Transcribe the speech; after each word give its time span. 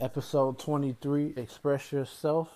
episode 0.00 0.58
23 0.58 1.34
Express 1.36 1.92
Yourself. 1.92 2.48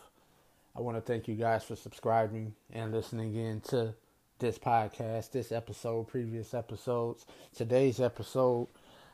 I 0.75 0.81
want 0.81 0.97
to 0.97 1.01
thank 1.01 1.29
you 1.29 1.37
guys 1.37 1.65
for 1.65 1.77
subscribing 1.77 2.55
and 2.73 2.93
listening 2.93 3.37
in 3.37 3.61
to 3.63 3.95
this 4.41 4.59
podcast, 4.59 5.31
this 5.31 5.53
episode, 5.53 6.09
previous 6.09 6.53
episodes. 6.53 7.27
Today's 7.55 8.01
episode, 8.01 8.67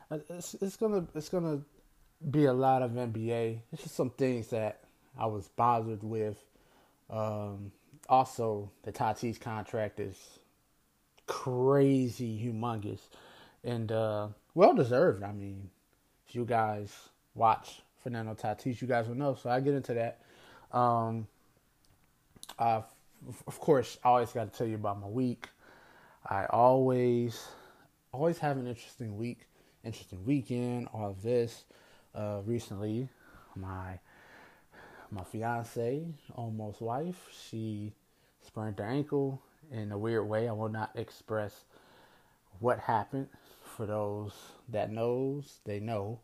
uh, 0.09 0.17
it's, 0.29 0.55
it's 0.55 0.75
gonna 0.75 1.05
it's 1.13 1.29
gonna 1.29 1.61
be 2.31 2.45
a 2.45 2.53
lot 2.53 2.81
of 2.81 2.91
NBA. 2.91 3.59
It's 3.71 3.83
just 3.83 3.95
some 3.95 4.09
things 4.09 4.47
that 4.47 4.81
I 5.17 5.27
was 5.27 5.47
bothered 5.49 6.03
with. 6.03 6.43
Um, 7.09 7.71
also, 8.09 8.71
the 8.83 8.91
Tatis 8.91 9.39
contract 9.39 9.99
is 9.99 10.17
crazy, 11.27 12.39
humongous, 12.43 13.01
and 13.63 13.91
uh, 13.91 14.29
well 14.55 14.73
deserved. 14.73 15.23
I 15.23 15.31
mean, 15.31 15.69
if 16.27 16.35
you 16.35 16.45
guys 16.45 16.91
watch 17.35 17.81
Fernando 18.05 18.35
Tatis, 18.35 18.79
you 18.79 18.87
guys 18.87 19.07
will 19.07 19.15
know. 19.15 19.33
So 19.33 19.49
I 19.49 19.59
get 19.61 19.73
into 19.73 19.95
that. 19.95 20.19
Um, 20.71 21.25
uh, 22.59 22.83
of 23.47 23.59
course, 23.59 23.97
I 24.03 24.09
always 24.09 24.29
got 24.29 24.53
to 24.53 24.55
tell 24.55 24.67
you 24.67 24.75
about 24.75 25.01
my 25.01 25.07
week. 25.07 25.49
I 26.23 26.45
always, 26.45 27.47
always 28.11 28.37
have 28.37 28.57
an 28.57 28.67
interesting 28.67 29.17
week, 29.17 29.47
interesting 29.83 30.23
weekend. 30.23 30.87
All 30.93 31.09
of 31.09 31.23
this. 31.23 31.63
Uh, 32.13 32.41
recently, 32.45 33.09
my 33.55 33.97
my 35.09 35.23
fiance, 35.23 36.05
almost 36.35 36.81
wife, 36.81 37.27
she 37.49 37.91
sprained 38.45 38.77
her 38.77 38.85
ankle 38.85 39.41
in 39.71 39.91
a 39.91 39.97
weird 39.97 40.29
way. 40.29 40.47
I 40.47 40.51
will 40.51 40.69
not 40.69 40.91
express 40.93 41.63
what 42.59 42.77
happened. 42.81 43.29
For 43.75 43.87
those 43.87 44.33
that 44.69 44.91
knows, 44.91 45.57
they 45.65 45.79
know 45.79 46.19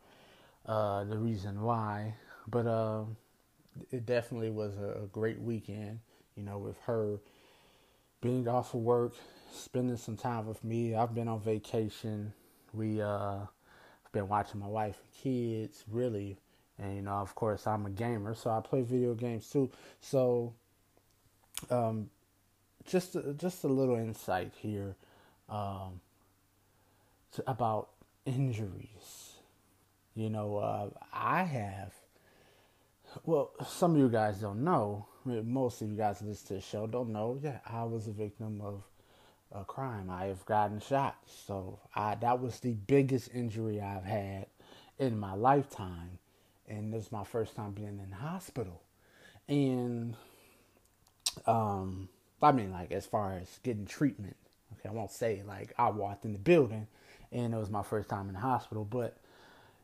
uh, 0.66 1.04
the 1.04 1.18
reason 1.18 1.62
why. 1.62 2.16
But 2.48 2.68
uh, 2.68 3.04
it 3.92 4.06
definitely 4.06 4.50
was 4.50 4.78
a, 4.78 5.04
a 5.04 5.08
great 5.08 5.40
weekend, 5.40 6.00
you 6.36 6.44
know, 6.44 6.58
with 6.58 6.80
her 6.82 7.20
being 8.22 8.48
off 8.48 8.74
of 8.74 8.82
work, 8.82 9.14
spending 9.52 9.98
some 9.98 10.18
time 10.18 10.46
with 10.46 10.64
me. 10.64 10.96
I've 10.96 11.14
been 11.16 11.28
on 11.28 11.40
vacation. 11.40 12.34
We 12.74 13.02
uh 13.02 13.40
been 14.12 14.28
watching 14.28 14.60
my 14.60 14.68
wife 14.68 14.98
and 15.02 15.24
kids, 15.24 15.84
really. 15.90 16.38
And 16.78 16.96
you 16.96 17.02
know, 17.02 17.14
of 17.14 17.36
course 17.36 17.68
I'm 17.68 17.86
a 17.86 17.90
gamer, 17.90 18.34
so 18.36 18.50
I 18.50 18.60
play 18.60 18.82
video 18.82 19.14
games 19.14 19.50
too. 19.50 19.72
So 20.00 20.54
um 21.70 22.10
just 22.86 23.16
just 23.38 23.64
a 23.64 23.68
little 23.68 23.96
insight 23.96 24.52
here 24.62 24.96
um 25.50 26.02
to, 27.34 27.44
about 27.50 27.90
injuries 28.26 29.21
you 30.16 30.30
know, 30.30 30.58
uh, 30.58 30.90
I 31.14 31.44
have. 31.44 31.94
Well, 33.26 33.52
some 33.68 33.94
of 33.94 33.98
you 33.98 34.10
guys 34.10 34.38
don't 34.38 34.64
know. 34.64 35.08
Most 35.26 35.82
of 35.82 35.90
you 35.90 35.98
guys 35.98 36.22
listen 36.22 36.48
to 36.48 36.54
the 36.56 36.62
show 36.62 36.88
don't 36.88 37.12
know. 37.12 37.40
Yeah, 37.42 37.60
I 37.66 37.84
was 37.84 38.08
a 38.08 38.12
victim 38.12 38.62
of 38.62 38.84
a 39.52 39.64
crime. 39.66 40.10
I 40.10 40.26
have 40.26 40.46
gotten 40.46 40.80
shot. 40.80 41.18
So 41.28 41.80
I 41.96 42.16
that 42.16 42.40
was 42.40 42.60
the 42.60 42.74
biggest 42.74 43.30
injury 43.34 43.82
I've 43.82 44.06
had 44.06 44.48
in 44.98 45.20
my 45.20 45.34
lifetime, 45.34 46.20
and 46.68 46.94
this 46.94 47.06
is 47.06 47.12
my 47.12 47.24
first 47.24 47.56
time 47.56 47.72
being 47.72 48.00
in 48.04 48.12
hospital. 48.12 48.82
And 49.48 50.16
um, 51.46 52.10
I 52.42 52.52
mean, 52.52 52.72
like 52.72 52.92
as 52.92 53.06
far 53.06 53.34
as 53.34 53.60
getting 53.64 53.86
treatment. 53.86 54.38
Okay, 54.74 54.90
I 54.90 54.94
won't 54.94 55.12
say 55.12 55.44
like 55.46 55.74
I 55.78 55.90
walked 55.90 56.26
in 56.26 56.34
the 56.34 56.40
building, 56.40 56.88
and 57.32 57.54
it 57.54 57.58
was 57.58 57.70
my 57.70 57.84
first 57.84 58.10
time 58.10 58.28
in 58.28 58.34
the 58.34 58.40
hospital, 58.40 58.86
but 58.86 59.18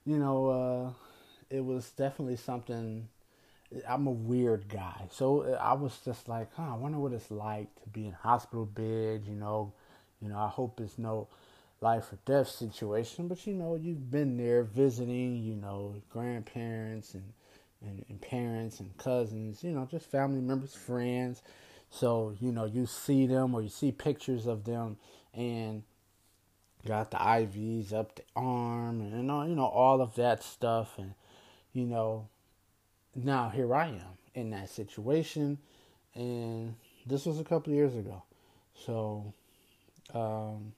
you 0.07 0.17
know, 0.17 0.49
uh, 0.49 0.89
it 1.49 1.63
was 1.63 1.91
definitely 1.91 2.37
something. 2.37 3.09
I'm 3.85 4.07
a 4.07 4.11
weird 4.11 4.69
guy, 4.69 5.07
so 5.11 5.41
uh, 5.41 5.57
I 5.61 5.73
was 5.73 5.99
just 6.05 6.29
like, 6.29 6.47
huh, 6.55 6.73
I 6.73 6.77
wonder 6.77 6.97
what 6.97 7.11
it's 7.11 7.29
like 7.29 7.67
to 7.83 7.89
be 7.89 8.05
in 8.05 8.13
hospital 8.13 8.65
bed. 8.65 9.23
You 9.27 9.35
know, 9.35 9.73
you 10.21 10.29
know, 10.29 10.37
I 10.37 10.47
hope 10.47 10.79
it's 10.79 10.97
no 10.97 11.27
life 11.81 12.13
or 12.13 12.19
death 12.25 12.47
situation, 12.47 13.27
but 13.27 13.45
you 13.45 13.53
know, 13.53 13.75
you've 13.75 14.09
been 14.09 14.37
there 14.37 14.63
visiting, 14.63 15.43
you 15.43 15.55
know, 15.55 15.95
grandparents 16.09 17.13
and, 17.13 17.33
and, 17.81 18.05
and 18.07 18.21
parents 18.21 18.79
and 18.79 18.97
cousins, 18.97 19.61
you 19.61 19.71
know, 19.71 19.85
just 19.91 20.09
family 20.09 20.39
members, 20.39 20.73
friends. 20.73 21.41
So, 21.89 22.33
you 22.39 22.53
know, 22.53 22.65
you 22.65 22.85
see 22.85 23.27
them 23.27 23.53
or 23.53 23.61
you 23.61 23.69
see 23.69 23.91
pictures 23.91 24.47
of 24.47 24.63
them 24.63 24.97
and 25.33 25.83
got 26.85 27.11
the 27.11 27.17
IVs 27.17 27.93
up 27.93 28.15
the 28.15 28.23
arm 28.35 29.01
and 29.01 29.29
all, 29.31 29.47
you 29.47 29.55
know 29.55 29.65
all 29.65 30.01
of 30.01 30.15
that 30.15 30.43
stuff. 30.43 30.97
And 30.97 31.13
you 31.73 31.85
know 31.85 32.27
now 33.15 33.49
here 33.49 33.73
I 33.73 33.87
am 33.87 34.17
in 34.33 34.51
that 34.51 34.69
situation. 34.69 35.57
And 36.15 36.75
this 37.05 37.25
was 37.25 37.39
a 37.39 37.43
couple 37.43 37.73
years 37.73 37.95
ago. 37.95 38.23
So 38.85 39.33
um 40.13 40.73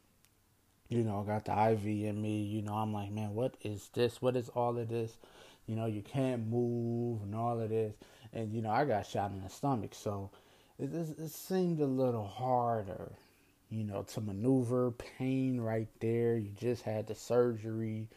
you 0.88 1.04
know 1.04 1.22
I 1.22 1.28
got 1.28 1.46
the 1.46 1.72
IV 1.72 1.86
in 1.86 2.22
me. 2.22 2.42
You 2.42 2.62
know 2.62 2.74
I'm 2.74 2.94
like 2.94 3.12
man 3.12 3.34
what 3.34 3.56
is 3.64 3.90
this? 3.94 4.22
What 4.22 4.36
is 4.36 4.50
all 4.50 4.78
of 4.78 4.90
this? 4.90 5.18
You 5.68 5.76
know 5.76 5.86
you 5.86 6.02
can't 6.02 6.48
move 6.48 7.22
and 7.24 7.36
all 7.36 7.60
of 7.60 7.70
this. 7.70 7.94
And 8.34 8.54
you 8.54 8.62
know 8.62 8.72
I 8.72 8.86
got 8.86 9.06
shot 9.06 9.32
in 9.32 9.42
the 9.42 9.50
stomach. 9.50 9.94
So 9.94 10.32
it, 10.80 10.94
it 10.94 11.30
seemed 11.32 11.80
a 11.82 11.86
little 11.86 12.26
harder 12.26 13.12
you 13.70 13.84
know, 13.84 14.02
to 14.02 14.22
maneuver, 14.22 14.92
pain 14.92 15.60
right 15.62 15.88
there. 16.00 16.38
You 16.38 16.50
just 16.60 16.84
had 16.84 17.08
the 17.08 17.16
surgery, 17.16 18.08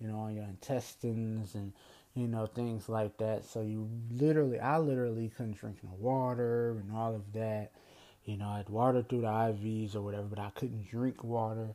you 0.00 0.08
know, 0.08 0.18
on 0.18 0.34
your 0.34 0.44
intestines 0.44 1.54
and, 1.54 1.72
you 2.14 2.26
know, 2.26 2.46
things 2.46 2.88
like 2.88 3.16
that. 3.18 3.44
So 3.44 3.62
you 3.62 3.88
literally, 4.10 4.58
I 4.58 4.78
literally 4.78 5.30
couldn't 5.36 5.58
drink 5.58 5.78
no 5.82 5.92
water 5.98 6.78
and 6.80 6.94
all 6.94 7.14
of 7.14 7.32
that. 7.34 7.70
You 8.24 8.36
know, 8.36 8.48
I'd 8.48 8.68
water 8.68 9.02
through 9.02 9.20
the 9.20 9.28
IVs 9.28 9.94
or 9.94 10.02
whatever, 10.02 10.24
but 10.24 10.40
I 10.40 10.50
couldn't 10.50 10.90
drink 10.90 11.22
water 11.22 11.68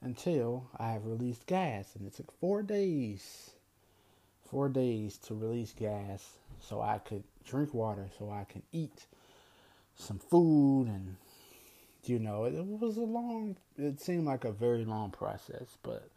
until 0.00 0.66
I 0.78 0.92
have 0.92 1.04
released 1.04 1.46
gas. 1.46 1.94
And 1.94 2.06
it 2.06 2.14
took 2.14 2.32
four 2.40 2.62
days, 2.62 3.50
four 4.50 4.70
days 4.70 5.18
to 5.26 5.34
release 5.34 5.74
gas 5.74 6.38
so 6.60 6.80
I 6.80 6.98
could 6.98 7.24
drink 7.44 7.74
water, 7.74 8.08
so 8.18 8.30
I 8.30 8.44
can 8.44 8.62
eat 8.72 9.06
some 9.96 10.18
food 10.18 10.86
and 10.86 11.16
you 12.08 12.18
know, 12.18 12.44
it 12.44 12.54
was 12.54 12.96
a 12.96 13.00
long, 13.00 13.56
it 13.76 14.00
seemed 14.00 14.26
like 14.26 14.44
a 14.44 14.52
very 14.52 14.84
long 14.84 15.10
process, 15.10 15.76
but 15.82 16.08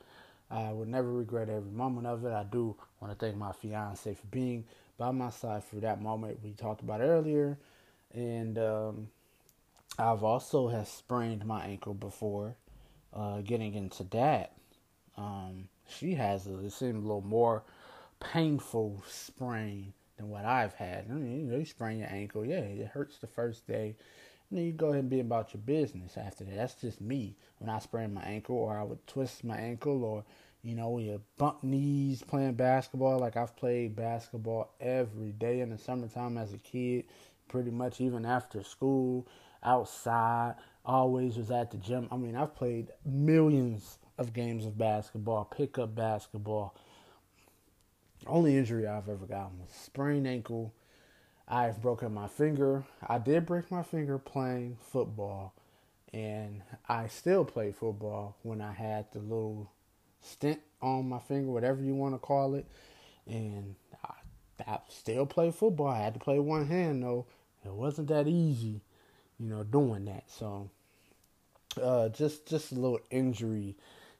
I 0.49 0.71
would 0.71 0.87
never 0.87 1.11
regret 1.11 1.49
every 1.49 1.71
moment 1.71 2.07
of 2.07 2.25
it. 2.25 2.31
I 2.31 2.43
do 2.43 2.75
want 2.99 3.17
to 3.17 3.25
thank 3.25 3.37
my 3.37 3.51
fiance 3.51 4.13
for 4.13 4.27
being 4.27 4.65
by 4.97 5.11
my 5.11 5.29
side 5.29 5.63
for 5.63 5.77
that 5.77 6.01
moment 6.01 6.39
we 6.43 6.51
talked 6.51 6.81
about 6.81 7.01
earlier. 7.01 7.57
And 8.13 8.57
um, 8.57 9.07
I've 9.97 10.23
also 10.23 10.67
has 10.67 10.89
sprained 10.89 11.45
my 11.45 11.65
ankle 11.65 11.93
before. 11.93 12.55
Uh, 13.13 13.41
getting 13.41 13.75
into 13.75 14.03
that, 14.05 14.53
um, 15.17 15.67
she 15.87 16.15
has 16.15 16.47
a, 16.47 16.57
it 16.65 16.71
seemed 16.71 16.95
a 16.95 16.99
little 16.99 17.21
more 17.21 17.61
painful 18.19 19.03
sprain 19.07 19.93
than 20.17 20.29
what 20.29 20.45
I've 20.45 20.73
had. 20.73 21.05
I 21.09 21.13
mean, 21.13 21.45
you 21.45 21.51
know, 21.51 21.57
you 21.57 21.65
sprain 21.65 21.99
your 21.99 22.09
ankle, 22.09 22.43
yeah, 22.43 22.55
it 22.55 22.87
hurts 22.87 23.19
the 23.19 23.27
first 23.27 23.67
day 23.67 23.95
then 24.51 24.65
you 24.65 24.71
go 24.71 24.87
ahead 24.87 24.99
and 24.99 25.09
be 25.09 25.19
about 25.19 25.53
your 25.53 25.61
business 25.61 26.17
after 26.17 26.43
that. 26.43 26.55
That's 26.55 26.75
just 26.75 27.01
me. 27.01 27.35
When 27.59 27.69
I 27.69 27.79
sprain 27.79 28.13
my 28.13 28.21
ankle 28.21 28.55
or 28.55 28.77
I 28.77 28.83
would 28.83 29.05
twist 29.07 29.43
my 29.43 29.57
ankle 29.57 30.03
or, 30.03 30.23
you 30.61 30.75
know, 30.75 30.97
you 30.99 31.21
bump 31.37 31.63
knees 31.63 32.21
playing 32.21 32.53
basketball. 32.53 33.19
Like 33.19 33.37
I've 33.37 33.55
played 33.55 33.95
basketball 33.95 34.73
every 34.79 35.31
day 35.31 35.61
in 35.61 35.69
the 35.69 35.77
summertime 35.77 36.37
as 36.37 36.53
a 36.53 36.57
kid, 36.57 37.05
pretty 37.47 37.71
much 37.71 37.99
even 37.99 38.25
after 38.25 38.63
school, 38.63 39.27
outside, 39.63 40.55
always 40.85 41.37
was 41.37 41.49
at 41.49 41.71
the 41.71 41.77
gym. 41.77 42.07
I 42.11 42.17
mean, 42.17 42.35
I've 42.35 42.55
played 42.55 42.89
millions 43.05 43.97
of 44.17 44.33
games 44.33 44.65
of 44.65 44.77
basketball, 44.77 45.45
pickup 45.45 45.95
basketball. 45.95 46.75
Only 48.27 48.57
injury 48.57 48.87
I've 48.87 49.09
ever 49.09 49.25
gotten 49.25 49.59
was 49.59 49.69
sprained 49.71 50.27
ankle 50.27 50.73
I've 51.47 51.81
broken 51.81 52.13
my 52.13 52.27
finger. 52.27 52.83
I 53.05 53.17
did 53.17 53.45
break 53.45 53.69
my 53.69 53.83
finger 53.83 54.17
playing 54.17 54.77
football, 54.91 55.53
and 56.13 56.61
I 56.87 57.07
still 57.07 57.45
play 57.45 57.71
football 57.71 58.37
when 58.43 58.61
I 58.61 58.71
had 58.71 59.11
the 59.11 59.19
little 59.19 59.69
stint 60.21 60.61
on 60.81 61.09
my 61.09 61.19
finger, 61.19 61.51
whatever 61.51 61.81
you 61.81 61.95
want 61.95 62.15
to 62.15 62.19
call 62.19 62.55
it. 62.55 62.65
And 63.27 63.75
I, 64.03 64.13
I 64.65 64.79
still 64.89 65.25
play 65.25 65.51
football. 65.51 65.87
I 65.87 65.99
had 65.99 66.13
to 66.13 66.19
play 66.19 66.39
one 66.39 66.67
hand 66.67 67.03
though. 67.03 67.25
It 67.65 67.73
wasn't 67.73 68.07
that 68.09 68.27
easy, 68.27 68.81
you 69.39 69.47
know, 69.47 69.63
doing 69.63 70.05
that. 70.05 70.23
So, 70.29 70.69
uh, 71.81 72.09
just 72.09 72.45
just 72.45 72.71
a 72.71 72.75
little 72.75 72.99
injury, 73.09 73.75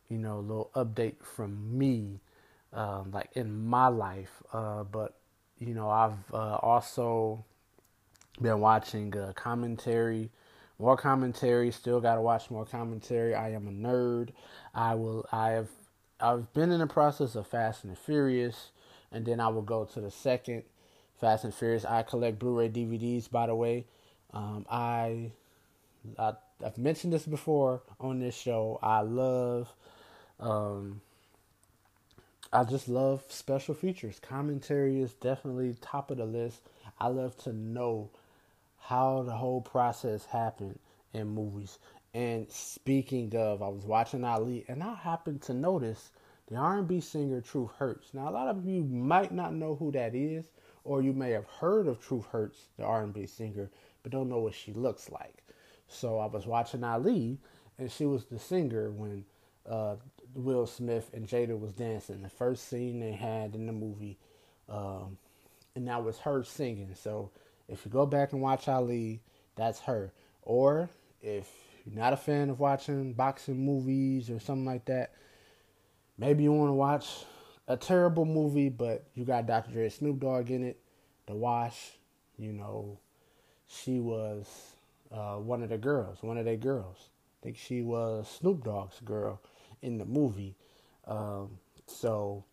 you 0.10 0.18
know, 0.18 0.40
a 0.40 0.40
little 0.40 0.72
update 0.76 1.24
from 1.24 1.78
me, 1.78 2.20
um, 2.74 3.12
like 3.12 3.30
in 3.34 3.66
my 3.66 3.88
life. 3.88 4.42
Uh, 4.52 4.84
but 4.84 5.16
you 5.60 5.74
know, 5.74 5.90
I've 5.90 6.34
uh, 6.34 6.56
also 6.56 7.46
been 8.42 8.60
watching 8.60 9.16
uh, 9.18 9.34
commentary, 9.36 10.30
more 10.80 10.98
commentary. 10.98 11.72
Still 11.72 12.02
got 12.02 12.16
to 12.16 12.22
watch 12.22 12.50
more 12.50 12.66
commentary. 12.66 13.36
I 13.36 13.52
am 13.52 13.68
a 13.68 13.72
nerd. 13.72 14.30
I 14.74 14.96
will. 14.96 15.26
I 15.32 15.52
have. 15.52 15.70
I've 16.20 16.52
been 16.54 16.72
in 16.72 16.80
the 16.80 16.88
process 16.88 17.36
of 17.36 17.48
Fast 17.48 17.84
and 17.84 17.98
Furious, 17.98 18.72
and 19.12 19.26
then 19.26 19.40
I 19.40 19.50
will 19.50 19.62
go 19.62 19.86
to 19.86 20.02
the 20.02 20.12
second 20.12 20.64
Fast 21.20 21.44
and 21.44 21.54
Furious. 21.54 21.86
I 21.86 22.04
collect 22.04 22.40
Blu-ray 22.40 22.70
DVDs, 22.70 23.30
by 23.30 23.48
the 23.48 23.56
way. 23.56 23.86
Um, 24.34 24.66
I, 24.70 25.32
I 26.18 26.34
have 26.62 26.78
mentioned 26.78 27.14
this 27.14 27.26
before 27.26 27.82
on 28.00 28.20
this 28.20 28.36
show. 28.36 28.80
I 28.82 29.02
love, 29.02 29.72
um, 30.40 31.02
I 32.56 32.64
just 32.64 32.88
love 32.88 33.24
special 33.30 33.74
features. 33.74 34.20
Commentary 34.20 35.02
is 35.02 35.14
definitely 35.16 35.76
top 35.82 36.12
of 36.12 36.18
the 36.18 36.26
list. 36.26 36.62
I 37.00 37.08
love 37.08 37.36
to 37.40 37.52
know 37.52 38.12
how 38.78 39.24
the 39.24 39.32
whole 39.32 39.60
process 39.60 40.26
happened 40.26 40.78
in 41.14 41.30
movies. 41.30 41.80
And 42.14 42.46
speaking 42.52 43.36
of, 43.36 43.64
I 43.64 43.70
was 43.70 43.86
watching 43.86 44.24
Ali, 44.24 44.66
and 44.68 44.84
I 44.84 44.94
happened 44.94 45.42
to 45.44 45.54
notice 45.56 46.12
the 46.48 46.56
R&B 46.56 47.02
singer 47.02 47.42
Truth 47.42 47.72
Hurts. 47.80 48.14
Now, 48.14 48.30
a 48.30 48.32
lot 48.32 48.48
of 48.50 48.64
you 48.68 48.84
might 48.84 49.32
not 49.32 49.56
know 49.56 49.74
who 49.74 49.92
that 49.94 50.14
is, 50.14 50.46
or 50.84 51.02
you 51.02 51.12
may 51.12 51.32
have 51.32 51.48
heard 51.60 51.88
of 51.88 52.00
Truth 52.00 52.28
Hurts, 52.28 52.68
the 52.78 52.84
R&B 52.84 53.26
singer, 53.26 53.72
but 54.04 54.12
don't 54.12 54.30
know 54.30 54.38
what 54.38 54.54
she 54.54 54.74
looks 54.74 55.10
like. 55.10 55.44
So 55.88 56.20
I 56.20 56.28
was 56.28 56.46
watching 56.46 56.84
Ali, 56.84 57.40
and 57.80 57.92
she 57.92 58.06
was 58.06 58.26
the 58.26 58.38
singer 58.38 58.92
when 58.92 59.26
uh, 59.68 59.96
Will 60.36 60.66
Smith 60.66 61.12
and 61.14 61.28
Jada 61.28 61.60
was 61.60 61.74
dancing. 61.74 62.22
The 62.22 62.30
first 62.30 62.68
scene 62.68 63.00
they 63.00 63.12
had 63.12 63.56
in 63.56 63.66
the 63.66 63.74
movie, 63.74 64.18
um, 64.70 65.18
and 65.76 65.88
that 65.88 66.04
was 66.04 66.18
her 66.20 66.44
singing. 66.44 66.96
So 66.96 67.32
if 67.68 67.86
you 67.86 67.92
go 67.92 68.06
back 68.06 68.34
and 68.34 68.42
watch 68.42 68.68
Ali, 68.68 69.22
that's 69.56 69.80
her. 69.82 70.12
Or 70.42 70.90
if 71.22 71.50
you're 71.86 71.96
not 71.96 72.14
a 72.14 72.18
fan 72.18 72.50
of 72.50 72.60
watching 72.60 73.14
boxing 73.14 73.64
movies 73.66 74.30
or 74.30 74.40
something 74.40 74.66
like 74.66 74.86
that, 74.86 75.14
maybe 76.18 76.44
you 76.44 76.52
want 76.52 76.70
to 76.70 76.74
watch 76.74 77.08
a 77.68 77.78
terrible 77.78 78.26
movie, 78.26 78.70
but 78.70 79.06
you 79.14 79.26
got 79.26 79.46
Dr. 79.48 79.72
Dre 79.72 79.90
Snoop 79.90 80.20
Dogg 80.20 80.50
in 80.52 80.64
it. 80.64 80.80
The 81.26 81.36
Wash, 81.36 81.92
you 82.38 82.52
know, 82.52 83.00
she 83.68 84.00
was 84.00 84.46
uh, 85.12 85.36
one 85.36 85.64
of 85.64 85.70
the 85.70 85.78
girls, 85.78 86.22
one 86.22 86.38
of 86.38 86.46
their 86.46 86.58
girls. 86.58 86.98
I 87.42 87.46
think 87.46 87.58
she 87.58 87.82
was 87.82 88.28
Snoop 88.30 88.64
Dogg's 88.64 89.00
girl 89.00 89.40
in 89.84 89.98
the 89.98 90.06
movie. 90.06 90.56
Um, 91.06 91.60
so 91.86 92.46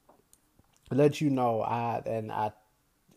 let 0.91 1.21
you 1.21 1.31
know, 1.31 1.63
I 1.63 2.03
and 2.05 2.31
I 2.31 2.53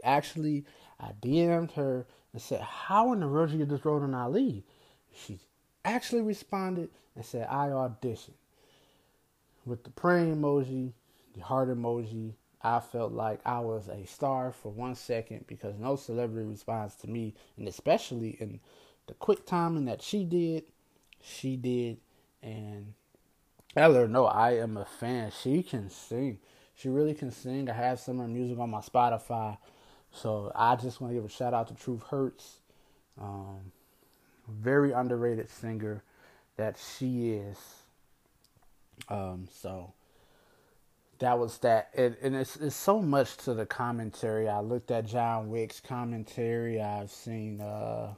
actually 0.04 0.65
I 1.00 1.12
DM'd 1.21 1.71
her 1.71 2.06
and 2.31 2.42
said, 2.42 2.62
"How 2.62 3.12
in 3.13 3.19
the 3.19 3.27
world 3.27 3.50
did 3.51 3.60
you 3.60 3.65
just 3.65 3.83
role 3.83 4.04
in 4.04 4.13
Ali?" 4.13 4.63
She 5.13 5.39
actually 5.83 6.21
responded 6.21 6.89
and 7.15 7.25
said, 7.25 7.48
"I 7.50 7.69
auditioned." 7.69 8.36
With 9.65 9.83
the 9.83 9.89
praying 9.89 10.36
emoji, 10.36 10.94
the 11.33 11.42
heart 11.42 11.69
emoji, 11.69 12.33
I 12.62 12.80
felt 12.80 13.12
like 13.12 13.39
I 13.45 13.60
was 13.60 13.88
a 13.88 14.06
star 14.06 14.51
for 14.51 14.69
one 14.69 14.95
second 14.95 15.48
because 15.48 15.77
no 15.77 15.95
celebrity 15.95 16.48
responds 16.48 16.95
to 16.98 17.10
me, 17.10 17.33
and 17.57 17.68
especially 17.68 18.31
in 18.39 18.60
the 19.07 19.13
quick 19.15 19.45
timing 19.45 19.86
that 19.86 20.01
she 20.01 20.24
did, 20.24 20.63
she 21.21 21.57
did, 21.57 21.98
and 22.42 22.94
I 23.75 23.88
let 23.88 24.02
her 24.02 24.08
know 24.08 24.25
I 24.25 24.58
am 24.58 24.78
a 24.78 24.86
fan. 24.86 25.31
She 25.42 25.64
can 25.64 25.90
sing. 25.90 26.40
She 26.75 26.90
really 26.90 27.14
can 27.14 27.31
sing. 27.31 27.70
I 27.70 27.74
have 27.74 28.00
some 28.00 28.20
of 28.20 28.28
her 28.28 28.28
music 28.28 28.60
on 28.60 28.70
my 28.70 28.81
Spotify. 28.81 29.58
So 30.12 30.52
I 30.56 30.75
just 30.75 31.02
want 31.02 31.12
to 31.12 31.16
give 31.16 31.25
a 31.25 31.30
shout 31.30 31.54
out 31.54 31.68
to 31.70 31.74
Truth 31.74 32.04
Hurts. 32.10 32.60
Um, 33.20 33.72
very 34.48 34.92
underrated 34.92 35.50
singer 35.50 36.04
that 36.58 36.78
she 36.78 37.31
is. 37.31 37.58
Um, 39.10 39.48
so 39.52 39.94
that 41.20 41.40
was 41.40 41.58
that. 41.60 41.90
It, 41.94 42.20
and 42.22 42.36
it's, 42.36 42.56
it's 42.58 42.75
so 42.75 43.02
much 43.02 43.38
to 43.38 43.54
the 43.54 43.66
commentary. 43.66 44.48
I 44.48 44.60
looked 44.60 44.92
at 44.92 45.06
John 45.08 45.50
Wick's 45.50 45.80
commentary. 45.80 46.80
I've 46.80 47.12
seen 47.12 47.60
uh, 47.60 48.14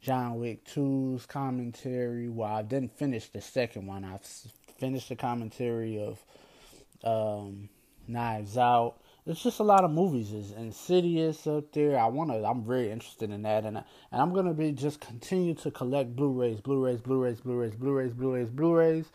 John 0.00 0.40
Wick 0.40 0.64
2's 0.64 1.26
commentary. 1.26 2.28
Well, 2.28 2.52
I 2.52 2.62
didn't 2.62 2.96
finish 2.96 3.28
the 3.28 3.40
second 3.40 3.86
one. 3.86 4.04
I've 4.04 4.26
finished 4.82 5.10
the 5.10 5.14
commentary 5.14 6.02
of 6.02 6.18
um, 7.04 7.68
Knives 8.08 8.58
Out. 8.58 8.96
It's 9.24 9.40
just 9.40 9.60
a 9.60 9.62
lot 9.62 9.84
of 9.84 9.92
movies. 9.92 10.32
It's 10.32 10.50
Insidious 10.50 11.46
up 11.46 11.70
there. 11.72 11.96
I 11.96 12.06
wanna. 12.06 12.42
I'm 12.42 12.64
very 12.64 12.90
interested 12.90 13.30
in 13.30 13.42
that, 13.42 13.64
and 13.64 13.78
I, 13.78 13.84
and 14.10 14.20
I'm 14.20 14.34
gonna 14.34 14.52
be 14.52 14.72
just 14.72 15.00
continue 15.00 15.54
to 15.54 15.70
collect 15.70 16.16
Blu-rays, 16.16 16.60
Blu-rays, 16.60 17.00
Blu-rays, 17.00 17.40
Blu-rays, 17.40 17.76
Blu-rays, 17.76 18.12
Blu-rays, 18.12 18.48
Blu-rays, 18.48 19.06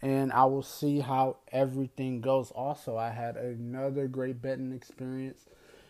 and 0.00 0.32
I 0.32 0.44
will 0.44 0.62
see 0.62 1.00
how 1.00 1.38
everything 1.50 2.20
goes. 2.20 2.52
Also, 2.52 2.96
I 2.96 3.10
had 3.10 3.36
another 3.36 4.06
great 4.06 4.40
betting 4.40 4.72
experience, 4.72 5.46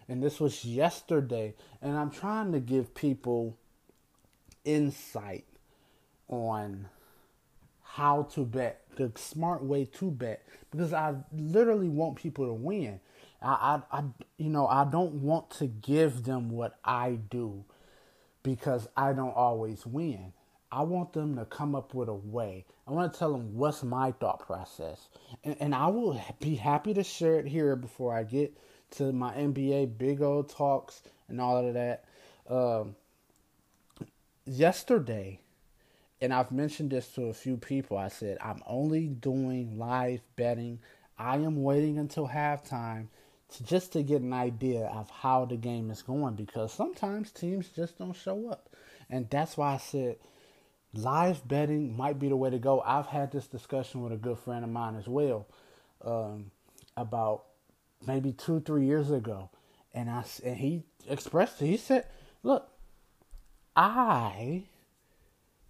and 0.08 0.22
this 0.22 0.40
was 0.40 0.64
yesterday, 0.64 1.54
and 1.82 1.98
I'm 1.98 2.10
trying 2.10 2.52
to 2.52 2.60
give 2.60 2.94
people 2.94 3.58
insight 4.64 5.44
on 6.28 6.88
how 7.98 8.22
to 8.22 8.44
bet, 8.44 8.80
the 8.94 9.10
smart 9.16 9.64
way 9.64 9.84
to 9.84 10.08
bet, 10.08 10.46
because 10.70 10.92
I 10.92 11.16
literally 11.32 11.88
want 11.88 12.14
people 12.14 12.46
to 12.46 12.52
win. 12.52 13.00
I, 13.42 13.82
I, 13.92 13.98
I, 13.98 14.04
you 14.36 14.50
know, 14.50 14.68
I 14.68 14.84
don't 14.84 15.14
want 15.14 15.50
to 15.58 15.66
give 15.66 16.22
them 16.22 16.48
what 16.48 16.78
I 16.84 17.18
do 17.28 17.64
because 18.44 18.86
I 18.96 19.12
don't 19.14 19.34
always 19.34 19.84
win. 19.84 20.32
I 20.70 20.82
want 20.82 21.12
them 21.12 21.34
to 21.38 21.44
come 21.44 21.74
up 21.74 21.92
with 21.92 22.08
a 22.08 22.14
way. 22.14 22.66
I 22.86 22.92
want 22.92 23.12
to 23.12 23.18
tell 23.18 23.32
them 23.32 23.56
what's 23.56 23.82
my 23.82 24.12
thought 24.12 24.46
process. 24.46 25.08
And, 25.42 25.56
and 25.58 25.74
I 25.74 25.88
will 25.88 26.22
be 26.38 26.54
happy 26.54 26.94
to 26.94 27.02
share 27.02 27.40
it 27.40 27.48
here 27.48 27.74
before 27.74 28.14
I 28.14 28.22
get 28.22 28.56
to 28.92 29.12
my 29.12 29.32
NBA 29.34 29.98
big 29.98 30.22
old 30.22 30.50
talks 30.50 31.02
and 31.28 31.40
all 31.40 31.66
of 31.66 31.74
that. 31.74 32.04
Um, 32.48 32.94
yesterday, 34.46 35.40
and 36.20 36.32
I've 36.32 36.50
mentioned 36.50 36.90
this 36.90 37.08
to 37.12 37.26
a 37.26 37.34
few 37.34 37.56
people, 37.56 37.96
I 37.96 38.08
said, 38.08 38.38
I'm 38.40 38.62
only 38.66 39.06
doing 39.06 39.78
live 39.78 40.20
betting. 40.36 40.80
I 41.16 41.36
am 41.36 41.62
waiting 41.62 41.98
until 41.98 42.28
halftime 42.28 43.08
to 43.54 43.64
just 43.64 43.92
to 43.92 44.02
get 44.02 44.22
an 44.22 44.32
idea 44.32 44.86
of 44.86 45.08
how 45.10 45.44
the 45.44 45.56
game 45.56 45.90
is 45.90 46.02
going 46.02 46.34
because 46.34 46.72
sometimes 46.72 47.30
teams 47.30 47.68
just 47.68 47.98
don't 47.98 48.14
show 48.14 48.50
up. 48.50 48.68
And 49.08 49.30
that's 49.30 49.56
why 49.56 49.74
I 49.74 49.78
said 49.78 50.16
live 50.92 51.46
betting 51.46 51.96
might 51.96 52.18
be 52.18 52.28
the 52.28 52.36
way 52.36 52.50
to 52.50 52.58
go. 52.58 52.80
I've 52.80 53.06
had 53.06 53.30
this 53.32 53.46
discussion 53.46 54.02
with 54.02 54.12
a 54.12 54.16
good 54.16 54.38
friend 54.38 54.64
of 54.64 54.70
mine 54.70 54.96
as 54.96 55.06
well 55.06 55.46
um, 56.04 56.50
about 56.96 57.44
maybe 58.06 58.32
two, 58.32 58.60
three 58.60 58.86
years 58.86 59.10
ago. 59.10 59.50
And 59.94 60.10
I 60.10 60.24
and 60.44 60.56
he 60.56 60.82
expressed. 61.08 61.58
He 61.60 61.76
said, 61.76 62.06
"Look, 62.42 62.68
I 63.74 64.64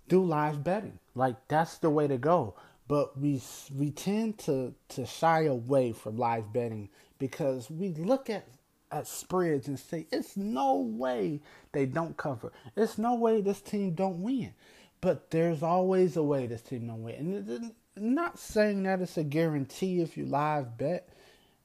do 0.09 0.23
live 0.23 0.65
betting. 0.65 0.99
Like 1.15 1.37
that's 1.49 1.79
the 1.79 1.91
way 1.91 2.09
to 2.09 2.19
go. 2.19 2.55
But 2.87 3.19
we 3.19 3.43
we 3.75 3.91
tend 3.91 4.39
to 4.41 4.75
to 4.91 5.07
shy 5.07 5.45
away 5.45 5.93
from 5.93 6.17
live 6.17 6.53
betting 6.53 6.89
because 7.19 7.71
we 7.71 7.91
look 7.95 8.31
at 8.31 8.47
at 8.91 9.07
spreads 9.07 9.69
and 9.69 9.79
say 9.79 10.07
it's 10.11 10.37
no 10.37 10.77
way 10.79 11.41
they 11.73 11.87
don't 11.87 12.17
cover. 12.17 12.53
It's 12.77 12.99
no 12.99 13.15
way 13.15 13.41
this 13.41 13.61
team 13.61 13.93
don't 13.93 14.23
win. 14.23 14.55
But 15.01 15.31
there's 15.31 15.63
always 15.63 16.17
a 16.17 16.23
way 16.23 16.47
this 16.47 16.63
team 16.63 16.87
don't 16.87 17.03
win. 17.03 17.17
And 17.17 17.75
not 17.97 18.39
saying 18.39 18.85
that 18.85 19.01
it's 19.01 19.17
a 19.17 19.25
guarantee 19.25 20.01
if 20.01 20.17
you 20.17 20.25
live 20.27 20.79
bet, 20.79 21.09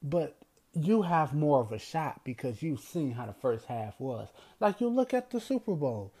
but 0.02 0.36
you 0.74 1.02
have 1.02 1.34
more 1.34 1.60
of 1.60 1.72
a 1.72 1.78
shot 1.78 2.20
because 2.24 2.62
you've 2.62 2.80
seen 2.80 3.12
how 3.12 3.26
the 3.26 3.32
first 3.32 3.66
half 3.66 3.98
was. 3.98 4.28
Like 4.60 4.80
you 4.80 4.88
look 4.88 5.14
at 5.14 5.30
the 5.30 5.40
Super 5.40 5.74
Bowl 5.74 6.12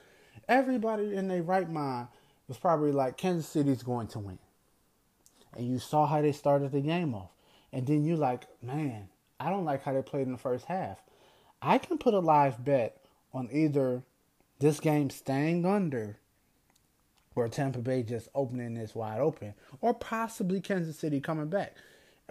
everybody 0.48 1.14
in 1.14 1.28
their 1.28 1.42
right 1.42 1.70
mind 1.70 2.08
was 2.48 2.58
probably 2.58 2.92
like 2.92 3.16
Kansas 3.16 3.48
City's 3.48 3.82
going 3.82 4.08
to 4.08 4.18
win. 4.18 4.38
And 5.56 5.66
you 5.66 5.78
saw 5.78 6.06
how 6.06 6.20
they 6.20 6.32
started 6.32 6.72
the 6.72 6.80
game 6.80 7.14
off. 7.14 7.30
And 7.72 7.86
then 7.86 8.04
you're 8.04 8.16
like, 8.16 8.46
man, 8.62 9.08
I 9.40 9.50
don't 9.50 9.64
like 9.64 9.82
how 9.82 9.92
they 9.92 10.02
played 10.02 10.26
in 10.26 10.32
the 10.32 10.38
first 10.38 10.66
half. 10.66 11.02
I 11.62 11.78
can 11.78 11.98
put 11.98 12.14
a 12.14 12.20
live 12.20 12.64
bet 12.64 13.00
on 13.32 13.48
either 13.52 14.02
this 14.58 14.80
game 14.80 15.10
staying 15.10 15.64
under 15.64 16.18
or 17.34 17.48
Tampa 17.48 17.80
Bay 17.80 18.02
just 18.02 18.28
opening 18.34 18.74
this 18.74 18.94
wide 18.94 19.20
open, 19.20 19.54
or 19.80 19.92
possibly 19.92 20.60
Kansas 20.60 20.98
City 20.98 21.20
coming 21.20 21.48
back. 21.48 21.74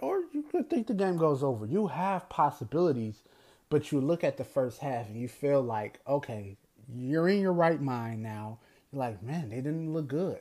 Or 0.00 0.22
you 0.32 0.42
could 0.42 0.70
think 0.70 0.86
the 0.86 0.94
game 0.94 1.16
goes 1.16 1.42
over. 1.42 1.66
You 1.66 1.88
have 1.88 2.28
possibilities, 2.28 3.22
but 3.68 3.92
you 3.92 4.00
look 4.00 4.24
at 4.24 4.36
the 4.36 4.44
first 4.44 4.80
half 4.80 5.08
and 5.08 5.20
you 5.20 5.28
feel 5.28 5.62
like, 5.62 6.00
okay, 6.08 6.56
you're 6.92 7.28
in 7.28 7.40
your 7.40 7.52
right 7.52 7.80
mind 7.80 8.22
now. 8.22 8.58
You're 8.92 9.00
like, 9.00 9.22
man, 9.22 9.50
they 9.50 9.56
didn't 9.56 9.92
look 9.92 10.08
good. 10.08 10.40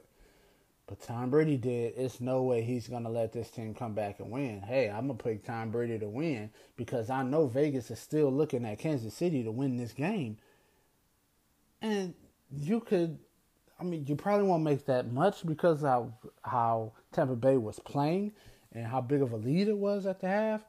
But 0.85 1.01
Tom 1.01 1.29
Brady 1.29 1.57
did. 1.57 1.93
It's 1.95 2.19
no 2.19 2.43
way 2.43 2.62
he's 2.62 2.88
going 2.88 3.03
to 3.03 3.09
let 3.09 3.31
this 3.31 3.50
team 3.50 3.73
come 3.73 3.93
back 3.93 4.19
and 4.19 4.29
win. 4.29 4.62
Hey, 4.62 4.89
I'm 4.89 5.07
going 5.07 5.17
to 5.17 5.23
pick 5.23 5.45
Tom 5.45 5.71
Brady 5.71 5.97
to 5.97 6.07
win 6.07 6.50
because 6.75 7.09
I 7.09 7.23
know 7.23 7.47
Vegas 7.47 7.89
is 7.89 8.00
still 8.00 8.31
looking 8.31 8.65
at 8.65 8.79
Kansas 8.79 9.13
City 9.13 9.43
to 9.43 9.51
win 9.51 9.77
this 9.77 9.93
game. 9.93 10.38
And 11.81 12.13
you 12.55 12.81
could, 12.81 13.17
I 13.79 13.83
mean, 13.83 14.05
you 14.07 14.15
probably 14.15 14.45
won't 14.45 14.63
make 14.63 14.85
that 14.85 15.12
much 15.12 15.45
because 15.45 15.83
of 15.83 16.12
how 16.43 16.91
Tampa 17.13 17.35
Bay 17.35 17.57
was 17.57 17.79
playing 17.79 18.33
and 18.73 18.85
how 18.85 19.01
big 19.01 19.21
of 19.21 19.31
a 19.31 19.38
lead 19.38 19.69
it 19.69 19.77
was 19.77 20.05
at 20.05 20.19
the 20.19 20.27
half. 20.27 20.63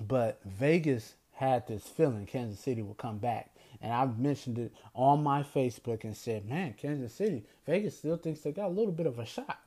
But 0.00 0.40
Vegas 0.44 1.14
had 1.32 1.66
this 1.66 1.84
feeling 1.84 2.26
Kansas 2.26 2.60
City 2.60 2.82
would 2.82 2.98
come 2.98 3.18
back. 3.18 3.54
And 3.80 3.92
I've 3.92 4.18
mentioned 4.18 4.58
it 4.58 4.72
on 4.94 5.22
my 5.22 5.42
Facebook 5.42 6.04
and 6.04 6.16
said, 6.16 6.48
man, 6.48 6.74
Kansas 6.76 7.14
City, 7.14 7.44
Vegas 7.66 7.96
still 7.96 8.16
thinks 8.16 8.40
they 8.40 8.52
got 8.52 8.68
a 8.68 8.74
little 8.74 8.92
bit 8.92 9.06
of 9.06 9.18
a 9.18 9.26
shot 9.26 9.60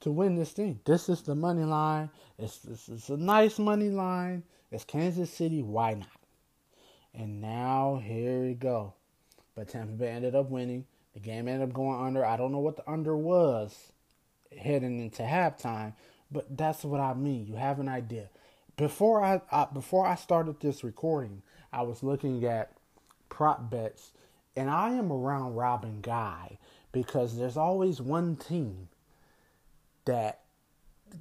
to 0.00 0.10
win 0.10 0.34
this 0.34 0.52
thing. 0.52 0.80
This 0.84 1.08
is 1.08 1.22
the 1.22 1.34
money 1.34 1.64
line. 1.64 2.10
It's, 2.38 2.64
it's, 2.64 2.88
it's 2.88 3.08
a 3.08 3.16
nice 3.16 3.58
money 3.58 3.90
line. 3.90 4.42
It's 4.70 4.84
Kansas 4.84 5.30
City. 5.30 5.62
Why 5.62 5.94
not? 5.94 6.08
And 7.14 7.40
now 7.40 8.00
here 8.04 8.42
we 8.42 8.54
go. 8.54 8.94
But 9.54 9.68
Tampa 9.68 9.92
Bay 9.92 10.08
ended 10.08 10.34
up 10.34 10.50
winning. 10.50 10.84
The 11.14 11.20
game 11.20 11.48
ended 11.48 11.68
up 11.68 11.74
going 11.74 12.04
under. 12.04 12.24
I 12.26 12.36
don't 12.36 12.52
know 12.52 12.58
what 12.58 12.76
the 12.76 12.90
under 12.90 13.16
was 13.16 13.92
heading 14.56 15.00
into 15.00 15.22
halftime, 15.22 15.94
but 16.30 16.56
that's 16.56 16.84
what 16.84 17.00
I 17.00 17.14
mean. 17.14 17.46
You 17.46 17.54
have 17.54 17.80
an 17.80 17.88
idea. 17.88 18.28
Before 18.76 19.24
I, 19.24 19.40
I 19.50 19.66
before 19.72 20.06
I 20.06 20.14
started 20.16 20.60
this 20.60 20.84
recording, 20.84 21.42
I 21.72 21.82
was 21.82 22.02
looking 22.02 22.44
at 22.44 22.72
prop 23.28 23.70
bets, 23.70 24.12
and 24.54 24.70
I 24.70 24.90
am 24.90 25.10
a 25.10 25.16
round 25.16 25.56
Robin 25.56 26.00
guy 26.00 26.58
because 26.92 27.36
there's 27.36 27.56
always 27.56 28.00
one 28.00 28.36
team 28.36 28.88
that 30.06 30.40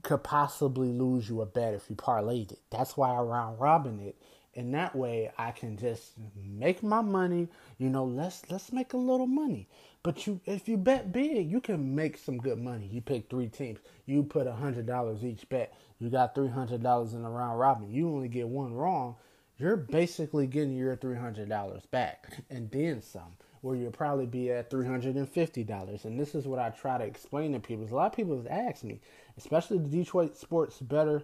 could 0.04 0.24
possibly 0.24 0.90
lose 0.90 1.30
you 1.30 1.42
a 1.42 1.46
bet 1.46 1.74
if 1.74 1.90
you 1.90 1.96
parlayed 1.96 2.52
it. 2.52 2.60
That's 2.72 2.98
why 2.98 3.10
I 3.14 3.20
round 3.22 3.60
robin 3.60 4.00
it. 4.00 4.16
And 4.58 4.74
that 4.74 4.96
way 4.96 5.32
I 5.38 5.52
can 5.52 5.78
just 5.78 6.14
make 6.42 6.82
my 6.82 7.02
money, 7.02 7.50
you 7.78 7.90
know, 7.90 8.06
let's 8.06 8.50
let's 8.50 8.72
make 8.72 8.94
a 8.94 8.98
little 8.98 9.28
money. 9.28 9.68
But 10.02 10.26
you 10.26 10.40
if 10.46 10.70
you 10.70 10.78
bet 10.78 11.12
big, 11.12 11.52
you 11.52 11.60
can 11.60 11.94
make 11.94 12.18
some 12.18 12.38
good 12.38 12.58
money. 12.58 12.88
You 12.90 13.02
pick 13.02 13.30
three 13.30 13.48
teams. 13.48 13.80
You 14.06 14.24
put 14.24 14.48
a 14.48 14.54
hundred 14.54 14.86
dollars 14.86 15.26
each 15.26 15.48
bet. 15.50 15.74
You 16.00 16.10
got 16.10 16.36
three 16.36 16.48
hundred 16.48 16.84
dollars 16.84 17.14
in 17.14 17.26
a 17.26 17.30
round 17.30 17.60
robin. 17.60 17.92
You 17.92 18.08
only 18.08 18.30
get 18.30 18.48
one 18.48 18.74
wrong. 18.74 19.18
You're 19.58 19.78
basically 19.78 20.48
getting 20.48 20.76
your 20.76 20.96
three 20.96 21.18
hundred 21.18 21.50
dollars 21.50 21.86
back 21.86 22.44
and 22.50 22.70
then 22.72 23.02
some 23.02 23.38
where 23.66 23.76
you'll 23.76 23.92
probably 23.92 24.28
be 24.28 24.52
at 24.52 24.70
$350. 24.70 26.06
And 26.06 26.20
this 26.20 26.36
is 26.36 26.46
what 26.46 26.60
I 26.60 26.70
try 26.70 27.00
to 27.00 27.04
explain 27.04 27.54
to 27.54 27.60
people. 27.60 27.88
A 27.90 27.96
lot 27.96 28.06
of 28.06 28.16
people 28.16 28.38
have 28.38 28.46
asked 28.46 28.84
me, 28.84 29.02
especially 29.38 29.80
the 29.80 29.90
Detroit 29.90 30.38
Sports 30.38 30.78
Better 30.78 31.24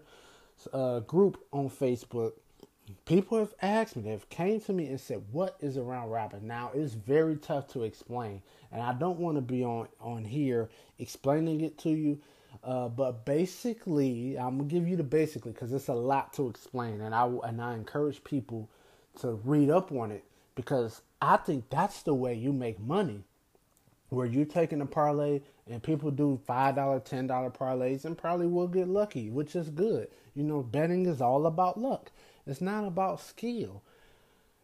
uh, 0.74 1.02
group 1.02 1.38
on 1.54 1.70
Facebook. 1.70 2.32
People 3.06 3.38
have 3.38 3.54
asked 3.62 3.96
me, 3.96 4.02
they've 4.02 4.30
came 4.30 4.60
to 4.62 4.74
me 4.74 4.88
and 4.88 5.00
said, 5.00 5.24
what 5.32 5.56
is 5.60 5.78
a 5.78 5.84
round 5.84 6.12
robin? 6.12 6.48
Now, 6.48 6.72
it's 6.74 6.96
very 6.96 7.36
tough 7.38 7.68
to 7.74 7.84
explain. 7.84 8.42
And 8.72 8.82
I 8.82 8.94
don't 8.94 9.20
want 9.20 9.38
to 9.38 9.42
be 9.42 9.64
on, 9.64 9.88
on 10.00 10.26
here 10.26 10.72
explaining 10.98 11.62
it 11.62 11.78
to 11.80 11.92
you. 11.92 12.20
Uh, 12.64 12.90
but 12.90 13.26
basically, 13.26 14.38
I'm 14.38 14.58
gonna 14.58 14.70
give 14.70 14.88
you 14.88 14.96
the 14.96 15.04
basically 15.04 15.52
because 15.52 15.74
it's 15.74 15.88
a 15.88 15.94
lot 15.94 16.34
to 16.34 16.48
explain, 16.50 17.02
and 17.02 17.16
I 17.16 17.26
and 17.44 17.62
I 17.62 17.74
encourage 17.74 18.24
people 18.24 18.70
to 19.20 19.40
read 19.44 19.70
up 19.70 19.92
on 19.92 20.12
it 20.12 20.24
because 20.56 21.02
I 21.22 21.38
think 21.38 21.70
that's 21.70 22.04
the 22.04 22.14
way 22.14 22.34
you 22.34 22.54
make 22.54 22.80
money. 22.80 23.24
Where 24.10 24.26
you're 24.26 24.46
taking 24.46 24.82
a 24.82 24.86
parlay 24.86 25.40
and 25.70 25.82
people 25.82 26.12
do 26.12 26.38
$5, 26.46 26.76
$10 26.76 27.58
parlays 27.58 28.04
and 28.04 28.18
probably 28.18 28.46
will 28.48 28.68
get 28.68 28.90
lucky, 28.90 29.30
which 29.30 29.56
is 29.56 29.70
good. 29.70 30.10
You 30.36 30.44
know, 30.44 30.62
betting 30.62 31.06
is 31.06 31.22
all 31.22 31.46
about 31.46 31.80
luck, 31.80 32.12
it's 32.46 32.60
not 32.60 32.86
about 32.86 33.22
skill. 33.22 33.82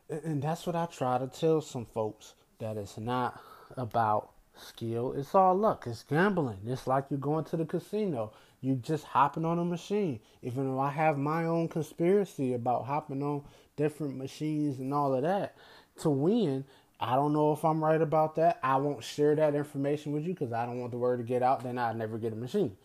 And 0.10 0.42
that's 0.42 0.66
what 0.66 0.76
I 0.76 0.86
try 0.86 1.18
to 1.18 1.28
tell 1.28 1.62
some 1.62 1.86
folks 1.86 2.34
that 2.60 2.78
it's 2.78 2.98
not 2.98 3.42
about 3.76 4.32
skill. 4.60 5.14
It's 5.14 5.36
all 5.36 5.56
luck. 5.56 5.86
It's 5.88 6.04
gambling. 6.04 6.60
It's 6.66 6.88
like 6.88 7.06
you're 7.10 7.20
going 7.20 7.46
to 7.46 7.58
the 7.58 7.66
casino. 7.66 8.32
You 8.62 8.76
just 8.76 9.06
hopping 9.06 9.46
on 9.46 9.60
a 9.60 9.66
machine. 9.66 10.20
Even 10.42 10.68
though 10.68 10.80
I 10.80 10.90
have 10.90 11.18
my 11.18 11.46
own 11.46 11.68
conspiracy 11.68 12.54
about 12.54 12.86
hopping 12.86 13.22
on 13.24 13.44
different 13.76 14.18
machines 14.18 14.80
and 14.80 14.94
all 14.94 15.14
of 15.16 15.22
that 15.22 15.56
to 16.02 16.10
win. 16.10 16.66
I 17.00 17.16
don't 17.16 17.34
know 17.34 17.54
if 17.54 17.64
I'm 17.64 17.84
right 17.84 18.02
about 18.02 18.36
that. 18.36 18.60
I 18.64 18.78
won't 18.78 19.04
share 19.04 19.36
that 19.36 19.56
information 19.56 20.12
with 20.12 20.26
you 20.26 20.34
because 20.34 20.52
I 20.52 20.66
don't 20.66 20.80
want 20.80 20.92
the 20.92 20.98
word 20.98 21.18
to 21.18 21.24
get 21.24 21.44
out. 21.44 21.64
Then 21.64 21.78
I'd 21.78 21.96
never 21.96 22.18
get 22.18 22.34
a 22.34 22.36
machine. 22.36 22.76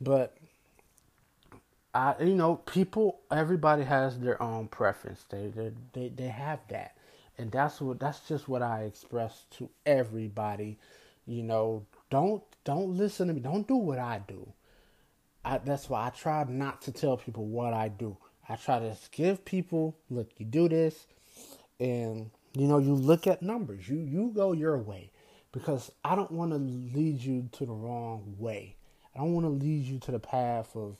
But 0.00 0.36
I, 1.94 2.16
you 2.20 2.34
know, 2.34 2.56
people, 2.56 3.20
everybody 3.30 3.84
has 3.84 4.18
their 4.18 4.42
own 4.42 4.66
preference. 4.66 5.24
They, 5.30 5.46
they, 5.46 5.72
they, 5.92 6.08
they 6.08 6.26
have 6.26 6.58
that, 6.68 6.96
and 7.38 7.52
that's 7.52 7.80
what 7.80 8.00
that's 8.00 8.26
just 8.26 8.48
what 8.48 8.62
I 8.62 8.82
express 8.82 9.44
to 9.58 9.70
everybody. 9.86 10.78
You 11.26 11.42
know, 11.42 11.86
don't 12.10 12.42
don't 12.64 12.96
listen 12.96 13.28
to 13.28 13.34
me. 13.34 13.40
Don't 13.40 13.66
do 13.66 13.76
what 13.76 13.98
I 13.98 14.22
do. 14.26 14.52
I, 15.44 15.58
that's 15.58 15.90
why 15.90 16.06
I 16.06 16.10
try 16.10 16.44
not 16.48 16.82
to 16.82 16.92
tell 16.92 17.16
people 17.16 17.46
what 17.46 17.74
I 17.74 17.88
do. 17.88 18.16
I 18.48 18.56
try 18.56 18.78
to 18.78 18.96
give 19.10 19.44
people, 19.44 19.96
look, 20.10 20.30
you 20.38 20.46
do 20.46 20.68
this, 20.68 21.06
and 21.78 22.30
you 22.54 22.66
know, 22.66 22.78
you 22.78 22.94
look 22.94 23.26
at 23.26 23.42
numbers. 23.42 23.88
You 23.88 23.96
you 23.96 24.32
go 24.34 24.52
your 24.52 24.78
way 24.78 25.10
because 25.52 25.92
I 26.04 26.14
don't 26.14 26.32
want 26.32 26.52
to 26.52 26.58
lead 26.58 27.20
you 27.20 27.48
to 27.52 27.66
the 27.66 27.72
wrong 27.72 28.34
way. 28.38 28.76
I 29.14 29.18
don't 29.18 29.32
want 29.32 29.46
to 29.46 29.50
lead 29.50 29.84
you 29.84 29.98
to 30.00 30.10
the 30.10 30.18
path 30.18 30.74
of, 30.74 30.96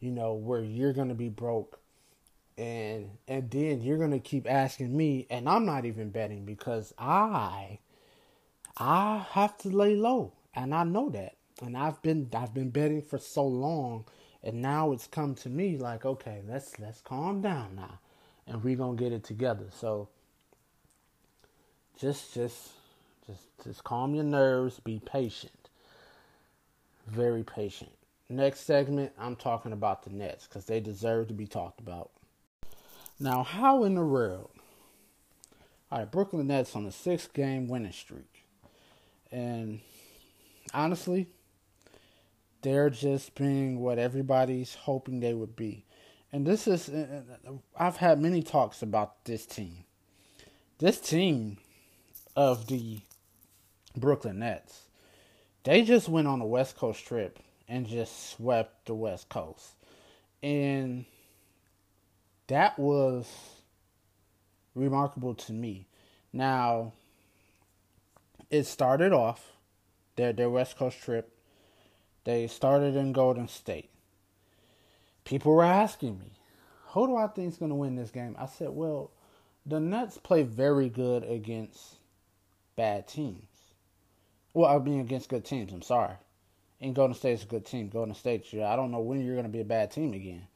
you 0.00 0.10
know, 0.10 0.32
where 0.34 0.62
you're 0.62 0.94
to 1.08 1.14
be 1.14 1.28
broke 1.28 1.80
and 2.60 3.10
and 3.26 3.50
then 3.50 3.80
you're 3.80 3.98
to 4.12 4.18
keep 4.18 4.50
asking 4.50 4.94
me 4.94 5.26
and 5.30 5.48
I'm 5.48 5.64
not 5.64 5.86
even 5.86 6.10
betting 6.10 6.44
because 6.44 6.92
I 6.98 7.78
I 8.76 9.26
have 9.32 9.56
to 9.58 9.68
lay 9.68 9.94
low 9.94 10.32
and 10.54 10.74
I 10.74 10.84
know 10.84 11.10
that. 11.10 11.36
And 11.62 11.76
I've 11.76 12.00
been 12.02 12.28
I've 12.34 12.54
been 12.54 12.70
betting 12.70 13.02
for 13.02 13.18
so 13.18 13.46
long 13.46 14.04
and 14.42 14.62
now 14.62 14.92
it's 14.92 15.06
come 15.06 15.34
to 15.36 15.48
me 15.48 15.76
like, 15.76 16.04
okay, 16.04 16.40
let's 16.48 16.78
let's 16.78 17.00
calm 17.00 17.40
down 17.40 17.76
now 17.76 17.98
and 18.46 18.64
we're 18.64 18.76
to 18.76 18.94
get 18.94 19.12
it 19.12 19.24
together. 19.24 19.66
So 19.70 20.08
just 21.98 22.34
just 22.34 22.70
just 23.26 23.42
just 23.62 23.84
calm 23.84 24.14
your 24.14 24.24
nerves, 24.24 24.80
be 24.80 25.00
patient. 25.04 25.68
Very 27.06 27.42
patient. 27.42 27.90
Next 28.28 28.60
segment, 28.60 29.12
I'm 29.18 29.34
talking 29.34 29.72
about 29.72 30.04
the 30.04 30.10
Nets 30.10 30.46
because 30.46 30.64
they 30.64 30.78
deserve 30.78 31.28
to 31.28 31.34
be 31.34 31.46
talked 31.46 31.80
about. 31.80 32.10
Now, 33.18 33.42
how 33.42 33.82
in 33.82 33.96
the 33.96 34.04
world? 34.04 34.50
All 35.90 35.98
right, 35.98 36.10
Brooklyn 36.10 36.46
Nets 36.46 36.76
on 36.76 36.86
a 36.86 36.92
six 36.92 37.26
game 37.26 37.66
winning 37.66 37.92
streak. 37.92 38.29
And 39.32 39.80
honestly, 40.74 41.28
they're 42.62 42.90
just 42.90 43.34
being 43.34 43.80
what 43.80 43.98
everybody's 43.98 44.74
hoping 44.74 45.20
they 45.20 45.34
would 45.34 45.56
be. 45.56 45.84
And 46.32 46.46
this 46.46 46.66
is, 46.66 46.88
uh, 46.88 47.22
uh, 47.46 47.52
I've 47.76 47.96
had 47.96 48.20
many 48.20 48.42
talks 48.42 48.82
about 48.82 49.24
this 49.24 49.46
team. 49.46 49.84
This 50.78 51.00
team 51.00 51.58
of 52.36 52.68
the 52.68 53.00
Brooklyn 53.96 54.38
Nets. 54.38 54.82
They 55.64 55.82
just 55.82 56.08
went 56.08 56.28
on 56.28 56.40
a 56.40 56.46
West 56.46 56.76
Coast 56.76 57.04
trip 57.04 57.38
and 57.68 57.86
just 57.86 58.30
swept 58.30 58.86
the 58.86 58.94
West 58.94 59.28
Coast. 59.28 59.74
And 60.42 61.04
that 62.46 62.78
was 62.78 63.26
remarkable 64.74 65.34
to 65.34 65.52
me. 65.52 65.86
Now, 66.32 66.92
it 68.50 68.64
started 68.64 69.12
off 69.12 69.52
their 70.16 70.32
their 70.32 70.50
West 70.50 70.76
Coast 70.76 71.00
trip. 71.00 71.32
They 72.24 72.46
started 72.46 72.96
in 72.96 73.12
Golden 73.12 73.48
State. 73.48 73.90
People 75.24 75.52
were 75.52 75.64
asking 75.64 76.18
me, 76.18 76.32
"Who 76.88 77.06
do 77.06 77.16
I 77.16 77.28
think 77.28 77.48
is 77.48 77.58
going 77.58 77.70
to 77.70 77.76
win 77.76 77.96
this 77.96 78.10
game?" 78.10 78.36
I 78.38 78.46
said, 78.46 78.70
"Well, 78.70 79.10
the 79.64 79.80
Nets 79.80 80.18
play 80.18 80.42
very 80.42 80.88
good 80.88 81.24
against 81.24 81.96
bad 82.76 83.06
teams. 83.06 83.44
Well, 84.54 84.74
I 84.74 84.78
mean 84.82 85.00
against 85.00 85.28
good 85.28 85.44
teams. 85.44 85.72
I'm 85.72 85.82
sorry. 85.82 86.14
And 86.80 86.94
Golden 86.94 87.14
State's 87.14 87.42
a 87.42 87.46
good 87.46 87.66
team. 87.66 87.88
Golden 87.88 88.14
State, 88.14 88.46
I 88.54 88.74
don't 88.74 88.90
know 88.90 89.00
when 89.00 89.22
you're 89.22 89.34
going 89.34 89.46
to 89.46 89.52
be 89.52 89.60
a 89.60 89.64
bad 89.64 89.90
team 89.90 90.14
again 90.14 90.46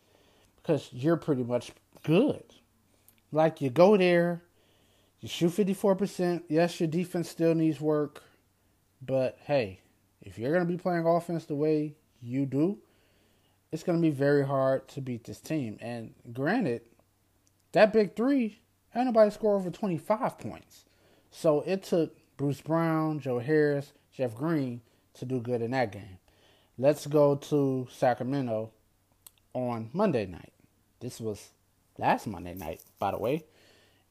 because 0.57 0.89
you're 0.93 1.19
pretty 1.19 1.45
much 1.45 1.73
good. 2.03 2.45
Like 3.31 3.61
you 3.61 3.69
go 3.69 3.97
there, 3.97 4.43
you 5.25 5.31
shoot 5.31 5.53
54%. 5.53 6.43
Yes, 6.51 6.79
your 6.79 6.87
defense 6.87 7.31
still 7.31 7.55
needs 7.55 7.81
work, 7.81 8.23
but 9.01 9.39
hey, 9.47 9.81
if 10.21 10.39
you're 10.39 10.53
going 10.53 10.67
to 10.67 10.71
be 10.71 10.77
playing 10.77 11.07
offense 11.07 11.47
the 11.47 11.55
way 11.55 11.95
you 12.21 12.45
do, 12.45 12.77
it's 13.73 13.83
going 13.83 13.97
to 13.97 14.03
be 14.03 14.11
very 14.11 14.47
hard 14.47 14.87
to 14.89 15.01
beat 15.01 15.25
this 15.25 15.41
team. 15.41 15.79
And 15.81 16.13
granted, 16.35 16.83
that 17.73 17.91
big 17.91 18.15
three, 18.15 18.61
ain't 18.95 19.07
nobody 19.07 19.31
score 19.31 19.57
over 19.57 19.71
25 19.71 20.39
points. 20.39 20.85
So 21.31 21.63
it 21.63 21.85
took 21.85 22.15
Bruce 22.37 22.61
Brown, 22.61 23.19
Joe 23.19 23.39
Harris, 23.39 23.95
Jeff 24.13 24.35
Green 24.35 24.83
to 25.15 25.25
do 25.25 25.41
good 25.41 25.63
in 25.63 25.71
that 25.71 25.91
game. 25.91 26.19
Let's 26.77 27.07
go 27.07 27.37
to 27.37 27.89
Sacramento 27.91 28.73
on 29.55 29.89
Monday 29.95 30.27
night. 30.27 30.53
This 31.01 31.19
was 31.19 31.49
last 31.97 32.27
Monday 32.27 32.55
night, 32.55 32.83
by 32.99 33.13
the 33.13 33.19
way. 33.19 33.45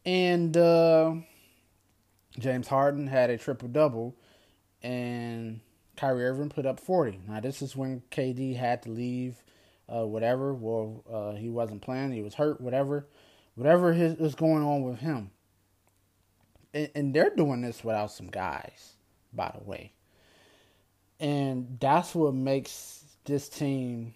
And 0.05 0.55
uh, 0.57 1.15
James 2.37 2.67
Harden 2.67 3.07
had 3.07 3.29
a 3.29 3.37
triple 3.37 3.69
double, 3.69 4.15
and 4.81 5.61
Kyrie 5.95 6.25
Irving 6.25 6.49
put 6.49 6.65
up 6.65 6.79
40. 6.79 7.21
Now, 7.27 7.39
this 7.39 7.61
is 7.61 7.75
when 7.75 8.01
KD 8.11 8.57
had 8.57 8.83
to 8.83 8.89
leave 8.89 9.43
uh, 9.87 10.05
whatever. 10.05 10.53
Well, 10.53 11.03
uh, 11.11 11.35
he 11.35 11.49
wasn't 11.49 11.81
playing. 11.81 12.11
He 12.11 12.21
was 12.21 12.33
hurt. 12.35 12.59
Whatever, 12.59 13.07
whatever 13.55 13.93
his, 13.93 14.15
is 14.15 14.35
going 14.35 14.63
on 14.63 14.83
with 14.83 14.99
him. 14.99 15.31
And, 16.73 16.89
and 16.95 17.13
they're 17.13 17.35
doing 17.35 17.61
this 17.61 17.83
without 17.83 18.11
some 18.11 18.27
guys, 18.27 18.93
by 19.31 19.53
the 19.57 19.63
way. 19.63 19.93
And 21.19 21.77
that's 21.79 22.15
what 22.15 22.33
makes 22.33 23.03
this 23.25 23.47
team 23.47 24.13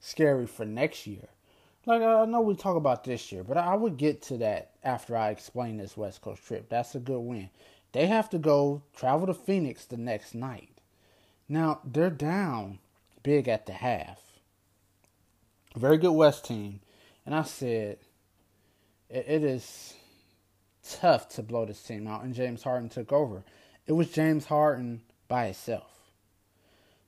scary 0.00 0.46
for 0.46 0.64
next 0.64 1.06
year. 1.06 1.28
Like 1.88 2.02
I 2.02 2.26
know 2.26 2.42
we 2.42 2.54
talk 2.54 2.76
about 2.76 3.04
this 3.04 3.32
year, 3.32 3.42
but 3.42 3.56
I 3.56 3.74
would 3.74 3.96
get 3.96 4.20
to 4.24 4.36
that 4.36 4.72
after 4.84 5.16
I 5.16 5.30
explain 5.30 5.78
this 5.78 5.96
West 5.96 6.20
Coast 6.20 6.44
trip. 6.44 6.68
That's 6.68 6.94
a 6.94 6.98
good 7.00 7.20
win. 7.20 7.48
They 7.92 8.08
have 8.08 8.28
to 8.28 8.38
go 8.38 8.82
travel 8.94 9.26
to 9.26 9.32
Phoenix 9.32 9.86
the 9.86 9.96
next 9.96 10.34
night. 10.34 10.68
Now 11.48 11.80
they're 11.82 12.10
down 12.10 12.80
big 13.22 13.48
at 13.48 13.64
the 13.64 13.72
half. 13.72 14.20
Very 15.76 15.96
good 15.96 16.12
West 16.12 16.44
team, 16.44 16.80
and 17.24 17.34
I 17.34 17.44
said 17.44 17.96
it, 19.08 19.42
is 19.42 19.94
tough 20.86 21.30
to 21.30 21.42
blow 21.42 21.64
this 21.64 21.82
team 21.82 22.06
out. 22.06 22.22
And 22.22 22.34
James 22.34 22.64
Harden 22.64 22.90
took 22.90 23.14
over. 23.14 23.44
It 23.86 23.92
was 23.92 24.10
James 24.10 24.44
Harden 24.44 25.00
by 25.26 25.46
himself. 25.46 25.90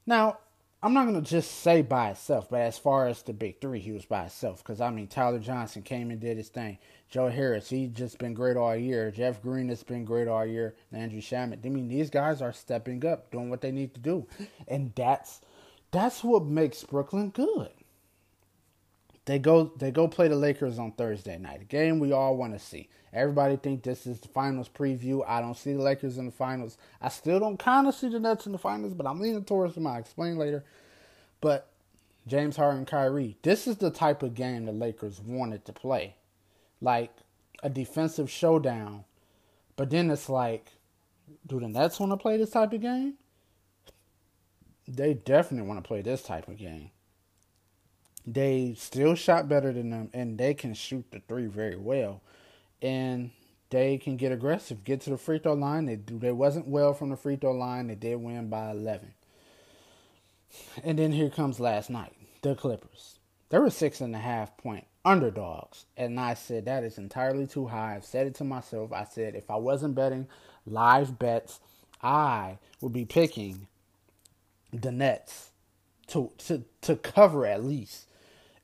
Now 0.06 0.38
I'm 0.82 0.94
not 0.94 1.04
gonna 1.04 1.20
just 1.20 1.60
say 1.60 1.82
by 1.82 2.10
itself, 2.10 2.49
but 2.49 2.60
as 2.60 2.78
far 2.78 3.06
as 3.06 3.22
the 3.22 3.34
big 3.34 3.60
three, 3.60 3.80
he 3.80 3.92
was 3.92 4.06
by 4.06 4.22
himself. 4.22 4.62
Because 4.62 4.80
I 4.80 4.90
mean, 4.90 5.08
Tyler 5.08 5.38
Johnson 5.38 5.82
came 5.82 6.10
and 6.10 6.18
did 6.18 6.38
his 6.38 6.49
thing. 6.49 6.78
Joe 7.10 7.28
Harris, 7.28 7.68
he 7.68 7.88
just 7.88 8.18
been 8.18 8.32
great 8.32 8.56
all 8.56 8.75
year. 8.75 9.10
Jeff 9.10 9.42
Green 9.42 9.68
has 9.68 9.82
been 9.82 10.04
great 10.06 10.28
all 10.28 10.46
year. 10.46 10.75
And 10.90 11.00
Landry 11.00 11.20
Shamet. 11.20 11.66
I 11.66 11.68
mean, 11.68 11.88
these 11.88 12.08
guys 12.08 12.40
are 12.40 12.52
stepping 12.52 13.04
up, 13.04 13.30
doing 13.30 13.50
what 13.50 13.60
they 13.60 13.72
need 13.72 13.92
to 13.94 14.00
do, 14.00 14.26
and 14.68 14.92
that's 14.94 15.42
that's 15.90 16.25
what 16.25 16.44
makes 16.44 16.82
Brooklyn 16.84 17.30
good. 17.30 17.70
They 19.30 19.38
go 19.38 19.70
they 19.76 19.92
go 19.92 20.08
play 20.08 20.26
the 20.26 20.34
Lakers 20.34 20.76
on 20.80 20.90
Thursday 20.90 21.38
night, 21.38 21.60
a 21.60 21.64
game 21.64 22.00
we 22.00 22.10
all 22.10 22.37
want 22.37 22.52
to 22.52 22.58
see. 22.58 22.88
Everybody 23.12 23.54
think 23.54 23.84
this 23.84 24.04
is 24.04 24.18
the 24.18 24.26
finals 24.26 24.68
preview. 24.68 25.22
I 25.25 25.40
don't 25.40 25.56
see 25.56 25.72
the 25.72 25.80
Lakers 25.80 26.18
in 26.18 26.26
the 26.26 26.32
finals. 26.32 26.76
I 27.00 27.10
still 27.10 27.38
don't 27.38 27.56
kind 27.56 27.87
of 27.87 27.94
see 27.94 28.08
the 28.08 28.18
Nets 28.18 28.46
in 28.46 28.50
the 28.50 28.58
finals, 28.58 28.92
but 28.92 29.06
I'm 29.06 29.20
leaning 29.20 29.44
towards 29.44 29.76
them. 29.76 29.87
I'll 29.87 30.00
explain 30.00 30.37
later. 30.37 30.64
But 31.40 31.68
James 32.26 32.56
Harden, 32.56 32.84
Kyrie, 32.87 33.37
this 33.42 33.68
is 33.68 33.76
the 33.76 33.92
type 33.92 34.25
of 34.25 34.34
game 34.34 34.64
the 34.64 34.72
Lakers 34.72 35.20
wanted 35.20 35.64
to 35.66 35.72
play, 35.72 36.16
like 36.80 37.12
a 37.62 37.70
defensive 37.70 38.28
showdown. 38.28 39.04
But 39.76 39.90
then 39.90 40.10
it's 40.10 40.28
like, 40.28 40.72
do 41.46 41.60
the 41.60 41.68
Nets 41.68 42.00
want 42.00 42.10
to 42.10 42.16
play 42.16 42.37
this 42.37 42.50
type 42.50 42.72
of 42.72 42.80
game? 42.80 43.14
They 44.88 45.14
definitely 45.14 45.68
want 45.68 45.84
to 45.84 45.87
play 45.87 46.02
this 46.02 46.25
type 46.25 46.49
of 46.49 46.56
game. 46.56 46.90
They 48.32 48.75
still 48.78 49.14
shot 49.14 49.49
better 49.49 49.72
than 49.72 49.90
them, 49.90 50.10
and 50.12 50.38
they 50.38 50.54
can 50.54 50.75
shoot 50.75 51.06
the 51.10 51.20
three 51.20 51.46
very 51.46 51.76
well 51.76 52.22
and 52.82 53.30
they 53.70 53.99
can 53.99 54.16
get 54.16 54.32
aggressive, 54.32 54.84
get 54.84 55.00
to 55.02 55.10
the 55.10 55.18
free 55.18 55.38
throw 55.38 55.54
line. 55.54 55.87
They 55.87 55.96
do. 55.96 56.18
They 56.18 56.32
wasn't 56.32 56.68
well 56.68 56.92
from 56.92 57.10
the 57.10 57.16
free 57.16 57.37
throw 57.37 57.52
line. 57.52 57.87
They 57.87 57.94
did 57.94 58.16
win 58.16 58.49
by 58.49 58.70
11. 58.70 59.14
And 60.82 60.99
then 60.99 61.12
here 61.12 61.30
comes 61.30 61.60
last 61.60 61.90
night, 61.90 62.12
the 62.42 62.54
Clippers. 62.54 63.18
They 63.50 63.58
were 63.58 63.70
six 63.70 64.00
and 64.00 64.14
a 64.14 64.18
half 64.18 64.56
point 64.56 64.87
underdogs, 65.04 65.87
and 65.96 66.18
I 66.18 66.34
said 66.34 66.64
that 66.64 66.84
is 66.84 66.99
entirely 66.99 67.46
too 67.46 67.68
high. 67.68 67.96
I've 67.96 68.04
said 68.04 68.26
it 68.26 68.34
to 68.37 68.44
myself. 68.44 68.92
I 68.92 69.04
said 69.04 69.34
if 69.34 69.50
I 69.50 69.56
wasn't 69.56 69.94
betting 69.94 70.28
live 70.66 71.18
bets, 71.18 71.60
I 72.02 72.58
would 72.80 72.92
be 72.92 73.04
picking 73.04 73.66
the 74.72 74.92
Nets 74.92 75.50
to 76.08 76.30
to 76.38 76.64
to 76.82 76.96
cover 76.96 77.46
at 77.46 77.64
least. 77.64 78.06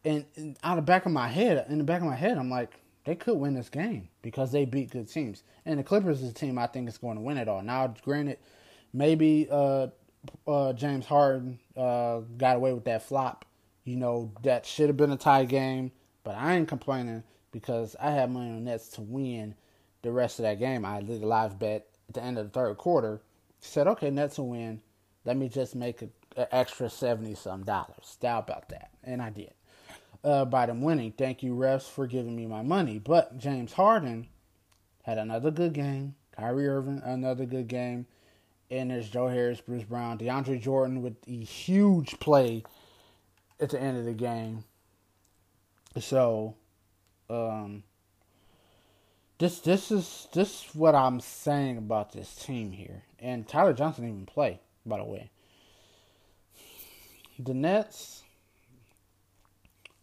And, 0.06 0.24
and 0.36 0.56
out 0.62 0.78
of 0.78 0.86
the 0.86 0.88
back 0.88 1.04
of 1.04 1.10
my 1.10 1.26
head, 1.26 1.66
in 1.68 1.78
the 1.78 1.84
back 1.84 2.00
of 2.00 2.06
my 2.06 2.14
head, 2.14 2.38
I'm 2.38 2.48
like, 2.48 2.78
they 3.04 3.16
could 3.16 3.38
win 3.38 3.54
this 3.54 3.68
game 3.68 4.08
because 4.22 4.52
they 4.52 4.64
beat 4.64 4.90
good 4.90 5.08
teams. 5.08 5.42
And 5.64 5.80
the 5.80 5.82
Clippers 5.82 6.22
is 6.22 6.30
a 6.30 6.32
team 6.32 6.58
I 6.58 6.68
think 6.68 6.88
is 6.88 6.96
going 6.96 7.16
to 7.16 7.22
win 7.22 7.38
it 7.38 7.48
all. 7.48 7.60
Now, 7.60 7.92
granted, 8.02 8.38
maybe 8.92 9.48
uh, 9.50 9.88
uh, 10.46 10.72
James 10.74 11.06
Harden 11.06 11.58
uh, 11.76 12.20
got 12.38 12.54
away 12.54 12.72
with 12.72 12.84
that 12.84 13.02
flop. 13.02 13.46
You 13.82 13.96
know, 13.96 14.30
that 14.44 14.64
should 14.64 14.88
have 14.88 14.96
been 14.96 15.10
a 15.10 15.16
tie 15.16 15.44
game, 15.44 15.90
but 16.22 16.36
I 16.36 16.54
ain't 16.54 16.68
complaining 16.68 17.24
because 17.50 17.96
I 18.00 18.12
had 18.12 18.30
money 18.30 18.50
on 18.50 18.62
Nets 18.62 18.90
to 18.90 19.00
win 19.00 19.56
the 20.02 20.12
rest 20.12 20.38
of 20.38 20.44
that 20.44 20.60
game. 20.60 20.84
I 20.84 21.00
did 21.00 21.20
a 21.20 21.26
live 21.26 21.58
bet 21.58 21.88
at 22.08 22.14
the 22.14 22.22
end 22.22 22.38
of 22.38 22.44
the 22.44 22.50
third 22.50 22.76
quarter. 22.76 23.22
Said, 23.58 23.88
okay, 23.88 24.10
Nets 24.10 24.38
will 24.38 24.50
win. 24.50 24.82
Let 25.24 25.36
me 25.36 25.48
just 25.48 25.74
make 25.74 26.02
an 26.02 26.12
extra 26.52 26.88
70 26.88 27.34
some 27.34 27.64
dollars. 27.64 28.16
Doubt 28.20 28.48
about 28.48 28.68
that. 28.68 28.90
And 29.02 29.20
I 29.20 29.30
did 29.30 29.52
uh, 30.26 30.44
by 30.44 30.66
them 30.66 30.82
winning. 30.82 31.12
Thank 31.12 31.42
you, 31.44 31.54
refs, 31.54 31.88
for 31.88 32.06
giving 32.06 32.34
me 32.34 32.46
my 32.46 32.62
money. 32.62 32.98
But 32.98 33.38
James 33.38 33.72
Harden 33.72 34.26
had 35.04 35.18
another 35.18 35.52
good 35.52 35.72
game. 35.72 36.16
Kyrie 36.32 36.66
Irving, 36.66 37.00
another 37.04 37.46
good 37.46 37.68
game. 37.68 38.06
And 38.68 38.90
there's 38.90 39.08
Joe 39.08 39.28
Harris, 39.28 39.60
Bruce 39.60 39.84
Brown, 39.84 40.18
DeAndre 40.18 40.60
Jordan 40.60 41.00
with 41.00 41.22
the 41.22 41.44
huge 41.44 42.18
play 42.18 42.64
at 43.60 43.70
the 43.70 43.80
end 43.80 43.96
of 43.96 44.04
the 44.04 44.12
game. 44.12 44.64
So, 46.00 46.56
um, 47.30 47.84
this 49.38 49.60
this 49.60 49.92
is 49.92 50.26
this 50.32 50.64
is 50.64 50.74
what 50.74 50.96
I'm 50.96 51.20
saying 51.20 51.78
about 51.78 52.12
this 52.12 52.34
team 52.34 52.72
here. 52.72 53.04
And 53.20 53.46
Tyler 53.46 53.72
Johnson 53.72 54.04
didn't 54.04 54.16
even 54.16 54.26
play, 54.26 54.60
by 54.84 54.98
the 54.98 55.04
way. 55.04 55.30
The 57.38 57.54
Nets 57.54 58.24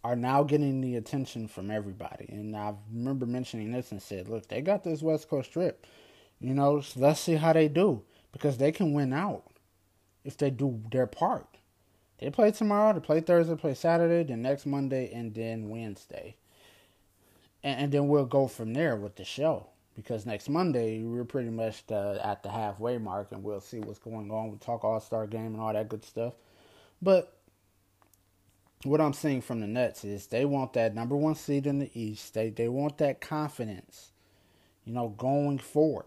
are 0.04 0.16
now 0.16 0.44
getting 0.44 0.82
the 0.82 0.96
attention 0.96 1.48
from 1.48 1.72
everybody. 1.72 2.26
And 2.30 2.56
I 2.56 2.74
remember 2.92 3.26
mentioning 3.26 3.72
this 3.72 3.92
and 3.92 4.02
said, 4.02 4.28
look, 4.28 4.48
they 4.48 4.62
got 4.62 4.84
this 4.84 5.02
West 5.02 5.30
Coast 5.30 5.52
trip. 5.54 5.86
You 6.42 6.54
know, 6.54 6.82
so 6.82 7.00
let's 7.00 7.22
see 7.22 7.36
how 7.36 7.54
they 7.54 7.70
do 7.70 8.04
because 8.34 8.58
they 8.58 8.72
can 8.72 8.94
win 8.94 9.14
out 9.14 9.44
if 10.26 10.38
they 10.38 10.50
do 10.50 10.82
their 10.92 11.08
part. 11.08 11.48
They 12.20 12.30
play 12.30 12.52
tomorrow, 12.52 12.94
they 12.94 13.00
play 13.00 13.22
Thursday, 13.22 13.56
play 13.56 13.74
Saturday, 13.74 14.24
then 14.24 14.42
next 14.42 14.66
Monday, 14.66 15.12
and 15.14 15.34
then 15.34 15.70
Wednesday. 15.70 16.36
And, 17.64 17.82
and 17.82 17.92
then 17.92 18.08
we'll 18.08 18.26
go 18.26 18.48
from 18.48 18.74
there 18.74 18.96
with 18.96 19.16
the 19.16 19.26
show 19.26 19.68
because 19.96 20.26
next 20.26 20.50
Monday 20.50 21.02
we're 21.02 21.24
pretty 21.24 21.50
much 21.50 21.84
at 21.90 22.44
the 22.44 22.50
halfway 22.50 22.98
mark 22.98 23.32
and 23.32 23.44
we'll 23.44 23.62
see 23.62 23.80
what's 23.80 24.00
going 24.00 24.32
on. 24.32 24.50
We'll 24.50 24.58
talk 24.58 24.84
All 24.84 25.00
Star 25.00 25.28
game 25.28 25.54
and 25.54 25.62
all 25.62 25.74
that 25.74 25.90
good 25.90 26.04
stuff. 26.04 26.34
But 27.02 27.38
what 28.86 29.02
I'm 29.02 29.14
seeing 29.14 29.42
from 29.42 29.60
the 29.60 29.68
Nets 29.68 30.04
is 30.04 30.28
they 30.28 30.46
want 30.46 30.74
that 30.74 30.96
number 30.96 31.16
one 31.16 31.36
seed 31.36 31.68
in 31.68 31.80
the 31.80 31.92
East. 31.94 32.34
They 32.34 32.50
they 32.50 32.68
want 32.68 32.98
that 32.98 33.22
confidence, 33.22 34.12
you 34.86 34.94
know, 34.94 35.10
going 35.10 35.60
forward. 35.60 36.06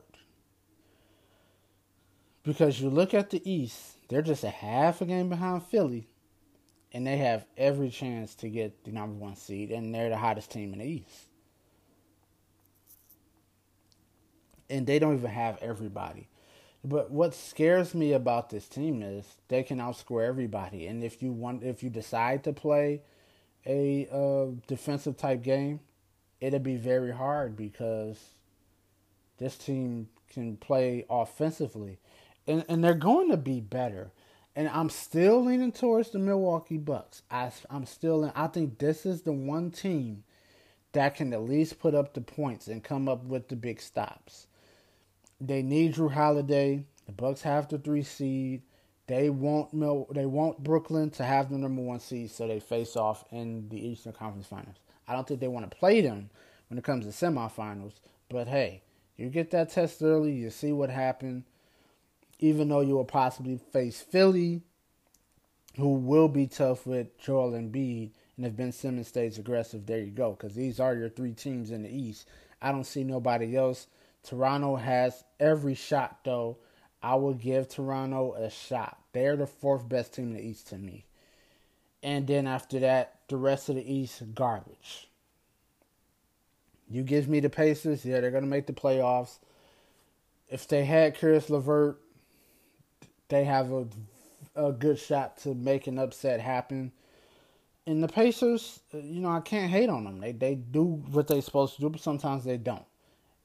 Because 2.43 2.81
you 2.81 2.89
look 2.89 3.13
at 3.13 3.31
the 3.31 3.51
East, 3.51 3.97
they're 4.09 4.23
just 4.23 4.45
a 4.45 4.51
half 4.51 5.01
a 5.01 5.05
game 5.05 5.29
behind 5.29 5.65
Philly, 5.65 6.07
and 6.93 7.07
they 7.07 7.17
have 7.17 7.45
every 7.57 7.91
chance 7.91 8.35
to 8.37 8.49
get 8.49 8.85
the 8.85 8.93
number 8.93 9.17
one 9.17 9.37
seed, 9.37 9.71
and 9.71 9.95
they're 9.95 10.11
the 10.11 10.17
hottest 10.17 10.53
team 10.53 10.73
in 10.73 10.79
the 10.79 10.85
East. 10.85 11.27
And 14.71 14.87
they 14.87 14.99
don't 14.99 15.17
even 15.17 15.31
have 15.31 15.59
everybody. 15.61 16.29
But 16.85 17.11
what 17.11 17.35
scares 17.35 17.95
me 17.95 18.13
about 18.13 18.51
this 18.51 18.69
team 18.69 19.03
is 19.03 19.37
they 19.49 19.63
can 19.63 19.79
outscore 19.79 20.27
everybody, 20.27 20.87
and 20.87 21.03
if 21.03 21.23
you 21.23 21.33
want, 21.33 21.65
if 21.65 21.83
you 21.83 21.91
decide 21.91 22.45
to 22.45 22.53
play 22.53 23.03
a 23.67 24.07
uh, 24.13 24.53
defensive 24.67 25.17
type 25.17 25.43
game, 25.43 25.81
it'll 26.41 26.61
be 26.61 26.77
very 26.77 27.13
hard 27.13 27.57
because 27.57 28.35
this 29.39 29.57
team 29.57 30.09
can 30.33 30.57
play 30.57 31.05
offensively, 31.11 31.99
and 32.47 32.65
and 32.69 32.85
they're 32.85 32.95
going 32.95 33.31
to 33.31 33.37
be 33.37 33.61
better. 33.61 34.13
And 34.55 34.71
I'm 34.71 34.89
still 34.89 35.45
leaning 35.45 35.71
towards 35.71 36.11
the 36.11 36.19
Milwaukee 36.19 36.79
Bucks. 36.79 37.21
I, 37.31 37.51
I'm 37.69 37.85
still, 37.85 38.25
in, 38.25 38.33
I 38.35 38.47
think 38.47 38.79
this 38.79 39.05
is 39.05 39.21
the 39.21 39.33
one 39.33 39.71
team 39.71 40.25
that 40.93 41.15
can 41.15 41.35
at 41.35 41.43
least 41.43 41.79
put 41.79 41.95
up 41.95 42.15
the 42.15 42.23
points 42.23 42.67
and 42.67 42.83
come 42.83 43.07
up 43.07 43.23
with 43.25 43.49
the 43.49 43.57
big 43.57 43.83
stops. 43.83 44.47
They 45.41 45.63
need 45.63 45.95
Jrue 45.95 46.13
Holiday. 46.13 46.85
The 47.07 47.13
Bucks 47.13 47.43
have 47.43 47.69
the 47.69 47.79
three 47.79 48.03
seed. 48.03 48.63
They 49.07 49.31
want 49.31 49.73
Mil- 49.73 50.09
they 50.11 50.27
want 50.27 50.65
Brooklyn 50.65 51.11
to 51.11 51.25
have 51.25 51.51
the 51.51 51.59
number 51.59 51.83
one 51.83 52.01
seed, 52.01 52.31
so 52.31 52.49
they 52.49 52.59
face 52.59 52.97
off 52.97 53.25
in 53.31 53.69
the 53.69 53.87
Eastern 53.89 54.13
Conference 54.13 54.49
Finals. 54.49 54.77
I 55.07 55.15
don't 55.15 55.27
think 55.27 55.41
they 55.41 55.49
want 55.49 55.71
to 55.71 55.77
play 55.77 56.01
them 56.01 56.31
when 56.69 56.79
it 56.79 56.85
comes 56.85 57.05
to 57.05 57.13
semifinals, 57.13 58.01
but 58.29 58.49
hey, 58.49 58.83
you 59.17 59.29
get 59.29 59.51
that 59.53 59.71
test 59.71 60.03
early, 60.03 60.33
you 60.33 60.51
see 60.51 60.73
what 60.73 60.91
happened. 60.91 61.45
Even 62.39 62.69
though 62.69 62.81
you 62.81 62.95
will 62.97 63.05
possibly 63.05 63.57
face 63.57 64.01
Philly, 64.01 64.63
who 65.77 65.95
will 65.95 66.29
be 66.29 66.47
tough 66.47 66.87
with 66.87 67.17
Joel 67.19 67.53
Embiid, 67.53 68.11
and 68.37 68.45
if 68.45 68.57
Ben 68.57 68.73
Simmons 68.73 69.09
stays 69.09 69.39
aggressive, 69.39 69.87
there 69.87 70.01
you 70.01 70.11
go. 70.11 70.33
Because 70.33 70.55
these 70.55 70.81
are 70.81 70.95
your 70.95 71.09
three 71.09 71.33
teams 71.33 71.71
in 71.71 71.83
the 71.83 71.89
East. 71.89 72.29
I 72.61 72.73
don't 72.73 72.85
see 72.85 73.05
nobody 73.05 73.57
else 73.57 73.87
Toronto 74.27 74.77
has 74.77 75.25
every 75.39 75.75
shot, 75.75 76.19
though. 76.25 76.59
I 77.03 77.15
will 77.15 77.35
give 77.35 77.69
Toronto 77.69 78.35
a 78.35 78.51
shot. 78.51 78.99
They're 79.13 79.37
the 79.37 79.47
fourth 79.47 79.89
best 79.89 80.15
team 80.15 80.29
in 80.29 80.35
the 80.35 80.45
East 80.45 80.69
to 80.69 80.77
me. 80.77 81.07
And 82.03 82.27
then 82.27 82.47
after 82.47 82.81
that, 82.81 83.21
the 83.29 83.37
rest 83.37 83.69
of 83.69 83.77
the 83.77 83.93
East, 83.93 84.23
garbage. 84.35 85.09
You 86.89 87.03
give 87.03 87.29
me 87.29 87.41
the 87.41 87.51
Pacers, 87.51 88.05
yeah, 88.05 88.21
they're 88.21 88.31
going 88.31 88.45
to 88.45 88.49
make 88.49 88.67
the 88.67 88.73
playoffs. 88.73 89.39
If 90.49 90.69
they 90.69 90.85
had 90.85 91.17
Caris 91.17 91.51
LeVert, 91.51 92.01
they 93.29 93.45
have 93.45 93.73
a, 93.73 93.87
a 94.55 94.73
good 94.73 94.99
shot 94.99 95.39
to 95.39 95.55
make 95.55 95.87
an 95.87 95.99
upset 95.99 96.41
happen. 96.41 96.93
And 97.87 98.03
the 98.03 98.09
Pacers, 98.09 98.81
uh, 98.95 98.99
you 98.99 99.21
know, 99.21 99.31
I 99.31 99.41
can't 99.41 99.71
hate 99.71 99.89
on 99.89 100.05
them. 100.05 100.21
They 100.21 100.33
they 100.33 100.57
do 100.57 100.83
what 100.83 101.29
they're 101.29 101.43
supposed 101.43 101.77
to 101.77 101.81
do, 101.81 101.91
but 101.91 102.01
sometimes 102.01 102.45
they 102.45 102.57
don't. 102.57 102.85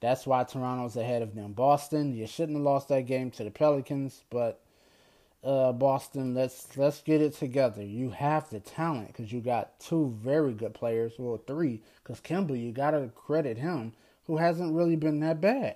That's 0.01 0.25
why 0.25 0.43
Toronto's 0.43 0.97
ahead 0.97 1.21
of 1.21 1.35
them. 1.35 1.53
Boston, 1.53 2.15
you 2.15 2.27
shouldn't 2.27 2.57
have 2.57 2.65
lost 2.65 2.89
that 2.89 3.05
game 3.05 3.29
to 3.31 3.43
the 3.43 3.51
Pelicans, 3.51 4.23
but 4.31 4.59
uh, 5.43 5.71
Boston, 5.71 6.33
let's 6.33 6.75
let's 6.75 7.01
get 7.01 7.21
it 7.21 7.33
together. 7.33 7.83
You 7.83 8.09
have 8.09 8.49
the 8.49 8.59
talent 8.59 9.07
because 9.07 9.31
you 9.31 9.41
got 9.41 9.79
two 9.79 10.13
very 10.17 10.53
good 10.53 10.73
players, 10.73 11.13
well 11.17 11.41
three, 11.45 11.81
because 12.03 12.19
Kemba, 12.19 12.59
you 12.59 12.71
gotta 12.71 13.11
credit 13.15 13.57
him, 13.57 13.93
who 14.25 14.37
hasn't 14.37 14.75
really 14.75 14.95
been 14.95 15.19
that 15.21 15.39
bad. 15.39 15.75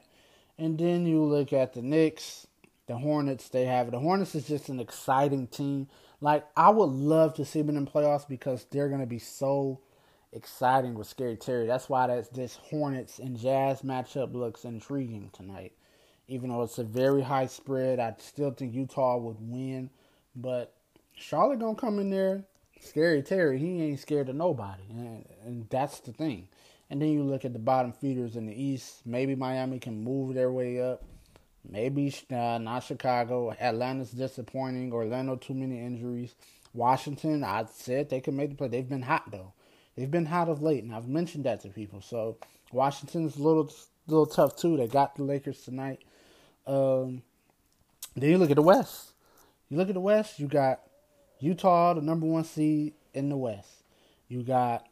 And 0.58 0.78
then 0.78 1.06
you 1.06 1.24
look 1.24 1.54
at 1.54 1.74
the 1.74 1.82
Knicks, 1.82 2.48
the 2.88 2.98
Hornets. 2.98 3.50
They 3.50 3.66
have 3.66 3.92
the 3.92 4.00
Hornets 4.00 4.34
is 4.34 4.48
just 4.48 4.70
an 4.70 4.80
exciting 4.80 5.48
team. 5.48 5.88
Like 6.20 6.46
I 6.58 6.70
would 6.70 6.90
love 6.90 7.36
to 7.36 7.46
see 7.46 7.62
them 7.62 7.78
in 7.78 7.86
the 7.86 7.92
playoffs 7.92 8.28
because 8.28 8.66
they're 8.72 8.90
gonna 8.90 9.06
be 9.06 9.20
so 9.20 9.82
exciting 10.36 10.93
with 10.93 11.08
Scary 11.08 11.38
Terry. 11.38 11.65
That's 11.65 11.89
why 11.89 12.08
that's, 12.08 12.30
this 12.30 12.60
Hornets 12.69 13.19
and 13.19 13.39
Jazz 13.39 13.82
matchup 13.82 14.34
looks 14.34 14.65
intriguing 14.65 15.30
tonight. 15.34 15.74
Even 16.28 16.50
though 16.50 16.63
it's 16.63 16.78
a 16.78 16.84
very 16.84 17.21
high 17.21 17.48
spread, 17.48 18.00
I 18.00 18.15
still 18.19 18.52
think 18.52 18.74
Utah 18.74 19.17
would 19.17 19.38
win. 19.39 19.89
But 20.36 20.74
Charlotte 21.15 21.60
gonna 21.60 21.76
come 21.76 22.00
in 22.00 22.10
there. 22.10 22.43
Scary 22.82 23.24
Terry, 23.24 23.58
he 23.58 23.82
ain't 23.82 24.00
scared 24.00 24.30
of 24.30 24.36
nobody, 24.36 24.84
and, 24.89 25.26
and 25.43 25.69
that's 25.69 26.02
the 26.02 26.12
thing. 26.12 26.50
And 26.89 27.02
then 27.02 27.10
you 27.10 27.24
look 27.24 27.45
at 27.45 27.54
the 27.54 27.60
bottom 27.60 27.93
feeders 27.93 28.36
in 28.36 28.45
the 28.45 28.62
East. 28.62 29.02
Maybe 29.06 29.34
Miami 29.34 29.80
can 29.80 30.04
move 30.04 30.36
their 30.36 30.52
way 30.52 30.82
up. 30.82 31.04
Maybe 31.67 32.13
uh, 32.30 32.60
not 32.60 32.84
Chicago. 32.84 33.56
Atlanta's 33.60 34.12
disappointing. 34.12 34.93
Orlando, 34.93 35.36
too 35.36 35.56
many 35.56 35.84
injuries. 35.84 36.36
Washington, 36.74 37.43
I 37.43 37.65
said 37.71 38.10
they 38.10 38.21
could 38.21 38.36
make 38.36 38.50
the 38.50 38.56
play. 38.56 38.67
They've 38.67 38.88
been 38.88 39.02
hot 39.02 39.32
though. 39.32 39.54
They've 39.96 40.12
been 40.12 40.26
hot 40.26 40.50
of 40.50 40.62
late, 40.62 40.84
and 40.84 40.94
I've 40.94 41.08
mentioned 41.08 41.46
that 41.46 41.62
to 41.62 41.70
people. 41.70 42.02
So 42.02 42.38
Washington's 42.72 43.38
a 43.38 43.42
little 43.42 43.72
little 44.08 44.26
tough 44.26 44.56
too. 44.56 44.78
They 44.78 44.88
got 44.88 45.16
the 45.16 45.24
Lakers 45.24 45.62
tonight. 45.62 46.02
Um, 46.68 47.24
then 48.16 48.30
you 48.30 48.38
look 48.38 48.50
at 48.50 48.56
the 48.56 48.62
West. 48.62 49.14
You 49.70 49.78
look 49.78 49.88
at 49.88 49.94
the 49.94 50.02
West. 50.02 50.40
You 50.40 50.48
got 50.48 50.82
Utah, 51.40 51.94
the 51.94 52.02
number 52.02 52.26
one 52.26 52.44
seed 52.44 52.94
in 53.14 53.30
the 53.30 53.38
West. 53.38 53.84
You 54.28 54.44
got 54.44 54.88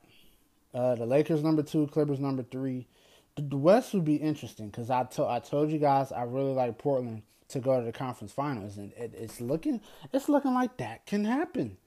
uh, 0.73 0.95
the 0.95 1.05
Lakers 1.05 1.43
number 1.43 1.63
two, 1.63 1.87
Clippers 1.87 2.19
number 2.19 2.43
three. 2.43 2.87
The, 3.35 3.57
West 3.57 3.93
would 3.93 4.05
be 4.05 4.15
interesting 4.15 4.67
because 4.69 4.89
I 4.89 5.03
told 5.03 5.29
I 5.29 5.39
told 5.39 5.71
you 5.71 5.79
guys 5.79 6.11
I 6.11 6.23
really 6.23 6.53
like 6.53 6.77
Portland 6.77 7.23
to 7.49 7.59
go 7.59 7.79
to 7.79 7.85
the 7.85 7.91
conference 7.91 8.31
finals, 8.31 8.77
and 8.77 8.93
it, 8.93 9.13
it's 9.17 9.41
looking 9.41 9.81
it's 10.13 10.29
looking 10.29 10.53
like 10.53 10.77
that 10.77 11.05
can 11.05 11.25
happen 11.25 11.77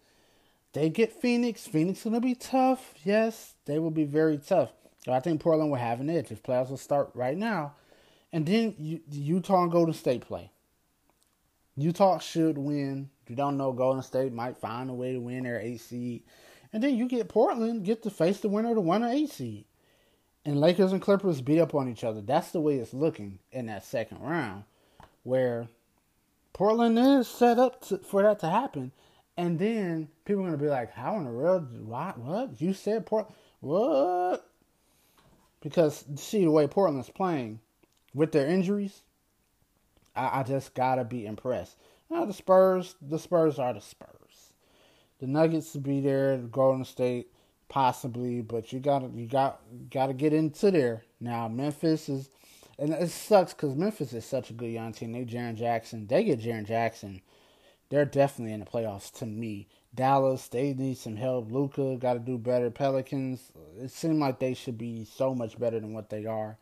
they 0.76 0.90
get 0.90 1.10
Phoenix, 1.10 1.66
Phoenix 1.66 2.04
gonna 2.04 2.20
be 2.20 2.34
tough. 2.34 2.92
Yes, 3.02 3.54
they 3.64 3.78
will 3.78 3.90
be 3.90 4.04
very 4.04 4.36
tough. 4.36 4.72
So 5.06 5.12
I 5.12 5.20
think 5.20 5.40
Portland 5.40 5.70
will 5.70 5.78
have 5.78 6.00
an 6.00 6.10
edge 6.10 6.30
if 6.30 6.42
playoffs 6.42 6.68
will 6.68 6.76
start 6.76 7.10
right 7.14 7.36
now. 7.36 7.72
And 8.30 8.44
then 8.44 8.74
Utah 9.10 9.62
and 9.62 9.72
Golden 9.72 9.94
State 9.94 10.20
play. 10.20 10.50
Utah 11.76 12.18
should 12.18 12.58
win. 12.58 13.08
If 13.22 13.30
you 13.30 13.36
don't 13.36 13.56
know, 13.56 13.72
Golden 13.72 14.02
State 14.02 14.34
might 14.34 14.58
find 14.58 14.90
a 14.90 14.92
way 14.92 15.14
to 15.14 15.18
win 15.18 15.44
their 15.44 15.58
eight 15.58 15.80
seed. 15.80 16.24
And 16.74 16.82
then 16.82 16.94
you 16.94 17.08
get 17.08 17.30
Portland, 17.30 17.84
get 17.86 18.02
to 18.02 18.10
face 18.10 18.40
the 18.40 18.48
winner 18.50 18.74
the 18.74 18.82
one 18.82 19.02
or 19.02 19.08
eight 19.08 19.30
seed. 19.30 19.64
And 20.44 20.60
Lakers 20.60 20.92
and 20.92 21.00
Clippers 21.00 21.40
beat 21.40 21.58
up 21.58 21.74
on 21.74 21.88
each 21.88 22.04
other. 22.04 22.20
That's 22.20 22.50
the 22.50 22.60
way 22.60 22.76
it's 22.76 22.92
looking 22.92 23.38
in 23.50 23.64
that 23.66 23.86
second 23.86 24.20
round, 24.20 24.64
where 25.22 25.68
Portland 26.52 26.98
is 26.98 27.28
set 27.28 27.58
up 27.58 27.80
to, 27.86 27.96
for 27.98 28.22
that 28.22 28.40
to 28.40 28.50
happen. 28.50 28.92
And 29.36 29.58
then 29.58 30.08
people 30.24 30.42
are 30.42 30.46
gonna 30.46 30.56
be 30.56 30.68
like, 30.68 30.92
"How 30.92 31.16
in 31.18 31.24
the 31.24 31.30
world? 31.30 31.86
What? 31.86 32.18
What? 32.18 32.60
You 32.60 32.72
said 32.72 33.06
Port? 33.06 33.30
What?" 33.60 34.48
Because 35.60 36.04
see 36.16 36.44
the 36.44 36.50
way 36.50 36.66
Portland's 36.66 37.10
playing 37.10 37.60
with 38.14 38.32
their 38.32 38.46
injuries, 38.46 39.02
I, 40.14 40.40
I 40.40 40.42
just 40.42 40.74
gotta 40.74 41.04
be 41.04 41.26
impressed. 41.26 41.76
Now 42.08 42.24
the 42.24 42.32
Spurs, 42.32 42.94
the 43.02 43.18
Spurs 43.18 43.58
are 43.58 43.74
the 43.74 43.80
Spurs. 43.80 44.52
The 45.18 45.26
Nuggets 45.26 45.72
to 45.72 45.78
be 45.78 46.00
there, 46.00 46.36
the 46.36 46.46
Golden 46.46 46.84
State 46.84 47.30
possibly, 47.68 48.42
but 48.42 48.72
you 48.72 48.80
gotta 48.80 49.10
you 49.14 49.26
got 49.26 49.60
gotta 49.90 50.14
get 50.14 50.32
into 50.32 50.70
there 50.70 51.04
now. 51.20 51.48
Memphis 51.48 52.08
is, 52.08 52.30
and 52.78 52.92
it 52.92 53.10
sucks 53.10 53.52
because 53.52 53.74
Memphis 53.74 54.12
is 54.12 54.24
such 54.24 54.50
a 54.50 54.54
good 54.54 54.70
young 54.70 54.92
team. 54.92 55.12
They 55.12 55.24
Jaren 55.24 55.56
Jackson, 55.56 56.06
they 56.06 56.24
get 56.24 56.40
Jaren 56.40 56.66
Jackson 56.66 57.20
they're 57.88 58.04
definitely 58.04 58.52
in 58.52 58.60
the 58.60 58.66
playoffs 58.66 59.12
to 59.18 59.26
me. 59.26 59.68
Dallas, 59.94 60.48
they 60.48 60.74
need 60.74 60.98
some 60.98 61.16
help. 61.16 61.50
Luka 61.50 61.96
got 61.96 62.14
to 62.14 62.18
do 62.18 62.36
better. 62.36 62.70
Pelicans, 62.70 63.50
it 63.80 63.90
seemed 63.90 64.18
like 64.18 64.38
they 64.38 64.54
should 64.54 64.76
be 64.76 65.04
so 65.04 65.34
much 65.34 65.58
better 65.58 65.80
than 65.80 65.94
what 65.94 66.10
they 66.10 66.26
are. 66.26 66.58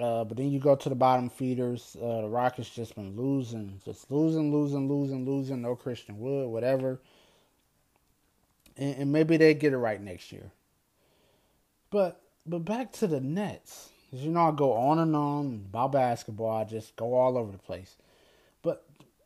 Uh, 0.00 0.24
but 0.24 0.36
then 0.36 0.50
you 0.50 0.60
go 0.60 0.76
to 0.76 0.88
the 0.88 0.94
bottom 0.94 1.28
feeders. 1.28 1.96
Uh, 2.00 2.22
the 2.22 2.28
Rockets 2.28 2.70
just 2.70 2.94
been 2.94 3.16
losing, 3.16 3.80
just 3.84 4.10
losing, 4.10 4.52
losing, 4.52 4.88
losing, 4.88 5.26
losing. 5.26 5.60
No 5.60 5.74
Christian 5.74 6.18
Wood, 6.20 6.48
whatever. 6.48 7.00
And, 8.76 8.94
and 8.96 9.12
maybe 9.12 9.36
they 9.36 9.54
get 9.54 9.72
it 9.72 9.78
right 9.78 10.00
next 10.00 10.30
year. 10.32 10.52
But 11.90 12.20
but 12.46 12.64
back 12.64 12.92
to 12.92 13.06
the 13.06 13.20
Nets. 13.20 13.90
As 14.12 14.24
you 14.24 14.30
know, 14.30 14.48
I 14.48 14.50
go 14.52 14.72
on 14.72 15.00
and 15.00 15.14
on 15.14 15.66
about 15.68 15.92
basketball. 15.92 16.56
I 16.56 16.64
just 16.64 16.96
go 16.96 17.14
all 17.14 17.36
over 17.36 17.52
the 17.52 17.58
place 17.58 17.96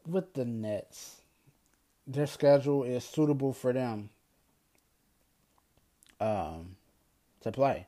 with 0.07 0.35
the 0.35 0.45
Nets, 0.45 1.21
their 2.07 2.27
schedule 2.27 2.85
is 2.85 3.05
suitable 3.05 3.53
for 3.53 3.73
them 3.73 4.11
um, 6.21 6.77
to 7.43 7.53
play. 7.53 7.87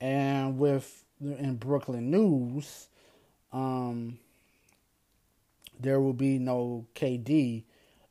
And 0.00 0.58
with 0.58 1.04
in 1.20 1.56
Brooklyn 1.56 2.10
news, 2.10 2.88
um, 3.52 4.18
there 5.78 6.00
will 6.00 6.14
be 6.14 6.38
no 6.38 6.86
KD 6.94 7.64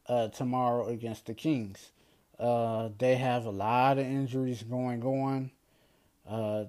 uh, 0.08 0.28
tomorrow 0.30 0.88
against 0.88 1.26
the 1.26 1.34
Kings. 1.34 1.92
Uh, 2.40 2.90
they 2.98 3.16
have 3.16 3.46
a 3.46 3.52
lot 3.52 3.98
of 3.98 4.06
injuries 4.06 4.64
going 4.64 5.04
on. 5.04 5.52
Uh, 6.28 6.66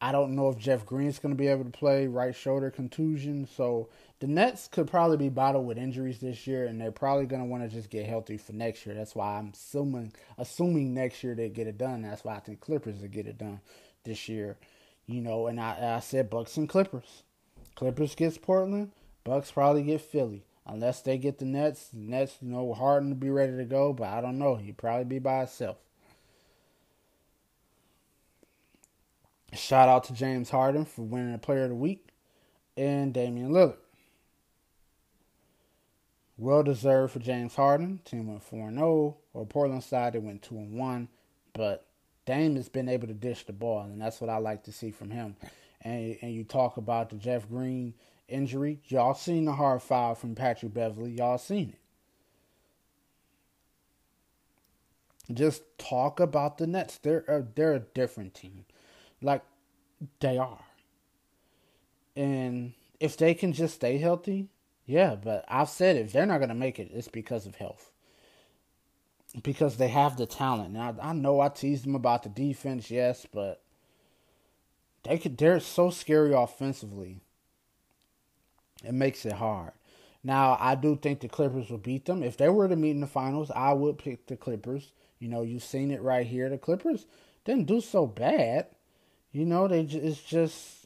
I 0.00 0.12
don't 0.12 0.34
know 0.34 0.48
if 0.48 0.56
Jeff 0.56 0.86
Green's 0.86 1.18
going 1.18 1.34
to 1.34 1.38
be 1.38 1.48
able 1.48 1.64
to 1.64 1.70
play 1.70 2.06
right 2.06 2.34
shoulder 2.34 2.70
contusion. 2.70 3.46
So 3.46 3.88
the 4.20 4.26
Nets 4.26 4.68
could 4.68 4.86
probably 4.86 5.16
be 5.16 5.30
bottled 5.30 5.66
with 5.66 5.78
injuries 5.78 6.18
this 6.18 6.46
year, 6.46 6.66
and 6.66 6.78
they're 6.78 6.92
probably 6.92 7.24
going 7.24 7.40
to 7.40 7.48
want 7.48 7.62
to 7.62 7.74
just 7.74 7.88
get 7.88 8.06
healthy 8.06 8.36
for 8.36 8.52
next 8.52 8.84
year. 8.84 8.94
That's 8.94 9.14
why 9.14 9.38
I'm 9.38 9.52
assuming 9.54 10.12
assuming 10.36 10.92
next 10.92 11.24
year 11.24 11.34
they 11.34 11.48
get 11.48 11.66
it 11.66 11.78
done. 11.78 12.02
That's 12.02 12.22
why 12.22 12.36
I 12.36 12.40
think 12.40 12.60
Clippers 12.60 13.00
will 13.00 13.08
get 13.08 13.26
it 13.26 13.38
done 13.38 13.60
this 14.04 14.28
year. 14.28 14.58
You 15.06 15.22
know, 15.22 15.46
and 15.46 15.58
I, 15.58 15.96
I 15.96 16.00
said 16.00 16.28
Bucks 16.28 16.58
and 16.58 16.68
Clippers. 16.68 17.22
Clippers 17.74 18.14
gets 18.14 18.36
Portland. 18.36 18.92
Bucks 19.24 19.50
probably 19.50 19.82
get 19.82 20.02
Philly. 20.02 20.44
Unless 20.66 21.00
they 21.00 21.16
get 21.16 21.38
the 21.38 21.46
Nets, 21.46 21.88
the 21.88 21.98
Nets, 21.98 22.36
you 22.42 22.48
know, 22.48 22.74
Harden 22.74 23.08
to 23.08 23.14
be 23.16 23.30
ready 23.30 23.56
to 23.56 23.64
go, 23.64 23.92
but 23.94 24.08
I 24.08 24.20
don't 24.20 24.38
know. 24.38 24.56
He'd 24.56 24.76
probably 24.76 25.04
be 25.04 25.18
by 25.18 25.38
himself. 25.38 25.78
Shout 29.54 29.88
out 29.88 30.04
to 30.04 30.12
James 30.12 30.50
Harden 30.50 30.84
for 30.84 31.02
winning 31.02 31.32
the 31.32 31.38
Player 31.38 31.64
of 31.64 31.70
the 31.70 31.74
Week 31.74 32.06
and 32.76 33.12
Damian 33.12 33.50
Lillard. 33.50 33.78
Well 36.40 36.62
deserved 36.62 37.12
for 37.12 37.18
James 37.18 37.54
Harden. 37.54 38.00
Team 38.06 38.26
went 38.26 38.42
4 38.42 38.72
0. 38.72 39.18
Or 39.34 39.46
Portland 39.46 39.84
side, 39.84 40.14
they 40.14 40.18
went 40.18 40.40
2 40.40 40.54
1. 40.54 41.08
But 41.52 41.84
Dame 42.24 42.56
has 42.56 42.70
been 42.70 42.88
able 42.88 43.06
to 43.08 43.12
dish 43.12 43.44
the 43.44 43.52
ball, 43.52 43.82
and 43.82 44.00
that's 44.00 44.22
what 44.22 44.30
I 44.30 44.38
like 44.38 44.64
to 44.64 44.72
see 44.72 44.90
from 44.90 45.10
him. 45.10 45.36
And, 45.82 46.16
and 46.22 46.32
you 46.32 46.44
talk 46.44 46.78
about 46.78 47.10
the 47.10 47.16
Jeff 47.16 47.46
Green 47.46 47.92
injury. 48.26 48.80
Y'all 48.86 49.12
seen 49.12 49.44
the 49.44 49.52
hard 49.52 49.82
foul 49.82 50.14
from 50.14 50.34
Patrick 50.34 50.72
Beverley. 50.72 51.10
Y'all 51.10 51.36
seen 51.36 51.74
it. 55.28 55.34
Just 55.34 55.62
talk 55.76 56.20
about 56.20 56.56
the 56.56 56.66
Nets. 56.66 56.96
They're 56.96 57.24
a, 57.28 57.44
they're 57.54 57.74
a 57.74 57.80
different 57.80 58.32
team. 58.32 58.64
Like, 59.20 59.42
they 60.20 60.38
are. 60.38 60.64
And 62.16 62.72
if 62.98 63.18
they 63.18 63.34
can 63.34 63.52
just 63.52 63.74
stay 63.74 63.98
healthy, 63.98 64.48
yeah, 64.90 65.14
but 65.14 65.44
I've 65.46 65.68
said 65.68 65.96
if 65.96 66.12
they're 66.12 66.26
not 66.26 66.38
going 66.38 66.48
to 66.48 66.54
make 66.54 66.80
it, 66.80 66.90
it's 66.92 67.06
because 67.06 67.46
of 67.46 67.54
health. 67.54 67.92
Because 69.40 69.76
they 69.76 69.86
have 69.86 70.16
the 70.16 70.26
talent. 70.26 70.72
Now 70.72 70.96
I 71.00 71.12
know 71.12 71.40
I 71.40 71.48
teased 71.48 71.84
them 71.84 71.94
about 71.94 72.24
the 72.24 72.28
defense, 72.28 72.90
yes, 72.90 73.24
but 73.32 73.62
they 75.04 75.16
could 75.18 75.38
they're 75.38 75.60
so 75.60 75.90
scary 75.90 76.32
offensively. 76.34 77.20
It 78.84 78.92
makes 78.92 79.24
it 79.24 79.34
hard. 79.34 79.72
Now 80.24 80.56
I 80.58 80.74
do 80.74 80.96
think 80.96 81.20
the 81.20 81.28
Clippers 81.28 81.70
will 81.70 81.78
beat 81.78 82.06
them. 82.06 82.24
If 82.24 82.36
they 82.36 82.48
were 82.48 82.66
to 82.66 82.74
meet 82.74 82.90
in 82.90 83.00
the 83.00 83.06
finals, 83.06 83.52
I 83.52 83.72
would 83.72 83.96
pick 83.98 84.26
the 84.26 84.36
Clippers. 84.36 84.92
You 85.20 85.28
know, 85.28 85.42
you've 85.42 85.62
seen 85.62 85.92
it 85.92 86.02
right 86.02 86.26
here. 86.26 86.48
The 86.48 86.58
Clippers 86.58 87.06
didn't 87.44 87.68
do 87.68 87.80
so 87.80 88.08
bad. 88.08 88.66
You 89.30 89.44
know, 89.44 89.68
they 89.68 89.82
it's 89.82 90.20
just 90.20 90.79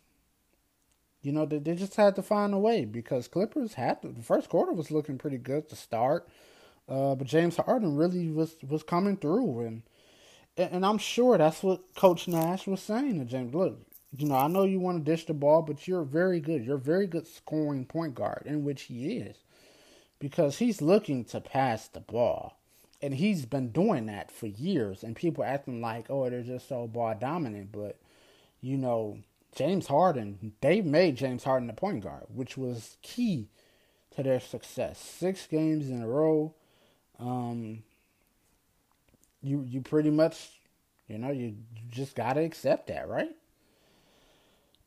you 1.25 1.33
know 1.33 1.47
they, 1.47 1.59
they 1.59 1.75
just 1.75 1.97
had 1.97 2.17
to 2.17 2.23
find 2.23 2.55
a 2.55 2.59
way 2.59 2.85
because 2.85 3.29
Clippers 3.29 3.75
had 3.75 4.03
to, 4.03 4.09
the 4.09 4.23
first 4.23 4.49
quarter 4.49 4.73
was 4.73 4.91
looking 4.91 5.19
pretty 5.19 5.39
good 5.39 5.69
to 5.69 5.77
start, 5.77 6.29
uh, 6.89 7.15
but 7.15 7.27
James 7.27 7.57
Harden 7.57 7.97
really 7.97 8.31
was 8.31 8.57
was 8.67 8.83
coming 8.83 9.17
through 9.17 9.61
and 9.61 9.83
and 10.57 10.87
I'm 10.87 10.99
sure 10.99 11.37
that's 11.37 11.63
what 11.65 11.95
Coach 11.97 12.29
Nash 12.29 12.67
was 12.67 12.81
saying 12.81 13.19
to 13.19 13.25
James. 13.25 13.55
Look, 13.55 13.81
you 14.17 14.29
know 14.29 14.37
I 14.37 14.49
know 14.49 14.65
you 14.65 14.79
want 14.81 15.05
to 15.05 15.11
dish 15.11 15.27
the 15.27 15.35
ball, 15.35 15.63
but 15.63 15.89
you're 15.89 16.05
very 16.05 16.41
good. 16.41 16.65
You're 16.65 16.77
a 16.77 16.81
very 16.81 17.07
good 17.07 17.27
scoring 17.27 17.87
point 17.87 18.15
guard, 18.15 18.43
in 18.47 18.65
which 18.65 18.83
he 18.83 19.17
is, 19.17 19.37
because 20.19 20.59
he's 20.59 20.83
looking 20.83 21.25
to 21.27 21.41
pass 21.41 21.89
the 21.89 22.01
ball 22.01 22.59
and 23.05 23.15
he's 23.15 23.45
been 23.45 23.69
doing 23.69 24.07
that 24.07 24.31
for 24.31 24.47
years. 24.47 25.03
And 25.03 25.15
people 25.15 25.45
acting 25.45 25.83
like, 25.83 26.07
oh, 26.09 26.31
they're 26.31 26.43
just 26.43 26.69
so 26.69 26.87
ball 26.87 27.15
dominant. 27.21 27.71
But 27.71 27.99
you 28.63 28.79
know, 28.79 29.19
James 29.55 29.87
Harden, 29.87 30.53
they 30.61 30.81
made 30.81 31.17
James 31.17 31.45
Harden 31.45 31.67
the 31.67 31.73
point 31.73 32.03
guard, 32.03 32.25
which 32.29 32.57
was 32.57 32.97
key 33.03 33.49
to 34.15 34.23
their 34.23 34.41
success. 34.41 34.99
Six 34.99 35.47
games 35.47 35.89
in 35.89 36.03
a 36.03 36.09
row. 36.09 36.55
Um, 37.19 37.83
you 39.43 39.65
you 39.69 39.81
pretty 39.81 40.11
much, 40.11 40.61
you 41.09 41.19
know, 41.19 41.31
you, 41.31 41.57
just 41.91 42.17
gotta 42.17 42.41
accept 42.41 42.89
that, 42.89 43.09
right? 43.09 43.31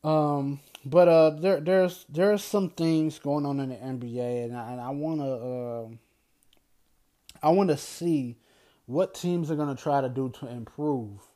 Um, 0.04 0.60
but 0.84 1.08
uh, 1.08 1.30
there 1.30 1.60
there's 1.60 2.04
there's 2.08 2.44
some 2.44 2.70
things 2.70 3.18
going 3.18 3.46
on 3.46 3.60
in 3.60 3.70
the 3.70 3.76
NBA, 3.76 4.44
and 4.44 4.56
I, 4.56 4.72
and 4.72 4.80
I 4.80 4.90
wanna 4.90 5.24
uh 5.24 5.88
I 7.42 7.50
want 7.50 7.70
to 7.70 7.76
see 7.76 8.36
what 8.86 9.14
teams 9.14 9.50
are 9.50 9.56
to 9.56 9.74
try 9.74 10.00
to 10.00 10.08
do 10.08 10.30
to 10.40 10.48
improve 10.48 11.27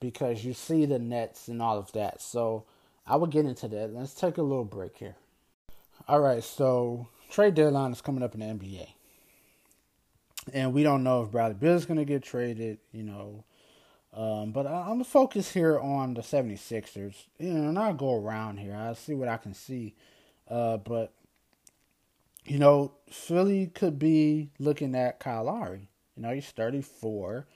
because 0.00 0.44
you 0.44 0.52
see 0.52 0.86
the 0.86 0.98
Nets 0.98 1.48
and 1.48 1.62
all 1.62 1.78
of 1.78 1.92
that. 1.92 2.20
So 2.20 2.64
I 3.06 3.16
will 3.16 3.26
get 3.26 3.46
into 3.46 3.68
that. 3.68 3.94
Let's 3.94 4.14
take 4.14 4.38
a 4.38 4.42
little 4.42 4.64
break 4.64 4.96
here. 4.96 5.16
All 6.08 6.20
right, 6.20 6.42
so 6.42 7.08
trade 7.30 7.54
deadline 7.54 7.92
is 7.92 8.00
coming 8.00 8.22
up 8.22 8.34
in 8.34 8.40
the 8.40 8.46
NBA. 8.46 8.88
And 10.52 10.72
we 10.72 10.82
don't 10.82 11.02
know 11.02 11.22
if 11.22 11.30
Bradley 11.30 11.56
Beal 11.58 11.72
is 11.72 11.86
going 11.86 11.98
to 11.98 12.04
get 12.04 12.22
traded, 12.22 12.78
you 12.92 13.02
know. 13.02 13.44
Um, 14.14 14.52
but 14.52 14.66
I, 14.66 14.80
am 14.82 14.86
going 14.86 14.98
to 15.00 15.04
focus 15.04 15.52
here 15.52 15.78
on 15.78 16.14
the 16.14 16.22
76ers. 16.22 17.14
You 17.38 17.52
know, 17.52 17.68
and 17.68 17.78
I'll 17.78 17.94
go 17.94 18.14
around 18.14 18.58
here. 18.58 18.74
I'll 18.74 18.94
see 18.94 19.14
what 19.14 19.28
I 19.28 19.36
can 19.36 19.54
see. 19.54 19.94
Uh, 20.48 20.76
but 20.76 21.12
you 22.46 22.58
know, 22.58 22.92
Philly 23.10 23.66
could 23.66 23.98
be 23.98 24.50
looking 24.58 24.94
at 24.94 25.18
Kyle 25.18 25.44
Lowry. 25.44 25.88
You 26.16 26.22
know, 26.22 26.32
he's 26.32 26.48
34. 26.50 27.46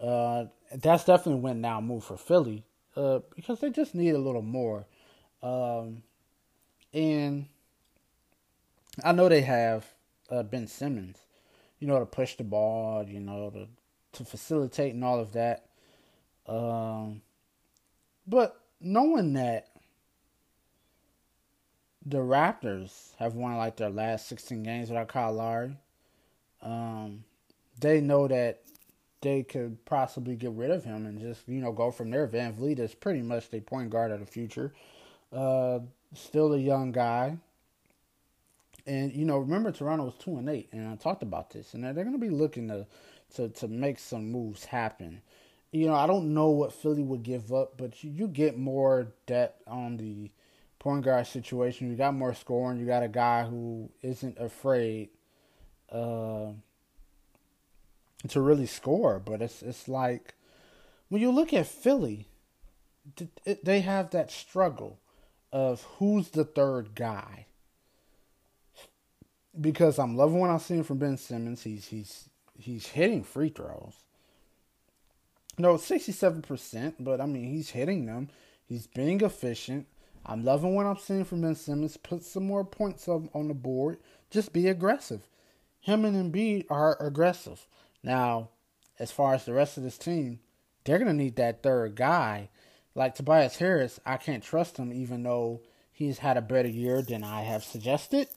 Uh, 0.00 0.46
that's 0.72 1.04
definitely 1.04 1.40
win 1.40 1.60
now 1.60 1.80
move 1.80 2.04
for 2.04 2.16
Philly 2.16 2.64
uh, 2.96 3.20
because 3.34 3.60
they 3.60 3.70
just 3.70 3.94
need 3.94 4.14
a 4.14 4.18
little 4.18 4.42
more. 4.42 4.86
Um, 5.42 6.02
and 6.92 7.46
I 9.02 9.12
know 9.12 9.28
they 9.28 9.42
have 9.42 9.86
uh, 10.30 10.42
Ben 10.42 10.66
Simmons, 10.66 11.18
you 11.78 11.86
know, 11.86 11.98
to 11.98 12.06
push 12.06 12.36
the 12.36 12.44
ball, 12.44 13.04
you 13.06 13.20
know, 13.20 13.50
to 13.50 13.68
to 14.18 14.24
facilitate 14.24 14.94
and 14.94 15.04
all 15.04 15.18
of 15.18 15.32
that. 15.32 15.66
Um, 16.46 17.22
but 18.26 18.60
knowing 18.80 19.32
that 19.32 19.68
the 22.06 22.18
Raptors 22.18 23.16
have 23.16 23.34
won 23.34 23.56
like 23.56 23.76
their 23.76 23.90
last 23.90 24.28
16 24.28 24.62
games 24.62 24.88
without 24.90 25.08
Kyle 25.08 25.32
Lowry. 25.32 25.76
Um, 26.60 27.24
they 27.80 28.00
know 28.00 28.28
that 28.28 28.60
they 29.24 29.42
could 29.42 29.82
possibly 29.86 30.36
get 30.36 30.52
rid 30.52 30.70
of 30.70 30.84
him 30.84 31.06
and 31.06 31.18
just 31.18 31.48
you 31.48 31.60
know 31.60 31.72
go 31.72 31.90
from 31.90 32.10
there. 32.10 32.28
VanVleet 32.28 32.78
is 32.78 32.94
pretty 32.94 33.22
much 33.22 33.50
the 33.50 33.60
point 33.60 33.90
guard 33.90 34.12
of 34.12 34.20
the 34.20 34.26
future. 34.26 34.72
Uh, 35.32 35.80
still 36.14 36.52
a 36.52 36.58
young 36.58 36.92
guy, 36.92 37.38
and 38.86 39.12
you 39.12 39.24
know 39.24 39.38
remember 39.38 39.72
Toronto 39.72 40.04
was 40.04 40.14
two 40.14 40.36
and 40.36 40.48
eight, 40.48 40.68
and 40.72 40.86
I 40.86 40.94
talked 40.96 41.22
about 41.22 41.50
this, 41.50 41.72
and 41.74 41.82
they're 41.82 41.94
going 41.94 42.12
to 42.12 42.18
be 42.18 42.28
looking 42.28 42.68
to 42.68 42.86
to 43.36 43.48
to 43.48 43.66
make 43.66 43.98
some 43.98 44.30
moves 44.30 44.66
happen. 44.66 45.22
You 45.72 45.86
know 45.86 45.94
I 45.94 46.06
don't 46.06 46.34
know 46.34 46.50
what 46.50 46.74
Philly 46.74 47.02
would 47.02 47.22
give 47.22 47.52
up, 47.52 47.78
but 47.78 48.04
you, 48.04 48.10
you 48.10 48.28
get 48.28 48.58
more 48.58 49.08
depth 49.26 49.62
on 49.66 49.96
the 49.96 50.30
point 50.78 51.02
guard 51.02 51.26
situation. 51.26 51.90
You 51.90 51.96
got 51.96 52.14
more 52.14 52.34
scoring. 52.34 52.78
You 52.78 52.84
got 52.84 53.02
a 53.02 53.08
guy 53.08 53.44
who 53.44 53.88
isn't 54.02 54.36
afraid 54.38 55.08
uh, 55.90 56.48
to 58.28 58.40
really 58.40 58.66
score. 58.66 59.18
But 59.18 59.42
it's 59.42 59.62
it's 59.62 59.88
like 59.88 60.34
when 61.08 61.20
you 61.20 61.30
look 61.30 61.52
at 61.52 61.66
Philly, 61.66 62.26
they 63.62 63.80
have 63.80 64.10
that 64.10 64.30
struggle 64.30 64.98
of 65.52 65.82
who's 65.98 66.30
the 66.30 66.44
third 66.44 66.94
guy. 66.94 67.46
Because 69.60 69.98
I'm 69.98 70.16
loving 70.16 70.40
what 70.40 70.50
I'm 70.50 70.58
seeing 70.58 70.82
from 70.82 70.98
Ben 70.98 71.16
Simmons. 71.16 71.62
He's 71.62 71.86
he's 71.86 72.28
he's 72.58 72.88
hitting 72.88 73.22
free 73.22 73.50
throws. 73.50 73.94
No, 75.56 75.76
sixty 75.76 76.12
seven 76.12 76.42
percent, 76.42 76.96
but 76.98 77.20
I 77.20 77.26
mean 77.26 77.50
he's 77.50 77.70
hitting 77.70 78.06
them. 78.06 78.28
He's 78.66 78.86
being 78.86 79.20
efficient. 79.20 79.86
I'm 80.26 80.42
loving 80.42 80.74
what 80.74 80.86
I'm 80.86 80.96
seeing 80.96 81.24
from 81.24 81.42
Ben 81.42 81.54
Simmons. 81.54 81.96
Put 81.96 82.24
some 82.24 82.46
more 82.46 82.64
points 82.64 83.08
up 83.08 83.22
on 83.34 83.48
the 83.48 83.54
board. 83.54 83.98
Just 84.30 84.52
be 84.52 84.68
aggressive. 84.68 85.28
Him 85.80 86.04
and 86.04 86.32
Embiid 86.32 86.64
are 86.70 86.96
aggressive. 87.00 87.66
Now, 88.04 88.50
as 88.98 89.10
far 89.10 89.34
as 89.34 89.44
the 89.44 89.52
rest 89.52 89.76
of 89.76 89.82
this 89.82 89.98
team, 89.98 90.38
they're 90.84 90.98
gonna 90.98 91.12
need 91.12 91.36
that 91.36 91.62
third 91.62 91.96
guy. 91.96 92.50
Like 92.94 93.16
Tobias 93.16 93.56
Harris, 93.56 93.98
I 94.06 94.18
can't 94.18 94.44
trust 94.44 94.76
him 94.76 94.92
even 94.92 95.24
though 95.24 95.62
he's 95.90 96.18
had 96.18 96.36
a 96.36 96.42
better 96.42 96.68
year 96.68 97.02
than 97.02 97.24
I 97.24 97.42
have 97.42 97.64
suggested. 97.64 98.28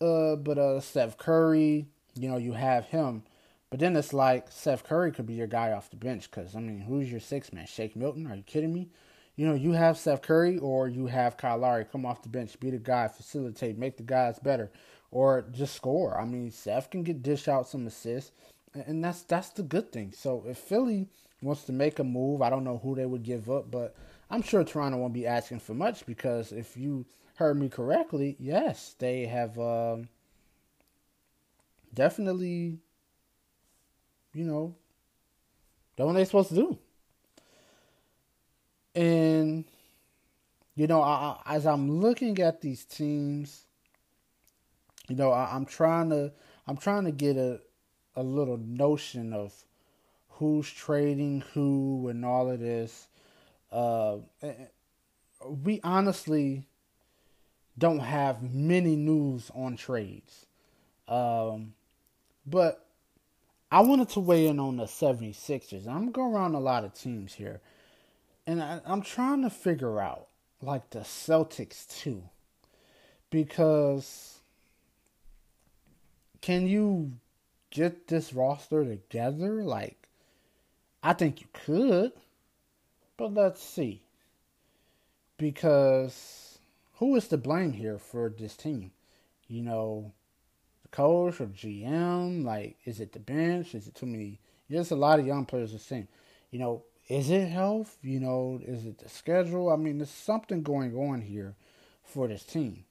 Uh, 0.00 0.36
but 0.36 0.58
uh, 0.58 0.80
Seth 0.80 1.16
Curry, 1.16 1.86
you 2.14 2.28
know, 2.28 2.36
you 2.36 2.52
have 2.52 2.86
him. 2.86 3.22
But 3.70 3.80
then 3.80 3.96
it's 3.96 4.12
like 4.12 4.50
Seth 4.50 4.84
Curry 4.84 5.12
could 5.12 5.26
be 5.26 5.34
your 5.34 5.46
guy 5.46 5.72
off 5.72 5.88
the 5.88 5.96
bench 5.96 6.30
because 6.30 6.54
I 6.54 6.60
mean, 6.60 6.80
who's 6.80 7.10
your 7.10 7.20
six 7.20 7.52
man? 7.52 7.66
Shake 7.66 7.96
Milton? 7.96 8.26
Are 8.26 8.36
you 8.36 8.42
kidding 8.42 8.74
me? 8.74 8.90
you 9.36 9.46
know, 9.46 9.54
you 9.54 9.72
have 9.72 9.98
Seth 9.98 10.22
Curry 10.22 10.58
or 10.58 10.88
you 10.88 11.06
have 11.06 11.36
Kyle 11.36 11.58
Lowry 11.58 11.84
come 11.84 12.06
off 12.06 12.22
the 12.22 12.28
bench, 12.28 12.58
be 12.58 12.70
the 12.70 12.78
guy, 12.78 13.06
facilitate, 13.08 13.78
make 13.78 13.98
the 13.98 14.02
guys 14.02 14.38
better, 14.38 14.70
or 15.10 15.44
just 15.52 15.74
score. 15.76 16.18
I 16.18 16.24
mean, 16.24 16.50
Seth 16.50 16.90
can 16.90 17.02
get 17.02 17.22
dish 17.22 17.46
out 17.46 17.68
some 17.68 17.86
assists, 17.86 18.32
and 18.86 19.04
that's 19.04 19.22
that's 19.22 19.50
the 19.50 19.62
good 19.62 19.92
thing. 19.92 20.12
So 20.16 20.44
if 20.46 20.58
Philly 20.58 21.08
wants 21.42 21.64
to 21.64 21.72
make 21.72 21.98
a 21.98 22.04
move, 22.04 22.42
I 22.42 22.50
don't 22.50 22.64
know 22.64 22.78
who 22.78 22.94
they 22.94 23.06
would 23.06 23.22
give 23.22 23.50
up, 23.50 23.70
but 23.70 23.94
I'm 24.30 24.42
sure 24.42 24.64
Toronto 24.64 24.98
won't 24.98 25.12
be 25.12 25.26
asking 25.26 25.60
for 25.60 25.74
much 25.74 26.06
because 26.06 26.52
if 26.52 26.76
you 26.76 27.06
heard 27.36 27.58
me 27.58 27.68
correctly, 27.68 28.36
yes, 28.38 28.94
they 28.98 29.26
have 29.26 29.58
um, 29.58 30.08
definitely, 31.94 32.78
you 34.34 34.44
know, 34.44 34.74
done 35.96 36.06
what 36.06 36.12
they're 36.14 36.24
supposed 36.24 36.48
to 36.50 36.54
do. 36.54 36.78
And 38.94 39.64
you 40.74 40.86
know, 40.86 41.02
I, 41.02 41.40
as 41.46 41.66
I'm 41.66 42.00
looking 42.00 42.38
at 42.40 42.60
these 42.60 42.84
teams, 42.84 43.64
you 45.08 45.16
know, 45.16 45.30
I, 45.30 45.56
am 45.56 45.64
trying 45.64 46.10
to 46.10 46.32
I'm 46.66 46.76
trying 46.76 47.04
to 47.04 47.12
get 47.12 47.36
a 47.36 47.60
a 48.16 48.22
little 48.22 48.56
notion 48.56 49.32
of 49.32 49.52
who's 50.30 50.70
trading 50.70 51.42
who 51.52 52.08
and 52.08 52.24
all 52.24 52.50
of 52.50 52.60
this. 52.60 53.08
Uh, 53.70 54.16
we 55.44 55.80
honestly 55.84 56.66
don't 57.78 58.00
have 58.00 58.42
many 58.42 58.96
news 58.96 59.50
on 59.54 59.76
trades. 59.76 60.46
Um, 61.08 61.74
but 62.46 62.86
I 63.70 63.80
wanted 63.80 64.08
to 64.10 64.20
weigh 64.20 64.46
in 64.46 64.58
on 64.58 64.76
the 64.76 64.84
76ers. 64.84 65.86
I'm 65.86 66.10
going 66.10 66.34
around 66.34 66.54
a 66.54 66.60
lot 66.60 66.84
of 66.84 66.94
teams 66.94 67.34
here 67.34 67.60
and 68.46 68.62
I, 68.62 68.80
I'm 68.84 69.02
trying 69.02 69.42
to 69.42 69.50
figure 69.50 70.00
out 70.00 70.28
like 70.62 70.90
the 70.90 71.00
Celtics 71.00 71.86
too, 71.88 72.22
because 73.30 74.38
can 76.40 76.66
you 76.66 77.12
get 77.70 78.08
this 78.08 78.32
roster 78.32 78.84
together? 78.84 79.62
Like, 79.62 80.08
I 81.02 81.12
think 81.12 81.40
you 81.40 81.46
could, 81.52 82.12
but 83.16 83.32
let's 83.32 83.62
see. 83.62 84.02
Because 85.38 86.58
who 86.94 87.14
is 87.16 87.28
to 87.28 87.36
blame 87.36 87.72
here 87.72 87.98
for 87.98 88.28
this 88.30 88.56
team? 88.56 88.90
You 89.48 89.62
know, 89.62 90.12
the 90.82 90.88
coach 90.88 91.40
or 91.40 91.46
GM? 91.46 92.44
Like, 92.44 92.76
is 92.84 93.00
it 93.00 93.12
the 93.12 93.20
bench? 93.20 93.74
Is 93.74 93.86
it 93.86 93.94
too 93.94 94.06
many? 94.06 94.38
There's 94.68 94.90
a 94.90 94.96
lot 94.96 95.20
of 95.20 95.26
young 95.26 95.44
players 95.44 95.72
the 95.72 95.78
same. 95.78 96.08
You 96.50 96.58
know, 96.58 96.82
is 97.08 97.30
it 97.30 97.48
health? 97.48 97.96
You 98.02 98.18
know, 98.18 98.60
is 98.64 98.86
it 98.86 98.98
the 98.98 99.08
schedule? 99.08 99.70
I 99.70 99.76
mean, 99.76 99.98
there's 99.98 100.10
something 100.10 100.62
going 100.62 100.96
on 100.96 101.20
here 101.20 101.54
for 102.02 102.26
this 102.26 102.44
team. 102.44 102.84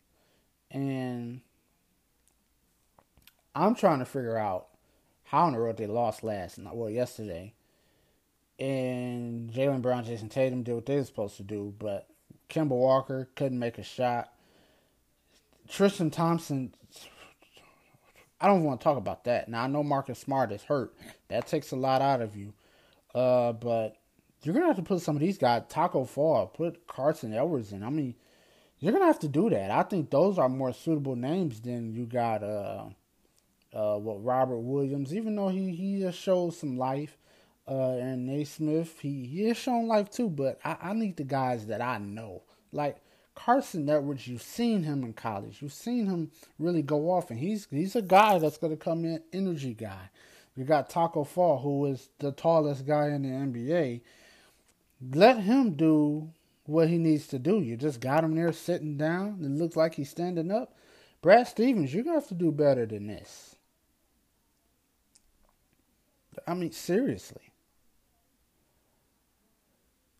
And 0.72 1.42
I'm 3.56 3.74
trying 3.74 4.00
to 4.00 4.06
figure 4.06 4.38
out 4.38 4.68
how 5.24 5.48
in 5.48 5.54
the 5.54 5.60
world 5.60 5.78
they 5.78 5.88
lost 5.88 6.24
last 6.24 6.58
night, 6.58 6.76
well, 6.76 6.90
yesterday. 6.90 7.54
And 8.60 9.52
Jaylen 9.52 9.82
Brown, 9.82 10.04
Jayson 10.04 10.30
Tatum 10.30 10.64
did 10.64 10.76
what 10.76 10.86
they 10.86 10.98
were 10.98 11.04
supposed 11.04 11.38
to 11.38 11.44
do, 11.44 11.74
but 11.80 12.08
Kemba 12.50 12.70
Walker 12.70 13.30
couldn't 13.36 13.60
make 13.60 13.78
a 13.78 13.84
shot. 13.84 14.32
Tristan 15.68 16.12
Thompson, 16.12 16.74
I 18.40 18.48
don't 18.48 18.64
want 18.64 18.80
to 18.80 18.84
talk 18.84 18.98
about 18.98 19.24
that. 19.24 19.50
Now, 19.50 19.64
I 19.64 19.68
know 19.68 19.84
Marcus 19.84 20.20
Smart 20.20 20.52
is 20.52 20.64
hurt. 20.64 20.94
That 21.30 21.48
takes 21.48 21.72
a 21.72 21.76
lot 21.76 22.02
out 22.02 22.22
of 22.22 22.36
you. 22.36 22.54
Uh, 23.14 23.54
but 23.54 23.98
you're 24.44 24.54
going 24.54 24.64
to 24.64 24.68
have 24.68 24.76
to 24.76 24.84
put 24.84 25.02
some 25.02 25.16
of 25.16 25.22
these 25.22 25.38
guys, 25.38 25.64
Tacko 25.70 26.06
Fall, 26.06 26.48
put 26.48 26.86
Carson 26.88 27.34
Edwards 27.34 27.72
in. 27.72 27.84
I 27.84 27.90
mean, 27.90 28.16
you're 28.80 28.92
going 28.92 29.02
to 29.02 29.08
have 29.08 29.20
to 29.20 29.28
do 29.28 29.50
that. 29.50 29.72
I 29.72 29.84
think 29.84 30.10
those 30.12 30.38
are 30.38 30.50
more 30.50 30.74
suitable 30.74 31.16
names 31.16 31.62
than 31.62 31.94
you 31.94 32.06
got, 32.06 32.44
uh, 32.44 32.86
uh, 33.76 33.98
what 33.98 34.24
Robert 34.24 34.60
Williams, 34.60 35.14
even 35.14 35.36
though 35.36 35.50
he, 35.50 35.76
he 35.76 36.00
just 36.00 36.18
shows 36.18 36.58
some 36.58 36.78
life. 36.78 37.18
Uh, 37.68 37.98
and 37.98 38.28
Nesmith, 38.28 39.00
he, 39.00 39.26
he 39.26 39.48
has 39.48 39.58
shown 39.58 39.88
life 39.88 40.10
too, 40.10 40.30
but 40.30 40.60
I, 40.64 40.78
I 40.82 40.94
need 40.94 41.18
the 41.18 41.24
guys 41.24 41.66
that 41.68 41.82
I 41.82 41.98
know. 41.98 42.44
Like 42.72 42.98
Carson 43.34 43.90
Edwards, 43.90 44.28
you've 44.28 44.42
seen 44.42 44.84
him 44.84 45.04
in 45.04 45.14
college. 45.14 45.62
You've 45.62 45.74
seen 45.74 46.06
him 46.06 46.32
really 46.60 46.84
go 46.84 47.10
off, 47.12 47.32
and 47.32 47.40
he's 47.40 47.68
he's 47.72 47.96
a 47.96 48.02
guy 48.02 48.38
that's 48.38 48.58
going 48.58 48.72
to 48.72 48.84
come 48.84 49.04
in, 49.04 49.22
energy 49.34 49.74
guy. 49.74 50.10
You 50.56 50.64
got 50.64 50.90
Tacko 50.90 51.28
Fall, 51.28 51.60
who 51.60 51.86
is 51.88 52.10
the 52.20 52.32
tallest 52.32 52.86
guy 52.86 53.08
in 53.08 53.24
the 53.24 53.30
NBA. 53.30 54.02
Let 55.14 55.40
him 55.40 55.74
do 55.74 56.30
what 56.66 56.88
he 56.88 56.98
needs 56.98 57.28
to 57.28 57.40
do. 57.40 57.60
You 57.60 57.76
just 57.76 58.00
got 58.00 58.24
him 58.24 58.36
there 58.36 58.54
sitting 58.54 58.96
down. 58.96 59.40
It 59.44 59.50
looks 59.50 59.76
like 59.76 59.96
he's 59.96 60.10
standing 60.10 60.52
up. 60.52 60.78
Brad 61.22 61.48
Stevens, 61.48 61.94
you're 61.94 62.04
going 62.04 62.16
to 62.16 62.22
have 62.22 62.30
to 62.30 62.36
do 62.36 62.52
better 62.52 62.86
than 62.86 63.08
this. 63.08 63.55
I 66.48 66.54
mean, 66.54 66.72
seriously. 66.72 67.52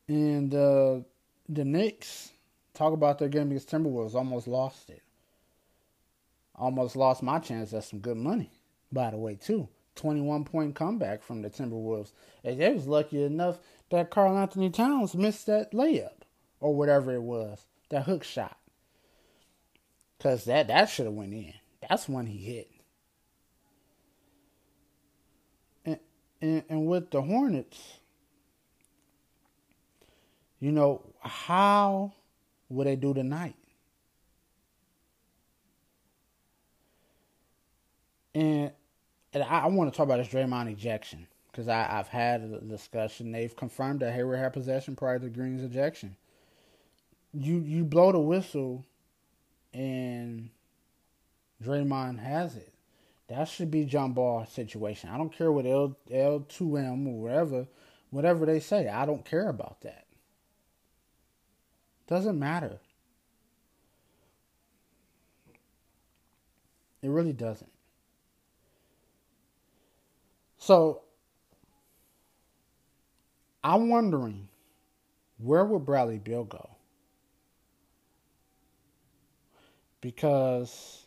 And 0.08 0.54
uh, 0.54 1.00
the 1.50 1.66
Knicks, 1.66 2.32
talk 2.74 2.94
about 2.94 3.20
their 3.20 3.30
game 3.30 3.48
against 3.48 3.70
Timberwolves, 3.70 4.16
almost 4.16 4.48
lost 4.48 4.90
it. 4.90 5.02
Almost 6.56 6.96
lost 6.96 7.24
my 7.24 7.40
chance 7.40 7.74
at 7.74 7.84
some 7.84 8.00
good 8.00 8.18
money, 8.18 8.52
by 8.92 9.12
the 9.12 9.18
way, 9.18 9.36
too. 9.36 9.68
21 9.96 10.44
point 10.44 10.76
comeback 10.76 11.24
from 11.24 11.42
the 11.42 11.50
Timberwolves. 11.50 12.12
And 12.44 12.60
they 12.60 12.72
was 12.74 12.88
lucky 12.88 13.24
enough 13.24 13.60
that 13.90 14.10
Karl-Anthony 14.10 14.70
Towns 14.70 15.16
missed 15.16 15.46
that 15.48 15.72
layup 15.72 16.22
or 16.60 16.76
whatever 16.76 17.14
it 17.14 17.22
was, 17.22 17.66
that 17.90 18.04
hook 18.04 18.24
shot. 18.24 18.58
Cause 20.20 20.46
that 20.46 20.68
that 20.68 20.90
should 20.90 21.06
have 21.06 21.14
went 21.14 21.34
in. 21.34 21.54
That's 21.88 22.10
when 22.10 22.26
he 22.26 22.38
hit. 22.38 22.72
And, 26.46 26.64
and 26.70 26.86
with 26.86 27.10
the 27.10 27.24
Hornets, 27.24 27.98
you 30.60 30.72
know 30.72 31.02
how 31.22 32.14
would 32.70 32.86
they 32.86 32.96
do 32.96 33.16
tonight? 33.16 33.56
And 38.36 38.72
and 39.34 39.42
I, 39.42 39.62
I 39.62 39.66
want 39.68 39.92
to 39.92 39.98
talk 39.98 40.06
about 40.06 40.18
this 40.18 40.28
Draymond 40.28 40.72
ejection 40.72 41.26
because 41.52 41.68
I've 41.68 42.10
had 42.10 42.42
a 42.42 42.62
discussion. 42.62 43.32
They've 43.32 43.56
confirmed 43.56 44.02
that 44.02 44.14
Hayward 44.14 44.38
had 44.38 44.54
possession 44.54 44.96
prior 44.96 45.18
to 45.18 45.30
Green's 45.30 45.64
ejection. 45.64 46.16
You 47.34 47.58
you 47.62 47.84
blow 47.84 48.12
the 48.12 48.20
whistle, 48.20 48.86
and 49.74 50.52
Draymond 51.64 52.20
has 52.20 52.56
it. 52.56 52.75
That 53.28 53.48
should 53.48 53.72
be 53.72 53.86
jump 53.86 54.16
ball 54.16 54.46
situation. 54.46 55.10
I 55.10 55.18
don't 55.18 55.36
care 55.36 55.52
what 55.52 55.66
L 55.66 55.98
L 56.12 56.42
two 56.42 56.78
M 56.78 57.08
or 57.08 57.22
whatever, 57.22 57.68
whatever 58.12 58.46
they 58.46 58.60
say. 58.60 58.88
I 58.88 59.06
don't 59.06 59.26
care 59.26 59.50
about 59.50 59.82
that. 59.82 60.06
Doesn't 62.08 62.38
matter. 62.38 62.80
It 67.02 67.10
really 67.10 67.34
doesn't. 67.34 67.72
So 70.58 71.02
I'm 73.64 73.90
wondering 73.90 74.48
where 75.38 75.66
would 75.66 75.86
Bradley 75.86 76.20
Beal 76.20 76.44
go? 76.44 76.70
Because 80.02 81.05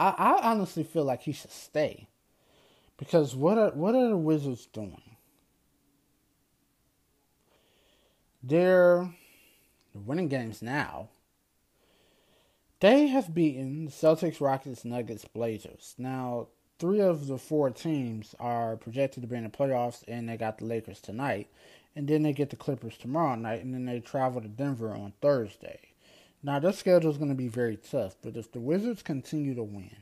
I, 0.00 0.14
I 0.16 0.50
honestly 0.50 0.82
feel 0.82 1.04
like 1.04 1.20
he 1.22 1.32
should 1.32 1.52
stay. 1.52 2.08
Because 2.96 3.36
what 3.36 3.58
are 3.58 3.70
what 3.70 3.94
are 3.94 4.08
the 4.08 4.16
Wizards 4.16 4.66
doing? 4.66 5.16
They're 8.42 9.10
winning 9.94 10.28
games 10.28 10.62
now. 10.62 11.10
They 12.80 13.08
have 13.08 13.34
beaten 13.34 13.84
the 13.84 13.90
Celtics, 13.90 14.40
Rockets, 14.40 14.86
Nuggets, 14.86 15.26
Blazers. 15.26 15.94
Now, 15.98 16.48
three 16.78 17.00
of 17.00 17.26
the 17.26 17.36
four 17.36 17.68
teams 17.68 18.34
are 18.40 18.76
projected 18.76 19.22
to 19.22 19.28
be 19.28 19.36
in 19.36 19.44
the 19.44 19.50
playoffs, 19.50 20.02
and 20.08 20.26
they 20.26 20.38
got 20.38 20.56
the 20.56 20.64
Lakers 20.64 21.00
tonight. 21.00 21.48
And 21.94 22.08
then 22.08 22.22
they 22.22 22.32
get 22.32 22.48
the 22.48 22.56
Clippers 22.56 22.96
tomorrow 22.96 23.34
night, 23.34 23.62
and 23.62 23.74
then 23.74 23.84
they 23.84 24.00
travel 24.00 24.40
to 24.40 24.48
Denver 24.48 24.94
on 24.94 25.12
Thursday. 25.20 25.89
Now, 26.42 26.58
their 26.58 26.72
schedule 26.72 27.10
is 27.10 27.18
going 27.18 27.30
to 27.30 27.36
be 27.36 27.48
very 27.48 27.76
tough, 27.76 28.16
but 28.22 28.36
if 28.36 28.50
the 28.50 28.60
Wizards 28.60 29.02
continue 29.02 29.54
to 29.54 29.62
win, 29.62 29.96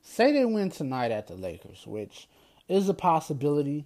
say 0.00 0.32
they 0.32 0.44
win 0.44 0.70
tonight 0.70 1.10
at 1.10 1.26
the 1.26 1.34
Lakers, 1.34 1.86
which 1.86 2.28
is 2.68 2.88
a 2.88 2.94
possibility, 2.94 3.84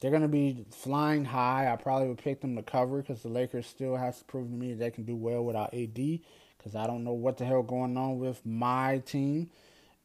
they're 0.00 0.10
going 0.10 0.22
to 0.22 0.28
be 0.28 0.66
flying 0.70 1.24
high. 1.24 1.72
I 1.72 1.76
probably 1.76 2.08
would 2.08 2.18
pick 2.18 2.40
them 2.40 2.56
to 2.56 2.62
cover 2.62 3.00
because 3.00 3.22
the 3.22 3.28
Lakers 3.28 3.66
still 3.66 3.96
have 3.96 4.18
to 4.18 4.24
prove 4.24 4.48
to 4.48 4.54
me 4.54 4.72
that 4.72 4.78
they 4.78 4.90
can 4.90 5.04
do 5.04 5.16
well 5.16 5.44
without 5.44 5.72
AD 5.72 5.94
because 5.94 6.74
I 6.74 6.86
don't 6.86 7.04
know 7.04 7.12
what 7.12 7.38
the 7.38 7.44
hell 7.44 7.62
going 7.62 7.96
on 7.96 8.18
with 8.18 8.44
my 8.44 8.98
team. 8.98 9.50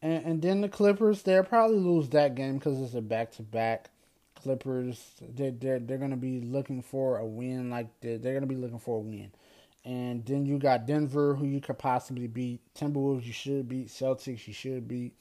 And, 0.02 0.26
and 0.26 0.42
then 0.42 0.62
the 0.62 0.70
Clippers, 0.70 1.24
they'll 1.24 1.44
probably 1.44 1.80
lose 1.80 2.10
that 2.10 2.36
game 2.36 2.58
because 2.58 2.82
it's 2.82 2.94
a 2.94 3.02
back 3.02 3.32
to 3.34 3.42
back. 3.42 3.90
Clippers, 4.36 5.04
they're, 5.22 5.52
they're, 5.52 5.80
they're 5.80 5.98
going 5.98 6.12
to 6.12 6.18
be 6.18 6.40
looking 6.40 6.82
for 6.82 7.18
a 7.18 7.26
win. 7.26 7.70
Like 7.70 7.88
they're, 8.00 8.18
they're 8.18 8.34
going 8.34 8.48
to 8.48 8.48
be 8.48 8.56
looking 8.56 8.80
for 8.80 8.98
a 8.98 9.02
win. 9.02 9.32
And 9.90 10.24
then 10.24 10.46
you 10.46 10.60
got 10.60 10.86
Denver, 10.86 11.34
who 11.34 11.48
you 11.48 11.60
could 11.60 11.80
possibly 11.80 12.28
beat. 12.28 12.62
Timberwolves, 12.76 13.26
you 13.26 13.34
should 13.34 13.68
beat. 13.68 13.88
Celtics, 13.88 14.46
you 14.46 14.54
should 14.54 14.88
beat. 14.88 15.16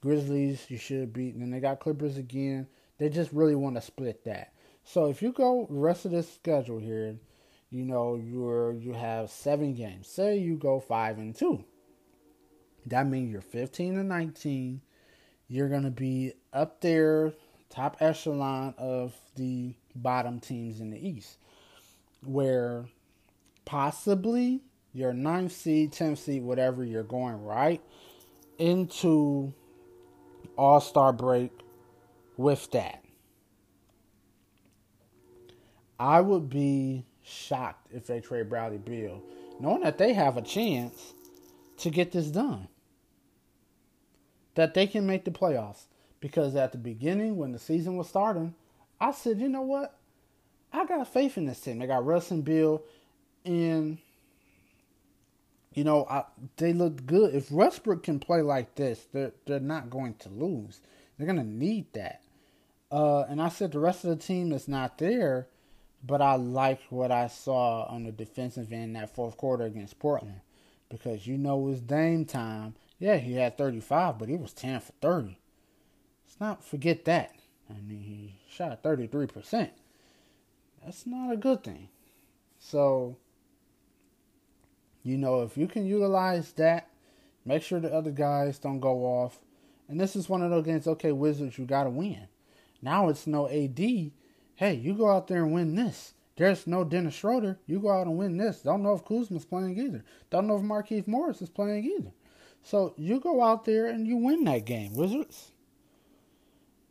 Grizzlies, 0.00 0.64
you 0.68 0.78
should 0.78 1.12
beat. 1.12 1.34
And 1.34 1.42
then 1.42 1.50
they 1.50 1.58
got 1.58 1.80
Clippers 1.80 2.18
again. 2.18 2.68
They 2.98 3.08
just 3.08 3.32
really 3.32 3.56
want 3.56 3.74
to 3.74 3.82
split 3.82 4.22
that. 4.26 4.52
So 4.84 5.06
if 5.06 5.22
you 5.22 5.32
go 5.32 5.66
rest 5.68 6.04
of 6.04 6.12
this 6.12 6.32
schedule 6.32 6.78
here, 6.78 7.16
you 7.70 7.84
know 7.84 8.14
you're 8.14 8.74
you 8.74 8.92
have 8.92 9.28
seven 9.28 9.74
games. 9.74 10.06
Say 10.06 10.38
you 10.38 10.56
go 10.56 10.78
five 10.78 11.18
and 11.18 11.34
two. 11.34 11.64
That 12.86 13.08
means 13.08 13.32
you're 13.32 13.40
15 13.40 13.98
and 13.98 14.08
19. 14.08 14.82
You're 15.48 15.68
to 15.68 15.90
be 15.90 16.34
up 16.52 16.80
there, 16.80 17.32
top 17.70 17.96
echelon 17.98 18.74
of 18.78 19.14
the 19.34 19.74
bottom 19.96 20.38
teams 20.38 20.78
in 20.78 20.90
the 20.90 21.08
East, 21.08 21.38
where 22.22 22.86
possibly 23.64 24.62
your 24.92 25.12
ninth 25.12 25.52
seed, 25.52 25.92
10th 25.92 26.18
seed, 26.18 26.42
whatever, 26.42 26.84
you're 26.84 27.02
going 27.02 27.42
right 27.42 27.80
into 28.58 29.52
All 30.56 30.80
Star 30.80 31.12
break 31.12 31.52
with 32.36 32.70
that. 32.72 33.04
I 35.98 36.20
would 36.20 36.50
be 36.50 37.06
shocked 37.22 37.88
if 37.92 38.06
they 38.06 38.20
trade 38.20 38.48
Bradley 38.48 38.78
Beal, 38.78 39.22
knowing 39.60 39.82
that 39.82 39.98
they 39.98 40.12
have 40.12 40.36
a 40.36 40.42
chance 40.42 41.14
to 41.78 41.90
get 41.90 42.12
this 42.12 42.26
done 42.26 42.68
that 44.54 44.74
they 44.74 44.86
can 44.86 45.06
make 45.06 45.24
the 45.24 45.30
playoffs. 45.30 45.84
Because 46.20 46.54
at 46.54 46.72
the 46.72 46.78
beginning, 46.78 47.36
when 47.36 47.52
the 47.52 47.58
season 47.58 47.96
was 47.96 48.08
starting, 48.08 48.54
I 49.00 49.10
said, 49.10 49.40
you 49.40 49.48
know 49.48 49.62
what? 49.62 49.98
I 50.72 50.86
got 50.86 51.12
faith 51.12 51.36
in 51.36 51.46
this 51.46 51.60
team. 51.60 51.80
They 51.80 51.86
got 51.86 52.04
Russ 52.04 52.30
and 52.30 52.44
Beal, 52.44 52.82
and 53.44 53.98
you 55.74 55.84
know 55.84 56.06
I, 56.08 56.24
they 56.56 56.72
look 56.72 57.06
good. 57.06 57.34
If 57.34 57.50
Westbrook 57.50 58.02
can 58.02 58.18
play 58.18 58.42
like 58.42 58.74
this, 58.74 59.06
they're 59.12 59.32
they're 59.46 59.60
not 59.60 59.90
going 59.90 60.14
to 60.20 60.28
lose. 60.28 60.80
They're 61.16 61.26
going 61.26 61.38
to 61.38 61.44
need 61.44 61.92
that. 61.92 62.22
Uh, 62.90 63.22
and 63.22 63.40
I 63.40 63.48
said 63.48 63.72
the 63.72 63.78
rest 63.78 64.04
of 64.04 64.10
the 64.10 64.16
team 64.16 64.52
is 64.52 64.68
not 64.68 64.98
there, 64.98 65.46
but 66.04 66.20
I 66.20 66.34
like 66.34 66.80
what 66.90 67.10
I 67.10 67.28
saw 67.28 67.84
on 67.84 68.04
the 68.04 68.12
defensive 68.12 68.72
end 68.72 68.96
that 68.96 69.14
fourth 69.14 69.36
quarter 69.36 69.64
against 69.64 69.98
Portland 69.98 70.40
because 70.90 71.26
you 71.26 71.38
know 71.38 71.68
it's 71.68 71.80
Dame 71.80 72.26
time 72.26 72.74
yeah, 73.02 73.16
he 73.16 73.34
had 73.34 73.58
35, 73.58 74.16
but 74.16 74.28
he 74.28 74.36
was 74.36 74.52
10 74.52 74.78
for 74.78 74.92
30. 75.00 75.36
Let's 76.24 76.38
not 76.38 76.64
forget 76.64 77.04
that. 77.06 77.34
I 77.68 77.72
mean, 77.80 78.00
he 78.00 78.36
shot 78.48 78.80
33%. 78.80 79.70
That's 80.84 81.04
not 81.04 81.32
a 81.32 81.36
good 81.36 81.64
thing. 81.64 81.88
So, 82.60 83.16
you 85.02 85.16
know, 85.16 85.42
if 85.42 85.56
you 85.56 85.66
can 85.66 85.84
utilize 85.86 86.52
that, 86.52 86.88
make 87.44 87.62
sure 87.62 87.80
the 87.80 87.92
other 87.92 88.10
guys 88.10 88.58
don't 88.58 88.80
go 88.80 89.04
off. 89.04 89.40
And 89.88 90.00
this 90.00 90.16
is 90.16 90.28
one 90.28 90.42
of 90.42 90.50
those 90.50 90.64
games, 90.64 90.86
okay, 90.86 91.12
Wizards, 91.12 91.58
you 91.58 91.64
got 91.64 91.84
to 91.84 91.90
win. 91.90 92.28
Now 92.80 93.08
it's 93.08 93.26
no 93.26 93.48
AD. 93.48 93.78
Hey, 93.78 94.74
you 94.74 94.94
go 94.94 95.10
out 95.10 95.28
there 95.28 95.42
and 95.42 95.52
win 95.52 95.74
this. 95.74 96.14
There's 96.36 96.66
no 96.66 96.84
Dennis 96.84 97.14
Schroeder. 97.14 97.58
You 97.66 97.78
go 97.78 97.90
out 97.90 98.06
and 98.06 98.16
win 98.16 98.36
this. 98.36 98.62
Don't 98.62 98.82
know 98.82 98.94
if 98.94 99.04
Kuzma's 99.04 99.44
playing 99.44 99.78
either. 99.78 100.04
Don't 100.30 100.46
know 100.46 100.56
if 100.56 100.62
Markieff 100.62 101.06
Morris 101.06 101.42
is 101.42 101.50
playing 101.50 101.84
either. 101.84 102.12
So 102.62 102.94
you 102.96 103.20
go 103.20 103.42
out 103.42 103.64
there 103.64 103.86
and 103.86 104.06
you 104.06 104.16
win 104.16 104.44
that 104.44 104.64
game, 104.64 104.94
Wizards. 104.94 105.52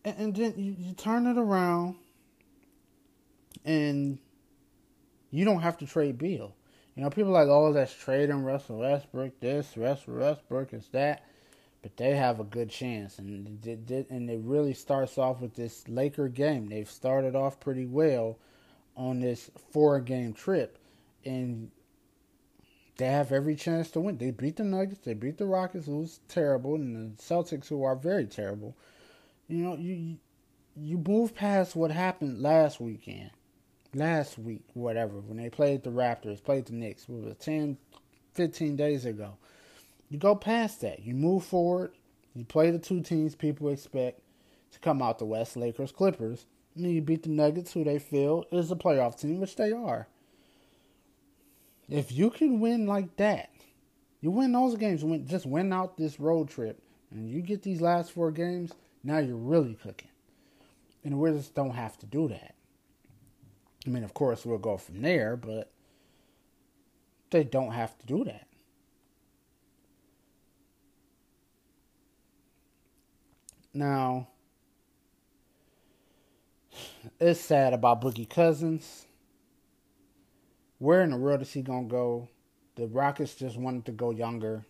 And, 0.04 0.18
and 0.18 0.36
then 0.36 0.54
you, 0.58 0.76
you 0.78 0.94
turn 0.94 1.28
it 1.28 1.38
around 1.38 1.96
and 3.66 4.20
you 5.32 5.46
don't 5.46 5.62
have 5.62 5.78
to 5.80 5.86
trade 5.86 6.18
Beal. 6.18 6.56
You 6.96 7.04
know, 7.04 7.10
people 7.10 7.32
like, 7.32 7.48
oh, 7.48 7.72
that's 7.72 7.94
trading 7.94 8.44
Russell 8.44 8.80
Westbrook, 8.80 9.40
this, 9.40 9.78
Russell 9.78 10.16
Westbrook 10.16 10.74
is 10.74 10.88
that. 10.92 11.26
But 11.82 11.98
they 11.98 12.16
have 12.16 12.40
a 12.40 12.44
good 12.44 12.70
chance. 12.70 13.18
And 13.18 13.66
it, 13.66 14.08
and 14.10 14.30
it 14.30 14.42
really 14.44 14.74
starts 14.74 15.18
off 15.18 15.42
with 15.42 15.56
this 15.56 15.88
Laker 15.88 16.28
game. 16.28 16.68
They've 16.68 16.90
started 16.90 17.36
off 17.36 17.60
pretty 17.60 17.88
well 17.88 18.38
on 18.96 19.20
this 19.20 19.50
four 19.72 20.00
game 20.00 20.34
trip. 20.34 20.78
And 21.26 21.72
they 22.98 23.08
have 23.08 23.32
every 23.32 23.56
chance 23.56 23.90
to 23.92 24.02
win. 24.02 24.18
They 24.18 24.30
beat 24.30 24.58
the 24.58 24.64
Nuggets, 24.64 25.02
they 25.04 25.16
beat 25.16 25.40
the 25.40 25.48
Rockets, 25.48 25.88
who's 25.88 26.20
terrible, 26.28 26.76
and 26.76 27.18
the 27.18 27.22
Celtics, 27.22 27.68
who 27.68 27.84
are 27.84 27.96
very 27.96 28.26
terrible. 28.26 28.78
You 29.48 29.64
know, 29.64 29.78
you 29.78 30.18
you 30.78 30.98
move 30.98 31.34
past 31.34 31.76
what 31.76 31.92
happened 31.92 32.42
last 32.42 32.80
weekend 32.80 33.32
last 33.94 34.38
week, 34.38 34.64
whatever, 34.74 35.20
when 35.20 35.38
they 35.38 35.50
played 35.50 35.84
the 35.84 35.90
Raptors, 35.90 36.44
played 36.44 36.66
the 36.66 36.74
Knicks, 36.74 37.04
it 37.04 37.10
was 37.10 37.36
10, 37.40 37.78
15 38.34 38.76
days 38.76 39.06
ago. 39.06 39.38
You 40.10 40.18
go 40.18 40.36
past 40.36 40.82
that. 40.82 41.04
You 41.04 41.14
move 41.14 41.44
forward. 41.44 41.94
You 42.36 42.46
play 42.46 42.72
the 42.72 42.80
two 42.80 43.02
teams 43.02 43.36
people 43.36 43.70
expect 43.70 44.22
to 44.72 44.80
come 44.80 45.02
out 45.02 45.20
the 45.20 45.26
West, 45.26 45.58
Lakers, 45.58 45.92
Clippers. 45.92 46.46
And 46.76 46.86
then 46.86 46.94
you 46.94 47.02
beat 47.02 47.24
the 47.24 47.30
Nuggets, 47.30 47.74
who 47.74 47.84
they 47.84 48.00
feel 48.00 48.46
is 48.52 48.72
a 48.72 48.76
playoff 48.76 49.20
team, 49.20 49.40
which 49.40 49.56
they 49.56 49.72
are. 49.72 50.08
If 51.90 52.12
you 52.12 52.30
can 52.30 52.62
win 52.62 52.86
like 52.88 53.18
that, 53.18 53.50
you 54.22 54.32
win 54.32 54.54
those 54.54 54.76
games, 54.76 55.04
win, 55.04 55.28
just 55.28 55.46
win 55.46 55.74
out 55.74 55.98
this 55.98 56.20
road 56.20 56.50
trip, 56.50 56.82
and 57.10 57.30
you 57.30 57.42
get 57.42 57.64
these 57.64 57.82
last 57.82 58.12
four 58.12 58.32
games, 58.32 58.72
now 59.04 59.18
you're 59.18 59.36
really 59.36 59.74
cooking. 59.74 60.08
And 61.04 61.14
the 61.14 61.18
Wizards 61.18 61.50
don't 61.50 61.72
have 61.72 61.98
to 62.00 62.06
do 62.06 62.30
that. 62.30 62.56
I 63.86 63.90
mean, 63.90 64.04
of 64.04 64.14
course, 64.14 64.46
we'll 64.46 64.60
go 64.60 64.78
from 64.78 65.02
there, 65.02 65.36
but 65.36 65.72
they 67.32 67.44
don't 67.44 67.72
have 67.72 67.98
to 67.98 68.06
do 68.06 68.24
that. 68.26 68.48
Now, 73.74 74.28
it's 77.20 77.40
sad 77.40 77.74
about 77.74 78.02
Boogie 78.02 78.30
Cousins. 78.30 79.08
Where 80.78 81.02
in 81.02 81.12
the 81.12 81.18
world 81.18 81.42
is 81.42 81.54
he 81.54 81.62
gonna 81.62 81.88
go? 81.88 82.28
The 82.76 82.88
Rockets 82.88 83.36
just 83.36 83.58
wanted 83.58 83.86
to 83.86 83.92
go 83.92 84.12
younger. 84.12 84.66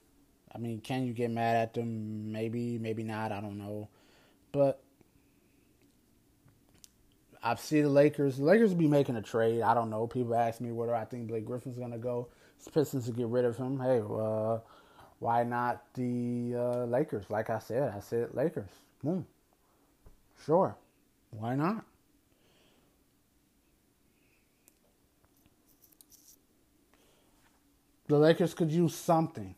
I 0.53 0.57
mean, 0.57 0.81
can 0.81 1.05
you 1.05 1.13
get 1.13 1.31
mad 1.31 1.55
at 1.55 1.73
them? 1.73 2.31
Maybe, 2.31 2.77
maybe 2.77 3.03
not. 3.03 3.31
I 3.31 3.41
don't 3.41 3.57
know. 3.57 3.89
But 4.51 4.83
I 7.43 7.55
see 7.55 7.81
the 7.81 7.89
Lakers. 7.89 8.37
The 8.37 8.43
Lakers 8.43 8.73
be 8.73 8.87
making 8.87 9.15
a 9.15 9.21
trade. 9.21 9.61
I 9.61 9.73
don't 9.73 9.89
know. 9.89 10.05
People 10.07 10.35
ask 10.35 10.61
me 10.61 10.71
whether 10.71 10.93
I 10.93 11.05
think 11.05 11.27
Blake 11.27 11.45
Griffin's 11.45 11.77
gonna 11.77 11.97
go. 11.97 12.27
It's 12.57 12.67
Pistons 12.67 13.05
to 13.07 13.11
get 13.11 13.27
rid 13.27 13.45
of 13.45 13.57
him. 13.57 13.79
Hey, 13.79 13.99
uh, 13.99 14.59
why 15.19 15.43
not 15.43 15.83
the 15.95 16.53
uh, 16.55 16.85
Lakers? 16.85 17.25
Like 17.29 17.49
I 17.49 17.59
said, 17.59 17.93
I 17.95 17.99
said 17.99 18.29
Lakers. 18.33 18.69
Boom. 19.03 19.25
Sure. 20.45 20.75
Why 21.31 21.55
not? 21.55 21.85
The 28.07 28.17
Lakers 28.17 28.53
could 28.53 28.71
use 28.71 28.93
something. 28.93 29.55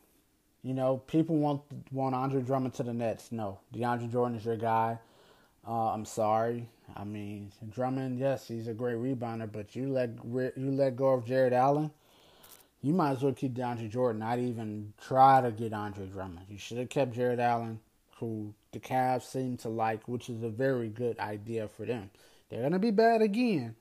You 0.61 0.73
know, 0.73 0.97
people 0.97 1.37
want 1.37 1.63
want 1.91 2.15
Andre 2.15 2.41
Drummond 2.41 2.75
to 2.75 2.83
the 2.83 2.93
Nets. 2.93 3.31
No, 3.31 3.59
DeAndre 3.73 4.11
Jordan 4.11 4.37
is 4.37 4.45
your 4.45 4.55
guy. 4.55 4.99
Uh, 5.67 5.91
I'm 5.91 6.05
sorry. 6.05 6.69
I 6.95 7.03
mean, 7.03 7.51
Drummond, 7.71 8.19
yes, 8.19 8.47
he's 8.47 8.67
a 8.67 8.73
great 8.73 8.97
rebounder, 8.97 9.51
but 9.51 9.75
you 9.75 9.89
let 9.89 10.09
you 10.23 10.71
let 10.71 10.95
go 10.95 11.13
of 11.13 11.25
Jarrett 11.25 11.53
Allen, 11.53 11.91
you 12.81 12.93
might 12.93 13.11
as 13.11 13.23
well 13.23 13.33
keep 13.33 13.53
DeAndre 13.53 13.89
Jordan. 13.89 14.19
Not 14.19 14.39
even 14.39 14.93
try 15.01 15.41
to 15.41 15.51
get 15.51 15.73
Andre 15.73 16.05
Drummond. 16.05 16.45
You 16.49 16.57
should 16.57 16.77
have 16.77 16.89
kept 16.89 17.13
Jarrett 17.13 17.39
Allen, 17.39 17.79
who 18.17 18.53
the 18.71 18.79
Cavs 18.79 19.23
seem 19.23 19.57
to 19.57 19.69
like, 19.69 20.07
which 20.07 20.29
is 20.29 20.43
a 20.43 20.49
very 20.49 20.89
good 20.89 21.17
idea 21.19 21.67
for 21.67 21.85
them. 21.85 22.09
They're 22.49 22.61
gonna 22.61 22.79
be 22.79 22.91
bad 22.91 23.21
again, 23.21 23.75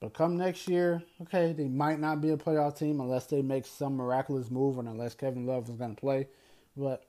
but 0.00 0.14
come 0.14 0.36
next 0.36 0.66
year, 0.68 1.02
okay, 1.22 1.52
they 1.52 1.68
might 1.68 2.00
not 2.00 2.20
be 2.20 2.30
a 2.30 2.36
playoff 2.36 2.78
team 2.78 3.00
unless 3.00 3.26
they 3.26 3.42
make 3.42 3.66
some 3.66 3.96
miraculous 3.96 4.50
move 4.50 4.78
and 4.78 4.88
unless 4.88 5.14
Kevin 5.14 5.46
Love 5.46 5.68
is 5.68 5.76
gonna 5.76 5.94
play. 5.94 6.26
But 6.76 7.04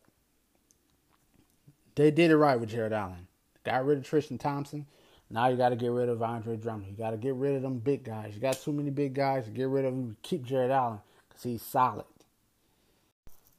they 1.95 2.11
did 2.11 2.31
it 2.31 2.37
right 2.37 2.59
with 2.59 2.69
Jarrett 2.69 2.93
Allen. 2.93 3.27
Got 3.63 3.85
rid 3.85 3.97
of 3.97 4.05
Tristan 4.05 4.37
Thompson. 4.37 4.85
Now 5.29 5.47
you 5.47 5.57
got 5.57 5.69
to 5.69 5.75
get 5.75 5.91
rid 5.91 6.09
of 6.09 6.21
Andre 6.21 6.55
Drummond. 6.55 6.89
You 6.89 6.97
got 6.97 7.11
to 7.11 7.17
get 7.17 7.35
rid 7.35 7.55
of 7.55 7.61
them 7.61 7.79
big 7.79 8.03
guys. 8.03 8.33
You 8.35 8.41
got 8.41 8.61
too 8.61 8.71
many 8.71 8.89
big 8.89 9.13
guys. 9.13 9.47
Get 9.49 9.67
rid 9.67 9.85
of 9.85 9.93
them. 9.93 10.15
Keep 10.21 10.45
Jarrett 10.45 10.71
Allen 10.71 10.99
because 11.27 11.43
he's 11.43 11.61
solid. 11.61 12.05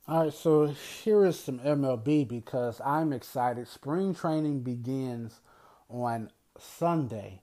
All 0.07 0.25
right, 0.25 0.33
so 0.33 0.69
here 0.69 1.27
is 1.27 1.39
some 1.39 1.59
MLB 1.59 2.27
because 2.27 2.81
I'm 2.83 3.12
excited. 3.12 3.69
Spring 3.69 4.14
training 4.14 4.61
begins 4.61 5.41
on 5.91 6.31
Sunday. 6.59 7.43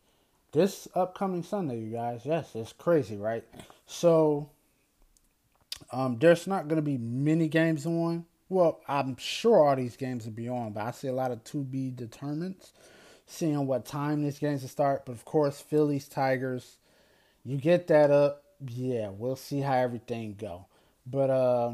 This 0.52 0.88
upcoming 0.96 1.44
Sunday, 1.44 1.80
you 1.80 1.92
guys. 1.92 2.22
Yes, 2.24 2.56
it's 2.56 2.74
crazy, 2.74 3.18
right? 3.18 3.44
So, 3.86 4.50
um, 5.92 6.18
there's 6.18 6.48
not 6.48 6.68
going 6.68 6.78
to 6.78 6.82
be 6.82 6.98
many 6.98 7.48
games 7.48 7.86
on. 7.86 8.26
Well, 8.50 8.80
I'm 8.88 9.16
sure 9.18 9.68
all 9.68 9.76
these 9.76 9.96
games 9.96 10.26
will 10.26 10.34
be 10.34 10.50
on, 10.50 10.72
but 10.72 10.86
I 10.86 10.92
see 10.92 11.08
a 11.08 11.14
lot 11.14 11.32
of 11.32 11.44
to 11.44 11.64
be 11.64 11.92
determined 11.92 12.72
seeing 13.26 13.68
what 13.68 13.86
time 13.86 14.24
this 14.24 14.40
game's 14.40 14.62
to 14.62 14.68
start. 14.68 15.06
But 15.06 15.14
of 15.14 15.26
course, 15.26 15.62
Phillies, 15.62 16.08
Tigers, 16.08 16.78
you 17.44 17.58
get 17.58 17.88
that 17.88 18.12
up. 18.12 18.44
Yeah, 18.68 19.10
we'll 19.10 19.36
see 19.36 19.60
how 19.62 19.74
everything 19.74 20.36
go. 20.40 20.66
But 21.06 21.30
uh, 21.30 21.72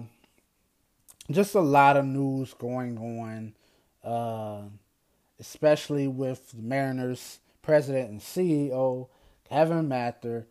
just 1.29 1.55
a 1.55 1.61
lot 1.61 1.97
of 1.97 2.05
news 2.05 2.53
going 2.53 2.97
on, 2.97 3.53
uh, 4.03 4.63
especially 5.39 6.07
with 6.07 6.51
the 6.51 6.61
Mariners 6.61 7.39
president 7.61 8.09
and 8.09 8.19
CEO 8.19 9.07
Kevin 9.51 9.87
Mather. 9.87 10.47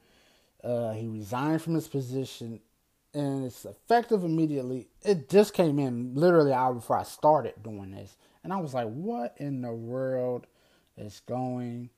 Uh, 0.62 0.92
he 0.92 1.07
resigned 1.09 1.62
from 1.62 1.74
his 1.74 1.88
position, 1.88 2.61
and 3.14 3.46
it's 3.46 3.64
effective 3.64 4.24
immediately. 4.24 4.88
It 5.03 5.28
just 5.30 5.55
came 5.55 5.78
in 5.78 6.14
literally 6.14 6.53
hour 6.53 6.74
before 6.74 6.98
I 6.98 7.05
started 7.05 7.55
doing 7.62 7.92
this, 7.92 8.16
and 8.44 8.53
I 8.53 8.59
was 8.59 8.74
like, 8.74 8.88
"What 8.88 9.34
in 9.38 9.62
the 9.62 9.72
world?" 9.72 10.46
Is 10.97 11.20
going 11.26 11.91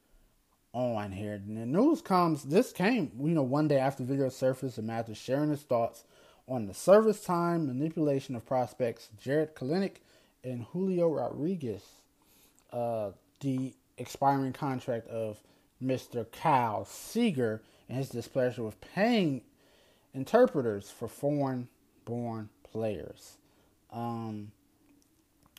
on 0.73 1.13
here. 1.13 1.35
And 1.35 1.57
the 1.57 1.67
news 1.67 2.01
comes, 2.01 2.45
this 2.45 2.73
came, 2.73 3.13
you 3.21 3.35
know, 3.35 3.43
one 3.43 3.69
day 3.69 3.79
after 3.79 4.05
video 4.05 4.29
surfaced 4.29 4.79
and 4.79 4.87
Mather 4.87 5.15
sharing 5.15 5.51
his 5.51 5.63
thoughts 5.63 6.05
on 6.49 6.67
the 6.67 6.75
service 6.75 7.23
time 7.23 7.67
manipulation 7.67 8.35
of 8.35 8.47
prospects 8.47 9.09
Jarred 9.21 9.55
Kelenic 9.55 9.97
and 10.45 10.65
Julio 10.73 11.09
Rodriguez, 11.09 11.83
uh, 12.73 13.11
the 13.41 13.75
expiring 13.99 14.53
contract 14.53 15.09
of 15.09 15.43
Mr. 15.83 16.27
Kyle 16.31 16.85
Seager 16.85 17.63
and 17.89 17.99
his 17.99 18.09
displeasure 18.09 18.63
with 18.63 18.81
paying 18.81 19.43
interpreters 20.15 20.91
for 20.91 21.09
foreign 21.09 21.69
born 22.05 22.49
players. 22.71 23.37
Um, 23.93 24.53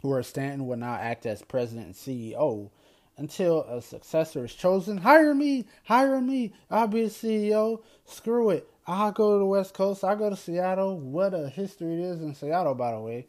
where 0.02 0.24
Stanton 0.24 0.68
will 0.68 0.78
now 0.78 0.96
act 0.96 1.26
as 1.26 1.42
president 1.44 1.86
and 1.86 1.96
CEO 1.96 2.70
until 3.18 3.64
a 3.64 3.82
successor 3.82 4.46
is 4.46 4.54
chosen. 4.54 4.98
Hire 4.98 5.34
me, 5.34 5.66
hire 5.84 6.20
me. 6.22 6.54
I'll 6.70 6.88
be 6.88 7.04
the 7.04 7.10
CEO. 7.10 7.82
Screw 8.06 8.50
it. 8.50 8.70
I'll 8.86 9.12
go 9.12 9.34
to 9.34 9.40
the 9.40 9.46
West 9.46 9.74
Coast. 9.74 10.04
I'll 10.04 10.16
go 10.16 10.30
to 10.30 10.36
Seattle. 10.36 11.00
What 11.00 11.34
a 11.34 11.48
history 11.48 11.94
it 11.94 12.00
is 12.00 12.22
in 12.22 12.36
Seattle, 12.36 12.76
by 12.76 12.92
the 12.92 13.00
way. 13.00 13.28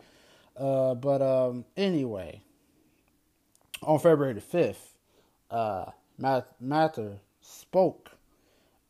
Uh, 0.57 0.95
but 0.95 1.22
um, 1.22 1.64
anyway, 1.76 2.41
on 3.82 3.99
February 3.99 4.35
the 4.35 4.41
5th, 4.41 4.95
uh, 5.51 5.91
Mather 6.61 7.18
spoke 7.41 8.12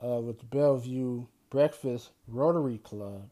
uh, 0.03 0.21
with 0.21 0.39
the 0.39 0.45
Bellevue 0.47 1.27
Breakfast 1.51 2.11
Rotary 2.29 2.79
Club. 2.79 3.29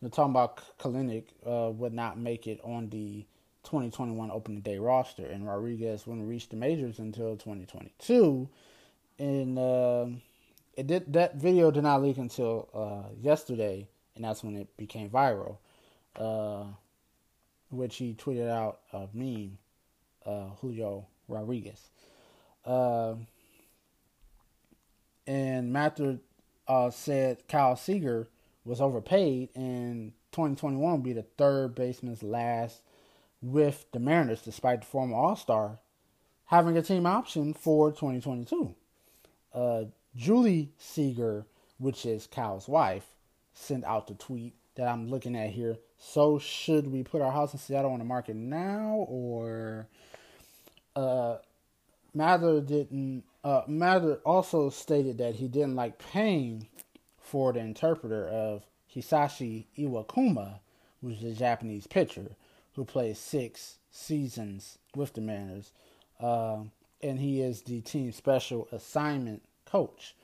You're 0.00 0.10
talking 0.10 0.32
about 0.32 0.60
Kelenic 0.78 1.26
uh, 1.46 1.70
would 1.70 1.92
not 1.92 2.18
make 2.18 2.46
it 2.46 2.60
on 2.64 2.88
the 2.90 3.24
2021 3.64 4.30
opening 4.30 4.60
day 4.60 4.78
roster, 4.78 5.26
and 5.26 5.46
Rodriguez 5.46 6.06
wouldn't 6.06 6.28
reach 6.28 6.48
the 6.48 6.56
majors 6.56 6.98
until 6.98 7.36
2022. 7.36 8.48
And 9.18 9.58
uh, 9.58 10.06
it 10.76 10.86
did 10.86 11.12
that 11.12 11.36
video 11.36 11.70
did 11.70 11.82
not 11.82 12.02
leak 12.02 12.18
until 12.18 12.68
uh, 12.74 13.12
yesterday, 13.20 13.88
and 14.16 14.24
that's 14.24 14.42
when 14.42 14.56
it 14.56 14.76
became 14.76 15.10
viral. 15.10 15.58
Uh, 16.16 16.64
which 17.72 17.96
he 17.96 18.14
tweeted 18.14 18.48
out 18.48 18.80
a 18.92 19.08
meme 19.14 19.58
uh, 20.26 20.50
Julio 20.60 21.06
Rodriguez. 21.26 21.90
Uh, 22.64 23.14
and 25.26 25.72
Mather 25.72 26.18
uh, 26.68 26.90
said 26.90 27.48
Kyle 27.48 27.76
Seager 27.76 28.28
was 28.64 28.80
overpaid, 28.80 29.48
and 29.54 30.12
2021 30.32 30.92
would 30.92 31.02
be 31.02 31.12
the 31.12 31.22
third 31.22 31.74
baseman's 31.74 32.22
last 32.22 32.82
with 33.42 33.86
the 33.92 33.98
Mariners, 33.98 34.42
despite 34.42 34.80
the 34.80 34.86
former 34.86 35.16
All 35.16 35.36
Star 35.36 35.78
having 36.46 36.76
a 36.76 36.82
team 36.82 37.06
option 37.06 37.54
for 37.54 37.90
2022. 37.90 38.74
Uh, 39.54 39.84
Julie 40.14 40.70
Seager, 40.78 41.46
which 41.78 42.04
is 42.04 42.26
Kyle's 42.26 42.68
wife, 42.68 43.06
sent 43.54 43.84
out 43.84 44.06
the 44.06 44.14
tweet 44.14 44.54
that 44.74 44.86
I'm 44.86 45.08
looking 45.08 45.34
at 45.34 45.50
here. 45.50 45.78
So 45.98 46.38
should 46.38 46.86
we 46.86 47.02
put 47.02 47.22
our 47.22 47.32
house 47.32 47.52
in 47.52 47.58
Seattle 47.58 47.92
on 47.92 47.98
the 47.98 48.04
market 48.04 48.36
now, 48.36 49.06
or 49.08 49.86
uh, 50.94 51.36
Mather 52.14 52.60
didn't? 52.60 53.24
Uh, 53.42 53.62
Mather 53.66 54.20
also 54.24 54.68
stated 54.68 55.18
that 55.18 55.36
he 55.36 55.48
didn't 55.48 55.74
like 55.74 55.98
paying 55.98 56.68
for 57.18 57.52
the 57.52 57.60
interpreter 57.60 58.28
of 58.28 58.64
Hisashi 58.94 59.64
Iwakuma, 59.78 60.58
who's 61.00 61.20
the 61.20 61.32
Japanese 61.32 61.86
pitcher 61.86 62.36
who 62.74 62.84
played 62.84 63.16
six 63.16 63.78
seasons 63.90 64.78
with 64.94 65.12
the 65.14 65.20
Mariners, 65.20 65.72
uh, 66.20 66.58
and 67.02 67.18
he 67.18 67.40
is 67.40 67.62
the 67.62 67.80
team 67.80 68.12
special 68.12 68.68
assignment 68.72 69.42
coach. 69.64 70.14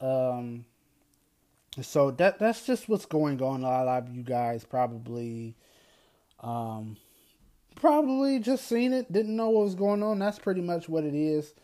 Um, 0.00 0.64
so 1.80 2.10
that 2.12 2.38
that's 2.38 2.66
just 2.66 2.88
what's 2.88 3.06
going 3.06 3.42
on. 3.42 3.62
A 3.62 3.84
lot 3.84 4.02
of 4.02 4.14
you 4.14 4.22
guys 4.22 4.64
probably, 4.64 5.54
um, 6.40 6.96
probably 7.74 8.38
just 8.38 8.66
seen 8.66 8.92
it, 8.92 9.12
didn't 9.12 9.36
know 9.36 9.50
what 9.50 9.64
was 9.64 9.74
going 9.74 10.02
on. 10.02 10.18
That's 10.18 10.38
pretty 10.38 10.62
much 10.62 10.88
what 10.88 11.04
it 11.04 11.14
is. 11.14 11.54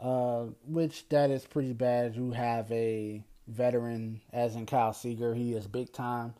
Uh, 0.00 0.44
which 0.68 1.08
that 1.08 1.30
is 1.30 1.46
pretty 1.46 1.72
bad. 1.72 2.14
You 2.14 2.30
have 2.32 2.70
a 2.70 3.22
veteran, 3.48 4.20
as 4.30 4.54
in 4.54 4.66
Kyle 4.66 4.92
Seager. 4.92 5.34
He 5.34 5.54
is 5.54 5.66
big 5.66 5.90
time. 5.90 6.34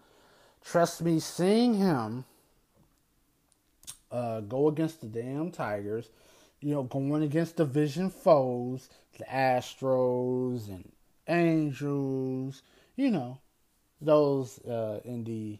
Trust 0.63 1.01
me, 1.01 1.21
seeing 1.21 1.75
him 1.75 2.27
uh, 4.11 4.41
go 4.41 4.69
against 4.69 5.01
the 5.01 5.07
damn 5.07 5.51
Tigers, 5.51 6.09
you 6.61 6.73
know, 6.73 6.83
going 6.85 7.23
against 7.23 7.57
division 7.57 8.11
foes, 8.11 8.89
the 9.19 9.25
Astros 9.25 10.69
and 10.69 10.93
Angels, 11.29 12.63
you 12.97 13.11
know, 13.11 13.39
those 14.01 14.59
uh, 14.61 15.01
in 15.05 15.25
the 15.25 15.59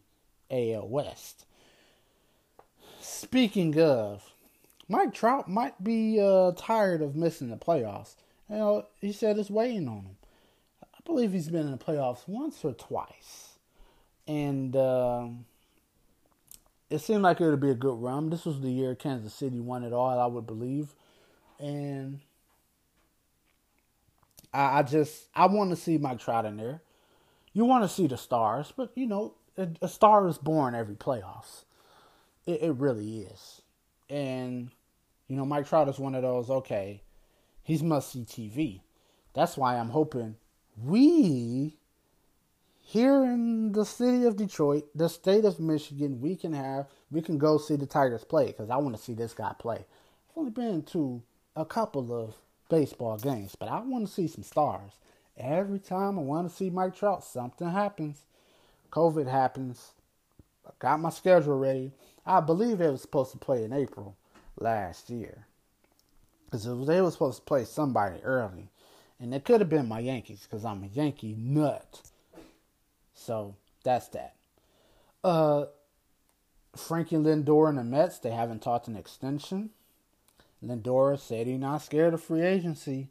AL 0.51 0.89
West. 0.89 1.47
Speaking 3.01 3.79
of, 3.81 4.33
Mike 4.89 5.13
Trout 5.13 5.49
might 5.49 5.83
be 5.83 6.21
uh, 6.21 6.53
tired 6.53 7.03
of 7.03 7.17
missing 7.17 7.51
the 7.51 7.57
playoffs. 7.57 8.15
You 8.49 8.57
know, 8.57 8.87
he 9.01 9.13
said 9.13 9.39
it's 9.39 9.51
waiting 9.51 9.89
on 9.89 9.99
him. 9.99 10.17
I 10.83 10.99
believe 11.05 11.33
he's 11.33 11.49
been 11.49 11.67
in 11.67 11.73
the 11.73 11.79
playoffs 11.79 12.29
once 12.29 12.65
or 12.65 12.73
twice, 12.73 13.59
and 14.29 14.75
uh, 14.77 15.29
it 16.89 16.99
seemed 16.99 17.23
like 17.23 17.41
it 17.41 17.49
would 17.49 17.61
be 17.61 17.71
a 17.71 17.75
good 17.75 18.01
run. 18.01 18.31
This 18.31 18.45
was 18.45 18.61
the 18.61 18.71
year 18.71 18.95
Kansas 18.95 19.35
City 19.35 19.61
won 19.61 19.85
it 19.85 19.93
all, 19.93 20.19
I 20.19 20.27
would 20.27 20.47
believe, 20.47 20.95
and 21.59 22.21
I, 24.53 24.79
I 24.79 24.83
just 24.83 25.27
I 25.35 25.47
want 25.47 25.71
to 25.71 25.77
see 25.77 25.99
Mike 25.99 26.21
Trout 26.21 26.45
in 26.45 26.57
there. 26.57 26.83
You 27.53 27.65
want 27.65 27.85
to 27.85 27.89
see 27.89 28.07
the 28.07 28.17
stars, 28.17 28.73
but 28.77 28.91
you 28.95 29.07
know 29.07 29.35
a, 29.57 29.69
a 29.83 29.89
star 29.89 30.29
is 30.29 30.39
born 30.39 30.75
every 30.75 30.95
playoffs. 30.95 31.65
It, 32.47 32.63
it 32.63 32.73
really 32.73 33.21
is, 33.21 33.63
and 34.09 34.71
you 35.27 35.37
know 35.37 35.45
Mike 35.45 35.69
Trout 35.69 35.89
is 35.89 35.99
one 35.99 36.15
of 36.15 36.23
those. 36.23 36.51
Okay, 36.51 37.03
he's 37.63 37.83
must 37.83 38.13
see 38.13 38.25
TV. 38.25 38.81
That's 39.35 39.57
why 39.57 39.77
I'm 39.77 39.91
hoping 39.91 40.37
we 40.83 41.77
here 42.89 43.25
in 43.25 43.73
the 43.73 43.85
city 43.85 44.25
of 44.27 44.37
Detroit, 44.37 44.85
the 44.95 45.09
state 45.09 45.45
of 45.45 45.59
Michigan, 45.59 46.21
we 46.21 46.37
can 46.37 46.53
have 46.53 46.87
we 47.11 47.21
can 47.21 47.37
go 47.37 47.59
see 47.59 47.75
the 47.75 47.85
Tigers 47.85 48.23
play 48.23 48.47
because 48.47 48.71
I 48.71 48.77
want 48.77 48.97
to 48.97 49.03
see 49.03 49.13
this 49.13 49.35
guy 49.35 49.53
play. 49.59 49.79
I've 49.79 50.37
only 50.37 50.53
been 50.53 50.85
to 50.93 51.21
a 51.57 51.65
couple 51.65 52.17
of 52.17 52.37
baseball 52.71 53.19
games, 53.19 53.57
but 53.59 53.69
I 53.69 53.81
want 53.81 54.07
to 54.07 54.13
see 54.13 54.29
some 54.29 54.45
stars. 54.45 54.93
Every 55.37 55.81
time 55.81 56.17
I 56.17 56.23
want 56.23 56.49
to 56.49 56.55
see 56.55 56.71
Mike 56.71 56.95
Trout, 56.95 57.25
something 57.25 57.69
happens. 57.69 58.23
COVID 58.93 59.29
happens. 59.29 59.91
I 60.65 60.71
got 60.79 61.01
my 61.01 61.11
schedule 61.11 61.59
ready. 61.59 61.91
I 62.25 62.39
believe 62.39 62.81
it 62.81 62.93
was 62.93 63.03
supposed 63.03 63.33
to 63.33 63.39
play 63.39 63.65
in 63.65 63.73
April 63.73 64.17
last 64.61 65.11
year. 65.11 65.47
Because 66.45 66.65
they 66.87 67.01
were 67.01 67.11
supposed 67.11 67.39
to 67.39 67.45
play 67.45 67.65
somebody 67.65 68.21
early. 68.23 68.69
And 69.19 69.35
it 69.35 69.45
could 69.45 69.61
have 69.61 69.71
been 69.71 69.89
my 69.89 69.99
Yankees 69.99 70.47
because 70.49 70.65
I'm 70.65 70.85
a 70.85 70.87
Yankee 70.87 71.35
nut. 71.37 72.03
So 73.17 73.57
that's 73.83 74.09
that. 74.09 74.37
Uh, 75.25 75.65
Frankie 76.77 77.17
Lindor 77.17 77.69
and 77.69 77.79
the 77.79 77.85
Mets, 77.85 78.21
they 78.21 78.31
haven't 78.31 78.63
talked 78.63 78.87
an 78.87 78.97
extension. 78.97 79.71
Lindor 80.63 81.19
said 81.19 81.47
he's 81.47 81.59
not 81.59 81.83
scared 81.83 82.15
of 82.15 82.23
free 82.23 82.43
agency. 82.43 83.09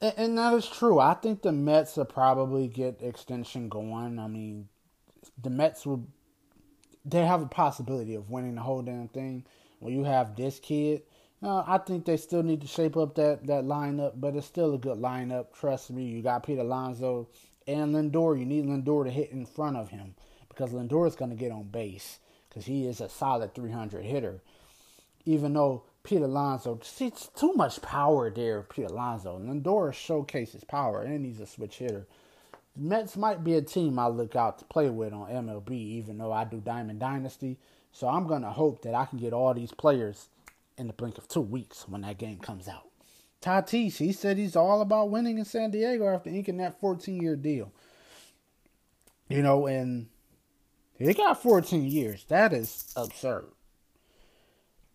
And, 0.00 0.14
and 0.16 0.38
that 0.38 0.54
is 0.54 0.66
true. 0.66 0.98
I 0.98 1.14
think 1.14 1.42
the 1.42 1.52
Mets 1.52 1.96
will 1.96 2.06
probably 2.06 2.68
get 2.68 3.02
extension 3.02 3.68
going. 3.68 4.18
I 4.18 4.28
mean, 4.28 4.68
the 5.40 5.50
Mets 5.50 5.84
will 5.84 6.06
they 7.04 7.26
have 7.26 7.42
a 7.42 7.46
possibility 7.46 8.14
of 8.14 8.30
winning 8.30 8.54
the 8.54 8.60
whole 8.62 8.82
damn 8.82 9.08
thing. 9.08 9.44
When 9.80 9.92
you 9.92 10.04
have 10.04 10.36
this 10.36 10.60
kid, 10.60 11.02
uh, 11.42 11.64
I 11.66 11.78
think 11.78 12.04
they 12.04 12.16
still 12.16 12.44
need 12.44 12.60
to 12.60 12.68
shape 12.68 12.96
up 12.96 13.16
that, 13.16 13.44
that 13.48 13.64
lineup, 13.64 14.12
but 14.14 14.36
it's 14.36 14.46
still 14.46 14.74
a 14.74 14.78
good 14.78 14.98
lineup. 14.98 15.52
Trust 15.52 15.90
me. 15.90 16.04
You 16.04 16.22
got 16.22 16.46
Pete 16.46 16.60
Alonso 16.60 17.28
and 17.66 17.94
Lindor. 17.94 18.38
You 18.38 18.44
need 18.44 18.66
Lindor 18.66 19.04
to 19.04 19.10
hit 19.10 19.30
in 19.30 19.46
front 19.46 19.76
of 19.76 19.90
him 19.90 20.14
because 20.48 20.70
Lindor 20.70 21.06
is 21.06 21.16
going 21.16 21.30
to 21.30 21.36
get 21.36 21.52
on 21.52 21.64
base 21.64 22.18
because 22.48 22.66
he 22.66 22.86
is 22.86 23.00
a 23.00 23.08
solid 23.08 23.54
300 23.54 24.04
hitter. 24.04 24.40
Even 25.24 25.52
though 25.52 25.84
Pete 26.02 26.20
Alonso. 26.20 26.80
See, 26.82 27.06
it's 27.06 27.28
too 27.28 27.52
much 27.52 27.80
power 27.80 28.28
there, 28.30 28.62
Pete 28.62 28.90
Alonso. 28.90 29.38
Lindor 29.38 29.94
showcases 29.94 30.64
power, 30.64 31.02
and 31.02 31.24
he's 31.24 31.40
a 31.40 31.46
switch 31.46 31.76
hitter. 31.76 32.06
Mets 32.76 33.16
might 33.16 33.44
be 33.44 33.54
a 33.54 33.62
team 33.62 33.98
I 33.98 34.08
look 34.08 34.34
out 34.34 34.58
to 34.58 34.64
play 34.64 34.90
with 34.90 35.12
on 35.12 35.30
MLB, 35.30 35.70
even 35.70 36.18
though 36.18 36.32
I 36.32 36.44
do 36.44 36.58
Diamond 36.58 37.00
Dynasty. 37.00 37.58
So 37.92 38.08
I'm 38.08 38.26
going 38.26 38.42
to 38.42 38.50
hope 38.50 38.82
that 38.82 38.94
I 38.94 39.04
can 39.04 39.18
get 39.18 39.32
all 39.32 39.54
these 39.54 39.72
players 39.72 40.28
in 40.78 40.86
the 40.86 40.92
blink 40.92 41.18
of 41.18 41.28
two 41.28 41.40
weeks 41.40 41.86
when 41.86 42.00
that 42.00 42.18
game 42.18 42.38
comes 42.38 42.66
out. 42.66 42.88
Tatis, 43.42 43.96
he 43.96 44.12
said 44.12 44.38
he's 44.38 44.56
all 44.56 44.80
about 44.80 45.10
winning 45.10 45.38
in 45.38 45.44
San 45.44 45.70
Diego 45.70 46.08
after 46.08 46.30
inking 46.30 46.58
that 46.58 46.80
14 46.80 47.20
year 47.20 47.36
deal. 47.36 47.72
You 49.28 49.42
know, 49.42 49.66
and 49.66 50.08
he 50.98 51.12
got 51.12 51.42
14 51.42 51.84
years. 51.84 52.24
That 52.28 52.52
is 52.52 52.92
absurd. 52.96 53.48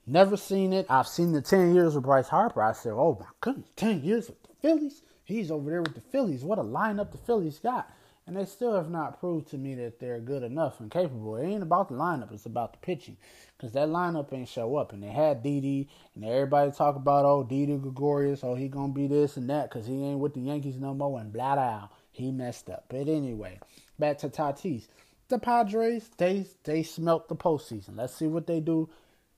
Never 0.05 0.37
seen 0.37 0.71
it. 0.71 0.85
I've 0.89 1.07
seen 1.07 1.33
the 1.33 1.41
10 1.41 1.75
years 1.75 1.95
with 1.95 2.05
Bryce 2.05 2.29
Harper. 2.29 2.63
I 2.63 2.71
said, 2.71 2.93
oh 2.93 3.17
my 3.19 3.27
goodness, 3.41 3.69
10 3.75 4.03
years 4.03 4.29
with 4.29 4.41
the 4.43 4.53
Phillies? 4.61 5.01
He's 5.25 5.51
over 5.51 5.69
there 5.69 5.81
with 5.81 5.95
the 5.95 6.01
Phillies. 6.01 6.43
What 6.43 6.59
a 6.59 6.63
lineup 6.63 7.11
the 7.11 7.17
Phillies 7.17 7.59
got. 7.59 7.91
And 8.27 8.35
they 8.35 8.45
still 8.45 8.75
have 8.75 8.89
not 8.89 9.19
proved 9.19 9.47
to 9.51 9.57
me 9.57 9.73
that 9.75 9.99
they're 9.99 10.19
good 10.19 10.43
enough 10.43 10.81
and 10.81 10.91
capable. 10.91 11.37
It 11.37 11.47
ain't 11.47 11.63
about 11.63 11.87
the 11.87 11.95
lineup, 11.95 12.33
it's 12.33 12.45
about 12.45 12.73
the 12.73 12.79
pitching. 12.79 13.17
Because 13.57 13.71
that 13.71 13.87
lineup 13.87 14.33
ain't 14.33 14.49
show 14.49 14.75
up. 14.75 14.91
And 14.91 15.01
they 15.01 15.07
had 15.07 15.41
Didi, 15.41 15.87
and 16.13 16.25
everybody 16.25 16.71
talk 16.71 16.97
about, 16.97 17.25
oh, 17.25 17.43
Didi 17.43 17.77
Gregorius, 17.77 18.43
oh, 18.43 18.53
he 18.55 18.67
to 18.67 18.87
be 18.89 19.07
this 19.07 19.37
and 19.37 19.49
that 19.49 19.69
because 19.69 19.87
he 19.87 20.03
ain't 20.03 20.19
with 20.19 20.33
the 20.33 20.41
Yankees 20.41 20.77
no 20.77 20.93
more, 20.93 21.19
and 21.19 21.31
blah, 21.31 21.55
blah. 21.55 21.87
He 22.11 22.31
messed 22.31 22.69
up. 22.69 22.85
But 22.89 23.07
anyway, 23.07 23.59
back 23.97 24.17
to 24.19 24.29
Tatis. 24.29 24.87
The 25.29 25.39
Padres, 25.39 26.09
they 26.17 26.45
they 26.63 26.83
smelt 26.83 27.27
the 27.29 27.35
postseason. 27.35 27.97
Let's 27.97 28.15
see 28.15 28.27
what 28.27 28.47
they 28.47 28.59
do 28.59 28.89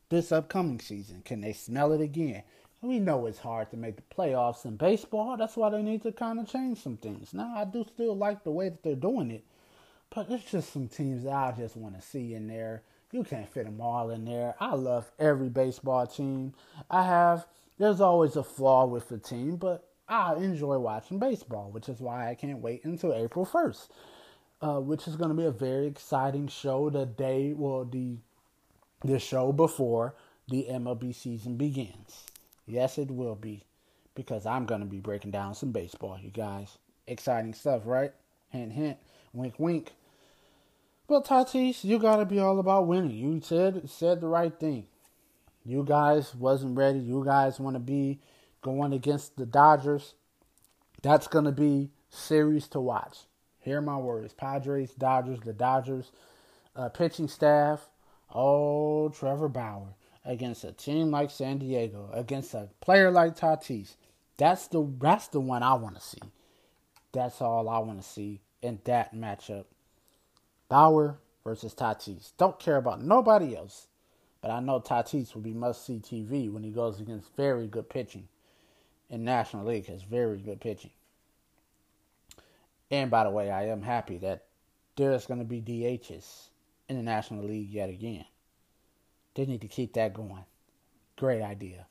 this 0.09 0.31
upcoming 0.31 0.79
season? 0.79 1.21
Can 1.23 1.41
they 1.41 1.53
smell 1.53 1.93
it 1.93 2.01
again? 2.01 2.43
We 2.81 2.99
know 2.99 3.25
it's 3.25 3.39
hard 3.39 3.71
to 3.71 3.77
make 3.77 3.97
the 3.97 4.15
playoffs 4.15 4.63
in 4.63 4.77
baseball. 4.77 5.35
That's 5.35 5.57
why 5.57 5.69
they 5.69 5.81
need 5.81 6.01
to 6.03 6.13
kind 6.13 6.39
of 6.39 6.47
change 6.47 6.81
some 6.81 6.95
things. 6.95 7.33
Now, 7.33 7.53
I 7.55 7.65
do 7.65 7.83
still 7.83 8.15
like 8.15 8.43
the 8.43 8.51
way 8.51 8.69
that 8.69 8.83
they're 8.83 8.95
doing 8.95 9.31
it, 9.31 9.43
but 10.09 10.27
it's 10.29 10.49
just 10.49 10.71
some 10.71 10.87
teams 10.87 11.23
that 11.23 11.33
I 11.33 11.53
just 11.57 11.75
want 11.75 11.99
to 11.99 12.01
see 12.01 12.33
in 12.33 12.47
there. 12.47 12.83
You 13.11 13.23
can't 13.23 13.51
fit 13.51 13.65
them 13.65 13.81
all 13.81 14.11
in 14.11 14.23
there. 14.23 14.55
I 14.61 14.75
love 14.75 15.11
every 15.19 15.49
baseball 15.49 16.07
team. 16.07 16.53
I 16.89 17.03
have, 17.05 17.47
there's 17.77 17.99
always 17.99 18.37
a 18.37 18.43
flaw 18.43 18.85
with 18.85 19.09
the 19.09 19.17
team, 19.17 19.57
but 19.57 19.89
I 20.07 20.35
enjoy 20.35 20.77
watching 20.79 21.19
baseball, 21.19 21.71
which 21.71 21.89
is 21.89 21.99
why 21.99 22.29
I 22.29 22.35
can't 22.35 22.59
wait 22.59 22.85
until 22.85 23.13
April 23.13 23.45
1st, 23.45 23.89
uh, 24.61 24.79
which 24.79 25.05
is 25.07 25.17
going 25.17 25.29
to 25.29 25.35
be 25.35 25.45
a 25.45 25.51
very 25.51 25.87
exciting 25.87 26.47
show. 26.47 26.89
The 26.89 27.05
day, 27.05 27.53
well, 27.53 27.83
the 27.83 28.17
the 29.03 29.19
show 29.19 29.51
before 29.51 30.15
the 30.49 30.67
MLB 30.69 31.15
season 31.15 31.55
begins. 31.55 32.28
Yes, 32.69 32.99
it 32.99 33.09
will 33.09 33.33
be 33.33 33.63
because 34.13 34.45
I'm 34.45 34.65
going 34.65 34.81
to 34.81 34.87
be 34.87 34.99
breaking 34.99 35.31
down 35.31 35.55
some 35.55 35.71
baseball, 35.71 36.19
you 36.21 36.29
guys. 36.29 36.77
Exciting 37.07 37.55
stuff, 37.55 37.81
right? 37.85 38.11
Hint, 38.49 38.73
hint, 38.73 38.97
wink, 39.33 39.55
wink. 39.57 39.93
But 41.07 41.25
Tatis, 41.25 41.83
you 41.83 41.97
got 41.97 42.17
to 42.17 42.25
be 42.25 42.37
all 42.37 42.59
about 42.59 42.85
winning. 42.85 43.17
You 43.17 43.41
said 43.43 43.89
said 43.89 44.21
the 44.21 44.27
right 44.27 44.53
thing. 44.57 44.85
You 45.65 45.83
guys 45.83 46.35
wasn't 46.35 46.77
ready. 46.77 46.99
You 46.99 47.23
guys 47.25 47.59
want 47.59 47.75
to 47.75 47.79
be 47.79 48.19
going 48.61 48.93
against 48.93 49.35
the 49.35 49.47
Dodgers. 49.47 50.13
That's 51.01 51.27
going 51.27 51.45
to 51.45 51.51
be 51.51 51.89
series 52.11 52.67
to 52.69 52.79
watch. 52.79 53.19
Hear 53.57 53.81
my 53.81 53.97
words. 53.97 54.33
Padres, 54.33 54.91
Dodgers, 54.91 55.39
the 55.39 55.53
Dodgers 55.53 56.11
uh, 56.75 56.89
pitching 56.89 57.27
staff. 57.27 57.89
Oh, 58.33 59.09
Trevor 59.09 59.49
Bauer 59.49 59.95
against 60.29 60.63
a 60.63 60.71
team 60.71 61.09
like 61.09 61.31
San 61.31 61.57
Diego, 61.57 62.07
against 62.13 62.53
a 62.53 62.69
player 62.81 63.09
like 63.09 63.35
Tatis. 63.35 63.95
That's 64.37 64.67
the 64.67 64.87
that's 64.99 65.27
the 65.27 65.39
one 65.39 65.63
I 65.63 65.73
want 65.73 65.95
to 65.95 66.01
see. 66.01 66.21
That's 67.11 67.41
all 67.41 67.67
I 67.67 67.79
want 67.79 67.99
to 67.99 68.07
see 68.07 68.39
in 68.61 68.79
that 68.83 69.13
matchup. 69.13 69.65
Bauer 70.69 71.17
versus 71.43 71.73
Tatis. 71.73 72.33
Don't 72.37 72.59
care 72.59 72.77
about 72.77 73.01
nobody 73.01 73.57
else. 73.57 73.87
But 74.39 74.51
I 74.51 74.59
know 74.59 74.79
Tatis 74.79 75.33
will 75.33 75.41
be 75.41 75.51
must 75.51 75.85
see 75.85 75.97
TV 75.97 76.49
when 76.49 76.63
he 76.63 76.69
goes 76.69 77.01
against 77.01 77.35
very 77.35 77.67
good 77.67 77.89
pitching. 77.89 78.27
In 79.09 79.23
National 79.23 79.65
League 79.65 79.87
has 79.87 80.03
very 80.03 80.37
good 80.37 80.61
pitching. 80.61 80.91
And 82.91 83.09
by 83.09 83.23
the 83.23 83.31
way, 83.31 83.49
I 83.49 83.65
am 83.65 83.81
happy 83.81 84.19
that 84.19 84.45
there's 84.95 85.25
going 85.25 85.39
to 85.39 85.45
be 85.45 85.59
DHs 85.59 86.49
in 86.87 86.97
the 86.97 87.03
National 87.03 87.43
League 87.43 87.71
yet 87.71 87.89
again. 87.89 88.25
They 89.35 89.45
need 89.45 89.61
to 89.61 89.67
keep 89.67 89.93
that 89.93 90.13
going. 90.13 90.45
Great 91.17 91.41
idea. 91.41 91.85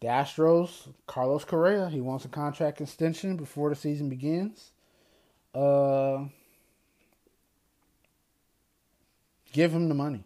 The 0.00 0.08
Astros, 0.08 0.88
Carlos 1.06 1.44
Correa, 1.44 1.88
he 1.88 2.00
wants 2.00 2.24
a 2.24 2.28
contract 2.28 2.80
extension 2.80 3.36
before 3.36 3.68
the 3.68 3.76
season 3.76 4.08
begins. 4.08 4.72
Uh, 5.54 6.24
give 9.52 9.72
him 9.72 9.88
the 9.88 9.94
money. 9.94 10.24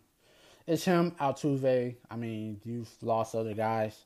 It's 0.67 0.85
him, 0.85 1.13
Altuve. 1.21 1.97
I 2.11 2.17
mean, 2.17 2.61
you've 2.65 2.89
lost 3.03 3.35
other 3.35 3.55
guys. 3.55 4.05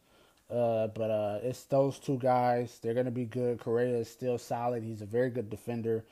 Uh, 0.51 0.89
but 0.89 1.11
uh, 1.11 1.39
it's 1.43 1.65
those 1.65 1.99
two 1.99 2.19
guys. 2.19 2.81
They're 2.83 2.95
gonna 2.95 3.11
be 3.11 3.25
good. 3.25 3.61
Correa 3.61 3.99
is 3.99 4.11
still 4.11 4.37
solid. 4.37 4.83
He's 4.83 5.01
a 5.01 5.07
very 5.07 5.31
good 5.31 5.49
defender. 5.49 6.05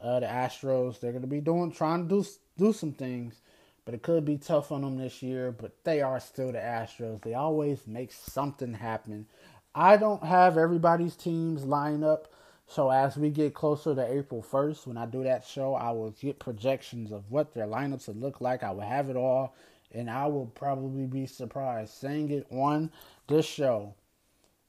Uh, 0.00 0.20
the 0.20 0.26
Astros, 0.26 0.98
they're 0.98 1.12
gonna 1.12 1.26
be 1.26 1.40
doing 1.40 1.70
trying 1.70 2.08
to 2.08 2.22
do 2.22 2.28
do 2.58 2.72
some 2.72 2.92
things, 2.92 3.42
but 3.84 3.94
it 3.94 4.02
could 4.02 4.24
be 4.24 4.38
tough 4.38 4.72
on 4.72 4.82
them 4.82 4.98
this 4.98 5.22
year. 5.22 5.52
But 5.52 5.84
they 5.84 6.00
are 6.00 6.20
still 6.20 6.52
the 6.52 6.58
Astros. 6.58 7.22
They 7.22 7.34
always 7.34 7.86
make 7.86 8.12
something 8.12 8.74
happen. 8.74 9.26
I 9.74 9.96
don't 9.96 10.24
have 10.24 10.58
everybody's 10.58 11.16
teams 11.16 11.64
line 11.64 12.04
up, 12.04 12.32
so 12.66 12.90
as 12.90 13.16
we 13.16 13.30
get 13.30 13.54
closer 13.54 13.94
to 13.94 14.12
April 14.12 14.42
first, 14.42 14.86
when 14.86 14.96
I 14.96 15.06
do 15.06 15.24
that 15.24 15.44
show, 15.44 15.74
I 15.74 15.90
will 15.90 16.10
get 16.10 16.38
projections 16.38 17.12
of 17.12 17.30
what 17.30 17.54
their 17.54 17.66
lineups 17.66 18.08
would 18.08 18.20
look 18.20 18.40
like. 18.40 18.62
I 18.62 18.70
will 18.70 18.80
have 18.80 19.10
it 19.10 19.16
all, 19.16 19.54
and 19.92 20.10
I 20.10 20.26
will 20.26 20.46
probably 20.46 21.06
be 21.06 21.26
surprised 21.26 21.92
saying 21.94 22.30
it 22.30 22.46
on 22.50 22.90
this 23.28 23.46
show 23.46 23.94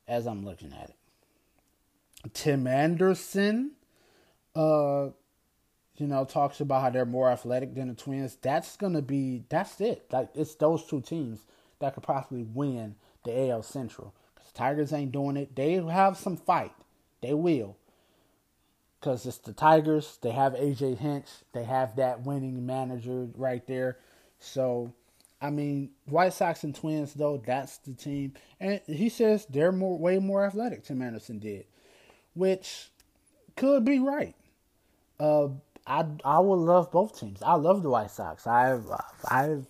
as 0.07 0.25
I'm 0.25 0.45
looking 0.45 0.73
at 0.73 0.89
it. 0.89 0.95
Tim 2.33 2.67
Anderson, 2.67 3.71
uh, 4.55 5.09
you 5.97 6.07
know, 6.07 6.25
talks 6.25 6.59
about 6.59 6.81
how 6.81 6.89
they're 6.89 7.05
more 7.05 7.29
athletic 7.29 7.75
than 7.75 7.89
the 7.89 7.93
Twins. 7.93 8.37
That's 8.41 8.75
gonna 8.77 9.01
be 9.01 9.43
that's 9.49 9.79
it. 9.79 10.05
Like 10.11 10.29
it's 10.33 10.55
those 10.55 10.85
two 10.85 11.01
teams 11.01 11.41
that 11.79 11.93
could 11.93 12.03
possibly 12.03 12.43
win 12.43 12.95
the 13.23 13.49
AL 13.49 13.63
Central. 13.63 14.13
Cause 14.35 14.51
Tigers 14.53 14.93
ain't 14.93 15.11
doing 15.11 15.37
it. 15.37 15.55
They 15.55 15.73
have 15.73 16.17
some 16.17 16.37
fight. 16.37 16.73
They 17.21 17.33
will. 17.33 17.77
Cause 19.01 19.25
it's 19.25 19.37
the 19.37 19.53
Tigers. 19.53 20.17
They 20.21 20.31
have 20.31 20.53
AJ 20.53 20.97
Hinch. 20.97 21.27
They 21.53 21.65
have 21.65 21.95
that 21.97 22.25
winning 22.25 22.65
manager 22.65 23.27
right 23.35 23.65
there. 23.67 23.97
So 24.39 24.93
I 25.43 25.49
mean, 25.49 25.89
White 26.05 26.33
Sox 26.33 26.63
and 26.63 26.73
Twins 26.73 27.13
though, 27.13 27.37
that's 27.45 27.77
the 27.79 27.93
team. 27.93 28.33
And 28.61 28.79
he 28.87 29.09
says 29.09 29.45
they're 29.47 29.73
more 29.73 29.99
way 29.99 30.17
more 30.17 30.45
athletic. 30.45 30.85
Tim 30.85 31.01
Anderson 31.01 31.37
did, 31.37 31.65
which 32.33 32.89
could 33.57 33.83
be 33.83 33.99
right. 33.99 34.35
Uh, 35.19 35.49
I 35.85 36.05
I 36.23 36.39
would 36.39 36.55
love 36.55 36.91
both 36.91 37.19
teams. 37.19 37.41
I 37.41 37.55
love 37.55 37.83
the 37.83 37.89
White 37.89 38.11
Sox. 38.11 38.47
I've 38.47 38.85
I've 39.27 39.67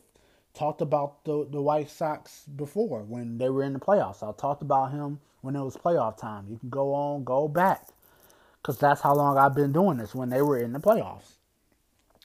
talked 0.54 0.82
about 0.82 1.24
the 1.26 1.48
the 1.50 1.62
White 1.62 1.90
Sox 1.90 2.46
before 2.56 3.04
when 3.04 3.38
they 3.38 3.50
were 3.50 3.64
in 3.64 3.74
the 3.74 3.80
playoffs. 3.80 4.28
I 4.28 4.32
talked 4.34 4.62
about 4.62 4.92
him 4.92 5.20
when 5.42 5.56
it 5.56 5.64
was 5.64 5.76
playoff 5.76 6.18
time. 6.18 6.46
You 6.50 6.58
can 6.58 6.70
go 6.70 6.94
on, 6.94 7.24
go 7.24 7.48
back, 7.48 7.88
because 8.62 8.78
that's 8.78 9.02
how 9.02 9.16
long 9.16 9.38
I've 9.38 9.56
been 9.56 9.72
doing 9.72 9.98
this. 9.98 10.14
When 10.14 10.30
they 10.30 10.42
were 10.42 10.60
in 10.60 10.74
the 10.74 10.80
playoffs, 10.80 11.34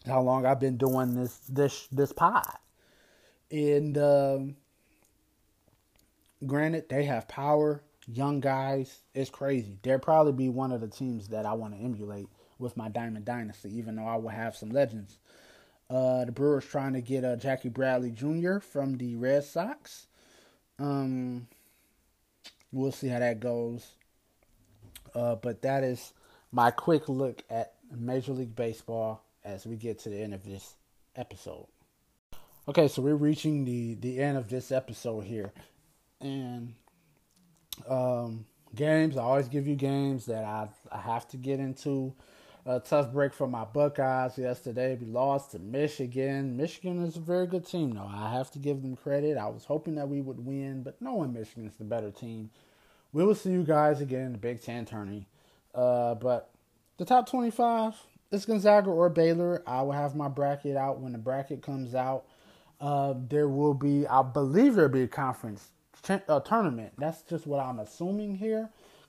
how 0.07 0.21
long 0.21 0.45
I've 0.45 0.61
been 0.61 0.77
doing 0.77 1.15
this 1.15 1.39
this 1.49 1.87
this 1.91 2.13
pod. 2.13 2.47
And 3.51 3.97
um, 3.97 4.57
granted, 6.47 6.91
they 6.91 7.05
have 7.05 7.27
power, 7.27 7.83
young 8.07 8.41
guys. 8.41 9.01
It's 9.15 9.31
crazy. 9.31 9.79
They'll 9.83 9.99
probably 9.99 10.33
be 10.33 10.51
one 10.51 10.73
of 10.73 10.83
the 10.83 10.89
teams 10.89 11.29
that 11.29 11.47
I 11.47 11.55
want 11.55 11.75
to 11.75 11.81
emulate 11.81 12.29
with 12.59 12.77
my 12.77 12.89
Diamond 12.89 13.25
Dynasty, 13.25 13.77
even 13.77 13.97
though 13.97 14.07
I 14.07 14.17
will 14.17 14.29
have 14.29 14.57
some 14.57 14.71
legends. 14.71 15.19
Uh, 15.91 16.25
the 16.25 16.33
Brewers 16.33 16.67
trying 16.67 16.93
to 16.93 17.01
get 17.01 17.25
uh, 17.25 17.37
Jackie 17.37 17.71
Bradley 17.71 18.11
Jr. 18.11 18.59
from 18.59 18.99
the 18.99 19.17
Red 19.17 19.45
Sox. 19.45 20.07
Um, 20.79 21.49
we'll 22.73 22.93
see 22.93 23.09
how 23.09 23.21
that 23.21 23.41
goes. 23.41 23.87
Uh, 25.15 25.37
but 25.37 25.63
that 25.63 25.85
is 25.85 26.13
my 26.53 26.71
quick 26.71 27.09
look 27.09 27.43
at 27.49 27.75
Major 27.91 28.33
League 28.33 28.55
Baseball 28.55 29.23
as 29.45 29.67
we 29.67 29.77
get 29.77 29.99
to 30.01 30.11
the 30.11 30.21
end 30.21 30.35
of 30.35 30.45
this 30.45 30.75
episode. 31.17 31.67
Okay, 32.69 32.89
so 32.89 33.01
we're 33.01 33.17
reaching 33.17 33.65
the 33.65 33.95
the 33.95 34.21
end 34.21 34.37
of 34.37 34.49
this 34.49 34.71
episode 34.71 35.21
here, 35.21 35.53
and 36.21 36.75
um, 37.89 38.45
games. 38.75 39.17
I 39.17 39.23
always 39.23 39.49
give 39.49 39.67
you 39.67 39.75
games 39.75 40.27
that 40.27 40.45
I 40.45 40.69
I 40.93 40.99
have 40.99 41.27
to 41.29 41.39
get 41.39 41.61
into. 41.61 42.15
A 42.69 42.79
tough 42.81 43.15
break 43.15 43.33
for 43.33 43.47
my 43.47 43.65
Buckeyes 43.65 44.37
yesterday. 44.37 44.95
We 44.95 45.07
lost 45.07 45.53
to 45.53 45.59
Michigan. 45.59 46.55
Michigan 46.55 47.03
is 47.03 47.17
a 47.17 47.21
very 47.21 47.47
good 47.47 47.67
team, 47.67 47.95
though. 47.95 48.07
I 48.07 48.35
have 48.35 48.51
to 48.51 48.59
give 48.59 48.83
them 48.83 48.95
credit. 48.95 49.39
I 49.39 49.47
was 49.47 49.65
hoping 49.65 49.95
that 49.95 50.11
we 50.11 50.21
would 50.21 50.45
win, 50.45 50.83
but 50.83 51.01
knowing 51.01 51.33
Michigan's 51.33 51.77
the 51.77 51.85
better 51.85 52.11
team. 52.11 52.51
We 53.15 53.25
will 53.25 53.35
see 53.35 53.53
you 53.53 53.63
guys 53.63 54.03
again 54.03 54.27
in 54.27 54.33
the 54.33 54.39
Big 54.39 54.61
Ten 54.61 54.85
tourney. 54.85 55.27
Uh, 55.75 56.15
but 56.17 56.51
the 56.99 57.07
top 57.07 57.27
25 57.31 57.95
is 58.33 58.45
Gonzaga 58.45 58.91
or 58.91 59.09
Baylor. 59.09 59.63
I 59.67 59.81
will 59.81 59.93
have 59.93 60.15
my 60.15 60.29
bracket 60.29 60.77
out 60.77 61.01
when 61.01 61.13
the 61.13 61.19
bracket 61.19 61.63
comes 61.63 61.95
out. 61.95 62.25
Uh, 62.83 63.15
there 63.31 63.49
will 63.49 63.73
be, 63.73 64.07
I 64.07 64.21
believe, 64.21 64.75
there'll 64.75 64.91
be 64.91 65.05
a 65.05 65.09
conference 65.09 65.71
uh, 66.07 66.41
tournament. 66.41 66.93
That's 66.99 67.23
just 67.23 67.47
what 67.47 67.65
I'm 67.65 67.79
assuming 67.79 68.37
here. 68.37 68.69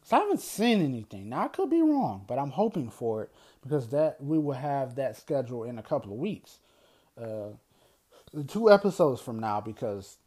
Cause 0.10 0.18
I 0.18 0.24
haven't 0.24 0.41
seen 0.41 0.82
anything. 0.82 1.30
Now 1.30 1.45
I 1.45 1.47
could 1.49 1.70
be 1.70 1.82
wrong, 1.82 2.26
but 2.28 2.39
I'm 2.39 2.49
hoping 2.49 2.89
for 2.89 3.24
it 3.24 3.32
because 3.62 3.89
that 3.89 4.24
we 4.24 4.39
will 4.39 4.55
have 4.55 4.95
that 4.95 5.18
schedule 5.18 5.66
in 5.66 5.78
a 5.78 5.84
couple 5.84 6.12
of 6.12 6.18
weeks, 6.18 6.60
uh, 7.22 7.49
two 8.47 8.72
episodes 8.72 9.22
from 9.22 9.39
now. 9.39 9.62
Because 9.62 10.18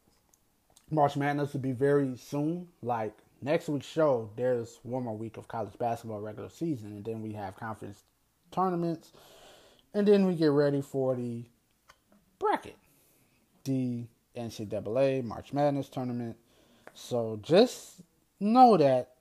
March 0.91 1.17
Madness 1.17 1.53
will 1.53 1.61
be 1.61 1.73
very 1.73 2.17
soon. 2.17 2.69
Like 2.81 3.15
next 3.41 3.69
week's 3.69 3.87
show, 3.87 4.31
there's 4.37 4.79
one 4.85 5.03
more 5.05 5.17
week 5.17 5.37
of 5.37 5.49
college 5.49 5.77
basketball 5.79 6.21
regular 6.21 6.51
season, 6.51 6.93
and 6.93 7.05
then 7.05 7.21
we 7.21 7.33
have 7.33 7.57
conference 7.57 8.05
tournaments, 8.53 9.11
and 9.95 10.07
then 10.07 10.27
we 10.27 10.35
get 10.35 10.51
ready 10.53 10.81
for 10.81 11.17
the 11.17 11.45
bracket 12.39 12.77
the 13.65 14.07
NCAA 14.37 15.25
March 15.25 15.53
Madness 15.53 15.89
tournament. 15.89 16.37
So 16.95 17.39
just 17.43 18.03
know 18.41 18.77
that 18.77 19.12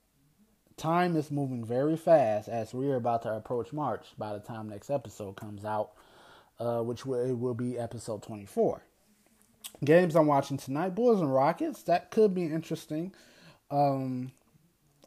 time 0.82 1.16
is 1.16 1.30
moving 1.30 1.64
very 1.64 1.96
fast 1.96 2.50
as 2.50 2.74
we 2.74 2.90
are 2.90 2.96
about 2.96 3.22
to 3.22 3.32
approach 3.32 3.72
March 3.72 4.08
by 4.18 4.34
the 4.34 4.40
time 4.40 4.68
next 4.68 4.90
episode 4.90 5.36
comes 5.36 5.64
out, 5.64 5.92
uh, 6.60 6.80
which 6.82 7.06
will, 7.06 7.36
will 7.36 7.54
be 7.54 7.78
episode 7.78 8.24
24. 8.24 8.82
Games 9.86 10.16
I'm 10.16 10.26
watching 10.26 10.58
tonight 10.58 10.96
Bulls 10.96 11.22
and 11.22 11.32
Rockets. 11.32 11.84
That 11.84 12.10
could 12.10 12.34
be 12.34 12.46
interesting. 12.46 13.14
Um, 13.70 14.32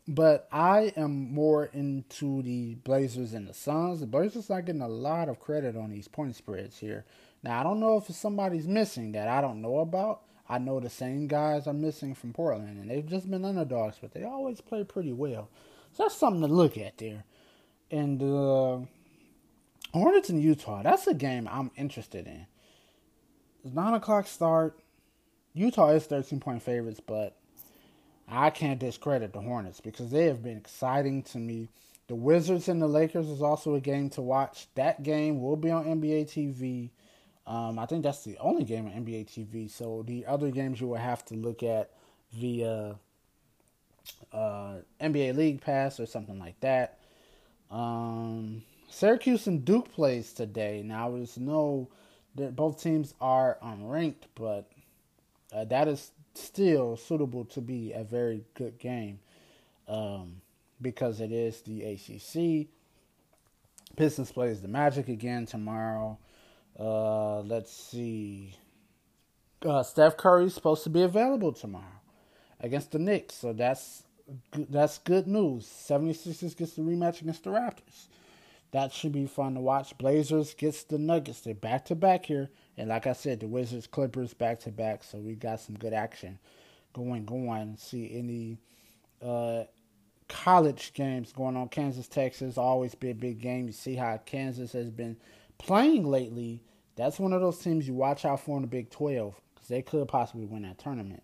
but 0.07 0.47
I 0.53 0.93
am 0.97 1.35
more 1.35 1.64
into 1.66 2.43
the 2.43 2.77
Blazers 2.77 3.35
and 3.35 3.49
the 3.49 3.55
Suns. 3.55 3.99
The 3.99 4.07
Blazers 4.07 4.51
are 4.51 4.62
getting 4.62 4.81
a 4.81 4.89
lot 4.89 5.29
of 5.29 5.41
credit 5.41 5.77
on 5.77 5.91
these 5.91 6.07
point 6.07 6.37
spreads 6.37 6.79
here. 6.79 7.05
Now, 7.43 7.59
I 7.59 7.62
don't 7.64 7.81
know 7.81 7.97
if 7.97 8.14
somebody's 8.14 8.68
missing 8.68 9.11
that 9.12 9.27
I 9.27 9.41
don't 9.41 9.61
know 9.61 9.79
about. 9.81 10.20
I 10.49 10.59
know 10.59 10.78
the 10.78 10.90
same 10.90 11.26
guys 11.26 11.66
are 11.66 11.72
missing 11.72 12.14
from 12.14 12.32
Portland, 12.32 12.80
and 12.80 12.90
they've 12.90 13.07
just 13.07 13.30
been 13.30 13.45
underdogs, 13.45 13.97
but 14.01 14.12
they 14.12 14.24
always 14.24 14.61
play 14.61 14.84
pretty 14.84 15.12
well. 15.12 15.49
So 15.92 16.03
that's 16.03 16.16
something 16.16 16.42
to 16.42 16.49
look 16.49 16.76
at 16.76 16.99
there. 16.99 17.24
And 17.90 18.22
uh, 18.22 18.80
Hornets 19.92 20.28
in 20.28 20.40
Utah, 20.40 20.82
that's 20.82 21.07
a 21.07 21.14
game 21.14 21.49
I'm 21.51 21.70
interested 21.76 22.26
in. 22.26 22.47
It's 23.64 23.74
9 23.74 23.95
o'clock 23.95 24.26
start. 24.26 24.78
Utah 25.55 25.90
is 25.90 26.05
13 26.05 26.40
point 26.40 26.62
favorites, 26.62 27.01
but 27.01 27.36
I 28.28 28.51
can't 28.51 28.80
discredit 28.80 29.32
the 29.32 29.40
Hornets 29.40 29.80
because 29.80 30.11
they 30.11 30.26
have 30.26 30.42
been 30.42 30.57
exciting 30.59 31.22
to 31.24 31.38
me. 31.38 31.68
The 32.09 32.14
Wizards 32.14 32.68
and 32.68 32.82
the 32.82 32.88
Lakers 32.88 33.28
is 33.28 33.40
also 33.40 33.74
a 33.74 33.80
game 33.80 34.11
to 34.11 34.20
watch. 34.20 34.66
That 34.74 35.03
game 35.03 35.40
will 35.40 35.57
be 35.57 35.70
on 35.70 35.84
NBA 35.84 36.24
TV 36.26 36.90
Um, 37.47 37.78
I 37.78 37.86
think 37.86 38.03
that's 38.03 38.24
the 38.24 38.38
only 38.38 38.64
game 38.64 38.86
on 38.86 38.92
NBA 38.92 39.26
TV. 39.26 39.70
So 39.70 40.03
the 40.07 40.26
other 40.26 40.51
games 40.51 40.80
you 40.80 40.88
will 40.88 40.97
have 40.97 41.24
to 41.26 41.34
look 41.34 41.62
at 41.62 41.90
via 42.32 42.97
uh, 44.32 44.74
NBA 45.01 45.36
League 45.36 45.61
Pass 45.61 46.01
or 46.01 46.07
something 46.07 46.38
like 46.38 46.59
that. 46.61 46.99
Um, 47.70 48.62
Syracuse 48.88 49.47
and 49.47 49.64
Duke 49.64 49.92
plays 49.92 50.32
today. 50.32 50.82
Now 50.84 51.11
there's 51.11 51.36
no 51.36 51.88
that 52.36 52.57
both 52.57 52.82
teams 52.82 53.14
are 53.20 53.59
unranked, 53.62 54.24
but 54.34 54.70
uh, 55.53 55.64
that 55.64 55.86
is 55.86 56.11
still 56.34 56.97
suitable 56.97 57.45
to 57.45 57.61
be 57.61 57.92
a 57.92 58.03
very 58.03 58.45
good 58.55 58.78
game 58.78 59.20
um, 59.86 60.40
because 60.82 61.20
it 61.20 61.30
is 61.30 61.61
the 61.62 61.82
ACC. 61.82 62.68
Pistons 63.97 64.32
plays 64.32 64.61
the 64.61 64.68
Magic 64.68 65.09
again 65.09 65.47
tomorrow. 65.47 66.18
Uh, 66.79 67.41
let's 67.41 67.72
see. 67.72 68.57
Uh, 69.64 69.83
Steph 69.83 70.16
Curry 70.16 70.47
is 70.47 70.55
supposed 70.55 70.85
to 70.85 70.91
be 70.91 71.03
available 71.03 71.53
tomorrow 71.53 71.85
against 72.61 72.93
the 72.93 72.99
Knicks, 72.99 73.35
so 73.35 73.53
that's 73.53 74.05
that's 74.53 74.99
good 74.99 75.27
news. 75.27 75.66
76ers 75.66 76.57
gets 76.57 76.72
the 76.72 76.83
rematch 76.83 77.20
against 77.20 77.45
the 77.45 77.51
Raptors. 77.51 78.09
That 78.72 78.93
should 78.93 79.12
be 79.12 79.27
fun 79.27 79.55
to 79.55 79.61
watch. 79.61 79.97
Blazers 79.99 80.55
gets 80.55 80.83
the 80.83 80.99
Nuggets. 80.99 81.43
They're 81.43 81.55
back 81.55 81.85
to 81.87 81.95
back 81.95 82.27
here, 82.27 82.51
and 82.77 82.89
like 82.89 83.07
I 83.07 83.12
said, 83.12 83.41
the 83.41 83.47
Wizards 83.47 83.87
Clippers 83.87 84.35
back 84.35 84.61
to 84.61 84.72
back. 84.72 85.05
So 85.05 85.18
we 85.18 85.35
got 85.35 85.61
some 85.61 85.77
good 85.77 85.93
action 85.93 86.39
going 86.93 87.25
going. 87.25 87.77
See 87.77 88.11
any 88.18 88.59
uh, 89.22 89.64
college 90.29 90.93
games 90.95 91.33
going 91.33 91.57
on. 91.57 91.68
Kansas 91.68 92.09
Texas 92.09 92.59
always 92.59 92.95
be 92.95 93.11
a 93.11 93.14
big 93.14 93.41
game. 93.41 93.66
You 93.66 93.72
see 93.72 93.95
how 93.95 94.16
Kansas 94.25 94.72
has 94.72 94.91
been 94.91 95.16
playing 95.59 96.07
lately, 96.07 96.62
that's 96.96 97.18
one 97.18 97.32
of 97.32 97.40
those 97.40 97.59
teams 97.59 97.86
you 97.88 97.94
watch 97.94 98.24
out 98.24 98.40
for 98.40 98.57
in 98.57 98.62
the 98.62 98.68
Big 98.68 98.90
12 98.90 99.34
because 99.55 99.68
they 99.68 99.82
could 99.82 100.09
possibly 100.09 100.46
win 100.46 100.62
that 100.62 100.78
tournament. 100.78 101.22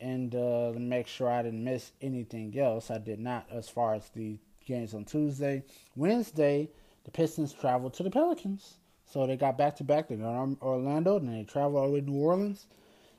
And 0.00 0.34
uh, 0.34 0.72
to 0.72 0.80
make 0.80 1.06
sure 1.06 1.30
I 1.30 1.42
didn't 1.42 1.62
miss 1.62 1.92
anything 2.00 2.58
else, 2.58 2.90
I 2.90 2.98
did 2.98 3.20
not 3.20 3.46
as 3.50 3.68
far 3.68 3.94
as 3.94 4.08
the 4.10 4.38
games 4.66 4.94
on 4.94 5.04
Tuesday. 5.04 5.62
Wednesday, 5.94 6.68
the 7.04 7.10
Pistons 7.10 7.52
traveled 7.52 7.94
to 7.94 8.02
the 8.02 8.10
Pelicans. 8.10 8.78
So 9.04 9.26
they 9.26 9.36
got 9.36 9.58
back 9.58 9.76
to 9.76 9.84
back. 9.84 10.08
They 10.08 10.16
got 10.16 10.48
Orlando, 10.62 11.18
and 11.18 11.28
they 11.28 11.44
traveled 11.44 11.76
all 11.76 11.86
the 11.86 11.92
way 11.92 12.00
to 12.00 12.10
New 12.10 12.18
Orleans. 12.18 12.66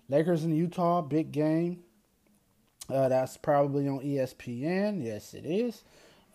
Lakers 0.09 0.43
in 0.43 0.55
Utah, 0.55 1.01
big 1.01 1.31
game. 1.31 1.83
Uh, 2.89 3.07
that's 3.07 3.37
probably 3.37 3.87
on 3.87 3.99
ESPN. 3.99 5.03
Yes, 5.03 5.33
it 5.33 5.45
is. 5.45 5.83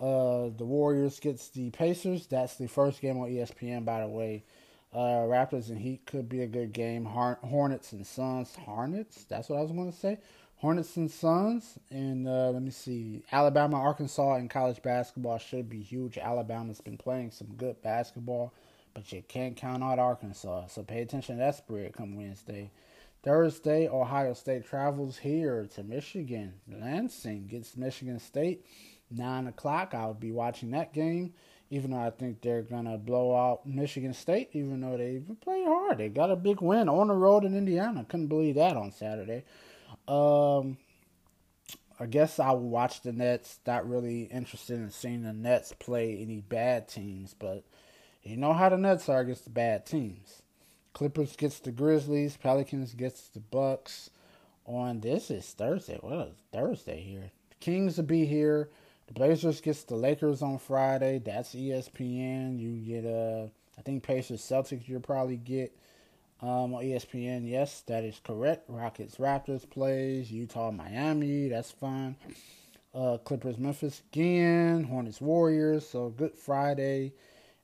Uh, 0.00 0.50
the 0.56 0.64
Warriors 0.64 1.18
gets 1.18 1.48
the 1.48 1.70
Pacers. 1.70 2.26
That's 2.26 2.56
the 2.56 2.68
first 2.68 3.00
game 3.00 3.18
on 3.18 3.28
ESPN, 3.28 3.84
by 3.84 4.00
the 4.00 4.08
way. 4.08 4.44
Uh, 4.92 5.26
Raptors 5.26 5.68
and 5.68 5.78
Heat 5.78 6.06
could 6.06 6.28
be 6.28 6.42
a 6.42 6.46
good 6.46 6.72
game. 6.72 7.04
Hornets 7.04 7.92
and 7.92 8.06
Suns. 8.06 8.54
Hornets. 8.54 9.24
That's 9.24 9.48
what 9.48 9.58
I 9.58 9.62
was 9.62 9.72
going 9.72 9.92
to 9.92 9.98
say. 9.98 10.18
Hornets 10.56 10.96
and 10.96 11.10
Suns. 11.10 11.78
And 11.90 12.26
uh, 12.26 12.50
let 12.50 12.62
me 12.62 12.70
see. 12.70 13.24
Alabama, 13.32 13.76
Arkansas 13.76 14.36
in 14.36 14.48
college 14.48 14.80
basketball 14.82 15.38
should 15.38 15.68
be 15.68 15.80
huge. 15.80 16.16
Alabama's 16.16 16.80
been 16.80 16.96
playing 16.96 17.32
some 17.32 17.48
good 17.56 17.82
basketball, 17.82 18.54
but 18.94 19.12
you 19.12 19.22
can't 19.28 19.56
count 19.56 19.82
out 19.82 19.98
Arkansas. 19.98 20.68
So 20.68 20.82
pay 20.84 21.02
attention 21.02 21.36
to 21.36 21.40
that 21.40 21.56
spread 21.56 21.92
come 21.92 22.16
Wednesday. 22.16 22.70
Thursday, 23.24 23.88
Ohio 23.88 24.32
State 24.32 24.64
travels 24.64 25.18
here 25.18 25.68
to 25.74 25.82
Michigan. 25.82 26.54
Lansing 26.68 27.48
gets 27.48 27.76
Michigan 27.76 28.20
State 28.20 28.64
nine 29.10 29.46
o'clock. 29.46 29.94
I'll 29.94 30.14
be 30.14 30.32
watching 30.32 30.70
that 30.72 30.92
game, 30.92 31.34
even 31.70 31.90
though 31.90 31.98
I 31.98 32.10
think 32.10 32.40
they're 32.40 32.62
gonna 32.62 32.98
blow 32.98 33.34
out 33.34 33.66
Michigan 33.66 34.14
State. 34.14 34.50
Even 34.52 34.80
though 34.80 34.96
they've 34.96 35.26
been 35.26 35.36
playing 35.36 35.66
hard, 35.66 35.98
they 35.98 36.08
got 36.08 36.30
a 36.30 36.36
big 36.36 36.60
win 36.60 36.88
on 36.88 37.08
the 37.08 37.14
road 37.14 37.44
in 37.44 37.56
Indiana. 37.56 38.04
Couldn't 38.08 38.28
believe 38.28 38.56
that 38.56 38.76
on 38.76 38.92
Saturday. 38.92 39.44
Um, 40.06 40.78
I 42.00 42.06
guess 42.06 42.38
I 42.38 42.52
will 42.52 42.68
watch 42.68 43.02
the 43.02 43.12
Nets. 43.12 43.58
Not 43.66 43.88
really 43.88 44.22
interested 44.24 44.78
in 44.78 44.90
seeing 44.90 45.22
the 45.22 45.32
Nets 45.32 45.72
play 45.78 46.16
any 46.20 46.40
bad 46.40 46.88
teams, 46.88 47.34
but 47.38 47.64
you 48.22 48.36
know 48.36 48.52
how 48.52 48.68
the 48.68 48.78
Nets 48.78 49.08
are 49.08 49.20
against 49.20 49.44
the 49.44 49.50
bad 49.50 49.86
teams. 49.86 50.42
Clippers 50.92 51.36
gets 51.36 51.58
the 51.60 51.72
Grizzlies. 51.72 52.36
Pelicans 52.36 52.94
gets 52.94 53.28
the 53.28 53.40
Bucks. 53.40 54.10
On 54.66 55.00
this 55.00 55.30
is 55.30 55.46
Thursday. 55.46 55.96
What 56.02 56.28
is 56.28 56.34
Thursday 56.52 57.00
here? 57.00 57.30
The 57.48 57.54
Kings 57.58 57.96
will 57.96 58.04
be 58.04 58.26
here. 58.26 58.68
The 59.08 59.14
Blazers 59.14 59.62
gets 59.62 59.84
the 59.84 59.94
Lakers 59.96 60.42
on 60.42 60.58
Friday. 60.58 61.18
That's 61.18 61.54
ESPN. 61.54 62.58
You 62.60 62.76
get 62.76 63.10
uh 63.10 63.46
I 63.78 63.82
think 63.82 64.02
Pacers 64.02 64.42
Celtics 64.42 64.86
you'll 64.86 65.00
probably 65.00 65.38
get 65.38 65.74
um, 66.42 66.74
on 66.74 66.84
ESPN. 66.84 67.48
Yes, 67.48 67.80
that 67.86 68.04
is 68.04 68.20
correct. 68.22 68.64
Rockets 68.68 69.16
Raptors 69.16 69.68
plays. 69.68 70.30
Utah 70.30 70.70
Miami. 70.70 71.48
That's 71.48 71.70
fine. 71.70 72.16
Uh, 72.94 73.16
Clippers 73.18 73.56
Memphis 73.58 74.02
again. 74.12 74.84
Hornets 74.84 75.20
Warriors. 75.22 75.88
So 75.88 76.10
good 76.10 76.34
Friday. 76.34 77.14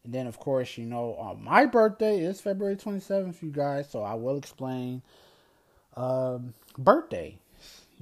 And 0.02 0.14
then 0.14 0.26
of 0.26 0.38
course 0.38 0.78
you 0.78 0.86
know 0.86 1.14
uh, 1.20 1.34
my 1.38 1.66
birthday 1.66 2.20
is 2.20 2.40
February 2.40 2.76
27th, 2.76 3.42
you 3.42 3.50
guys. 3.50 3.90
So 3.90 4.02
I 4.02 4.14
will 4.14 4.38
explain 4.38 5.02
um, 5.94 6.54
birthday 6.78 7.38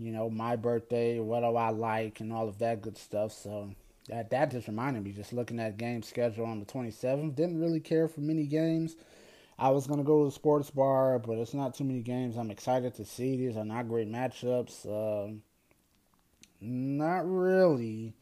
you 0.04 0.12
know, 0.12 0.30
my 0.30 0.56
birthday, 0.56 1.18
what 1.18 1.40
do 1.40 1.56
I 1.56 1.70
like, 1.70 2.20
and 2.20 2.32
all 2.32 2.48
of 2.48 2.58
that 2.58 2.82
good 2.82 2.96
stuff. 2.98 3.32
So 3.32 3.70
that 4.08 4.30
that 4.30 4.50
just 4.50 4.68
reminded 4.68 5.04
me, 5.04 5.12
just 5.12 5.32
looking 5.32 5.60
at 5.60 5.76
game 5.76 6.02
schedule 6.02 6.46
on 6.46 6.60
the 6.60 6.66
27th, 6.66 7.34
didn't 7.34 7.60
really 7.60 7.80
care 7.80 8.08
for 8.08 8.20
many 8.20 8.46
games. 8.46 8.96
I 9.58 9.70
was 9.70 9.86
gonna 9.86 10.02
go 10.02 10.20
to 10.20 10.24
the 10.26 10.32
sports 10.32 10.70
bar, 10.70 11.18
but 11.18 11.38
it's 11.38 11.54
not 11.54 11.74
too 11.74 11.84
many 11.84 12.00
games. 12.00 12.36
I'm 12.36 12.50
excited 12.50 12.94
to 12.96 13.04
see 13.04 13.36
these 13.36 13.56
are 13.56 13.64
not 13.64 13.88
great 13.88 14.10
matchups. 14.10 14.86
Uh, 14.86 15.34
not 16.60 17.28
really. 17.28 18.14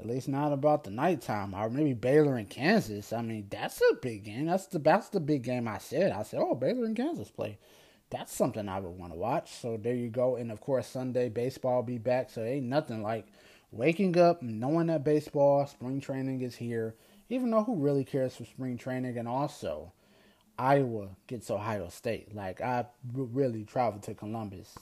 At 0.00 0.06
least 0.06 0.28
not 0.28 0.52
about 0.52 0.84
the 0.84 0.90
nighttime. 0.90 1.54
Or 1.54 1.68
maybe 1.68 1.92
Baylor 1.92 2.36
and 2.36 2.48
Kansas. 2.48 3.12
I 3.12 3.20
mean, 3.20 3.48
that's 3.50 3.80
a 3.90 3.94
big 3.96 4.24
game. 4.24 4.46
That's 4.46 4.66
the 4.66 4.78
that's 4.78 5.08
the 5.08 5.20
big 5.20 5.42
game 5.42 5.66
I 5.66 5.78
said. 5.78 6.12
I 6.12 6.22
said, 6.22 6.40
oh, 6.40 6.54
Baylor 6.54 6.84
and 6.84 6.96
Kansas 6.96 7.30
play 7.30 7.58
that's 8.10 8.34
something 8.34 8.68
I 8.68 8.80
would 8.80 8.98
want 8.98 9.12
to 9.12 9.18
watch. 9.18 9.52
So 9.52 9.76
there 9.76 9.94
you 9.94 10.08
go. 10.08 10.36
And 10.36 10.50
of 10.50 10.60
course, 10.60 10.86
Sunday 10.86 11.28
baseball 11.28 11.82
be 11.82 11.98
back. 11.98 12.30
So 12.30 12.42
ain't 12.42 12.66
nothing 12.66 13.02
like 13.02 13.26
waking 13.70 14.18
up 14.18 14.42
knowing 14.42 14.86
that 14.86 15.04
baseball 15.04 15.66
spring 15.66 16.00
training 16.00 16.42
is 16.42 16.56
here. 16.56 16.94
Even 17.28 17.50
though 17.50 17.64
who 17.64 17.76
really 17.76 18.04
cares 18.04 18.36
for 18.36 18.44
spring 18.44 18.78
training? 18.78 19.18
And 19.18 19.28
also, 19.28 19.92
Iowa 20.58 21.08
gets 21.26 21.50
Ohio 21.50 21.88
State. 21.88 22.34
Like 22.34 22.60
I 22.60 22.86
really 23.14 23.64
traveled 23.64 24.02
to 24.04 24.14
Columbus 24.14 24.74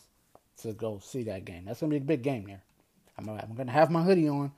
to 0.63 0.73
go 0.73 1.01
see 1.03 1.25
that 1.25 1.45
game. 1.45 1.65
That's 1.67 1.81
gonna 1.81 1.91
be 1.91 1.97
a 1.97 2.01
big 2.01 2.23
game 2.23 2.45
there. 2.47 2.63
I'm, 3.19 3.25
gonna 3.27 3.73
have 3.73 3.91
my 3.91 4.03
hoodie 4.03 4.29
on. 4.29 4.53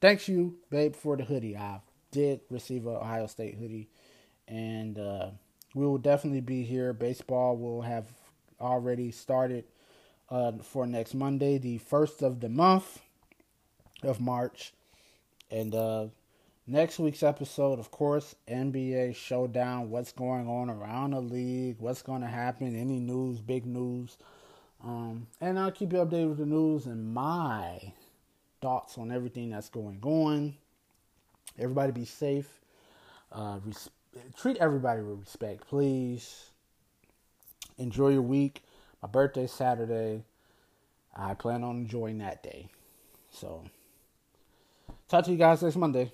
Thanks 0.00 0.28
you, 0.28 0.56
babe, 0.70 0.94
for 0.94 1.16
the 1.16 1.24
hoodie. 1.24 1.56
I 1.56 1.80
did 2.10 2.40
receive 2.50 2.86
a 2.86 2.90
Ohio 2.90 3.26
State 3.26 3.56
hoodie, 3.56 3.88
and. 4.46 4.98
uh 4.98 5.30
we 5.74 5.86
will 5.86 5.98
definitely 5.98 6.40
be 6.40 6.62
here. 6.62 6.92
Baseball 6.92 7.56
will 7.56 7.82
have 7.82 8.06
already 8.60 9.10
started 9.10 9.64
uh, 10.30 10.52
for 10.62 10.86
next 10.86 11.14
Monday, 11.14 11.58
the 11.58 11.78
first 11.78 12.22
of 12.22 12.40
the 12.40 12.48
month 12.48 13.00
of 14.02 14.20
March. 14.20 14.72
And 15.50 15.74
uh, 15.74 16.06
next 16.66 16.98
week's 16.98 17.22
episode, 17.22 17.78
of 17.78 17.90
course, 17.90 18.34
NBA 18.48 19.14
Showdown, 19.14 19.90
what's 19.90 20.12
going 20.12 20.48
on 20.48 20.70
around 20.70 21.12
the 21.12 21.20
league, 21.20 21.76
what's 21.78 22.02
going 22.02 22.22
to 22.22 22.28
happen, 22.28 22.74
any 22.76 23.00
news, 23.00 23.40
big 23.40 23.66
news. 23.66 24.16
Um, 24.84 25.26
and 25.40 25.58
I'll 25.58 25.70
keep 25.70 25.92
you 25.92 25.98
updated 25.98 26.30
with 26.30 26.38
the 26.38 26.46
news 26.46 26.86
and 26.86 27.12
my 27.12 27.92
thoughts 28.60 28.98
on 28.98 29.12
everything 29.12 29.50
that's 29.50 29.68
going 29.68 30.00
on. 30.02 30.54
Everybody 31.58 31.92
be 31.92 32.04
safe. 32.04 32.60
Uh, 33.30 33.58
res- 33.64 33.90
treat 34.36 34.56
everybody 34.58 35.02
with 35.02 35.20
respect, 35.20 35.66
please. 35.68 36.50
Enjoy 37.78 38.08
your 38.08 38.22
week. 38.22 38.62
My 39.02 39.08
birthday 39.08 39.46
Saturday. 39.46 40.24
I 41.14 41.34
plan 41.34 41.62
on 41.64 41.76
enjoying 41.76 42.18
that 42.18 42.42
day. 42.42 42.68
So, 43.30 43.64
talk 45.08 45.24
to 45.24 45.30
you 45.30 45.36
guys 45.36 45.62
next 45.62 45.76
Monday. 45.76 46.12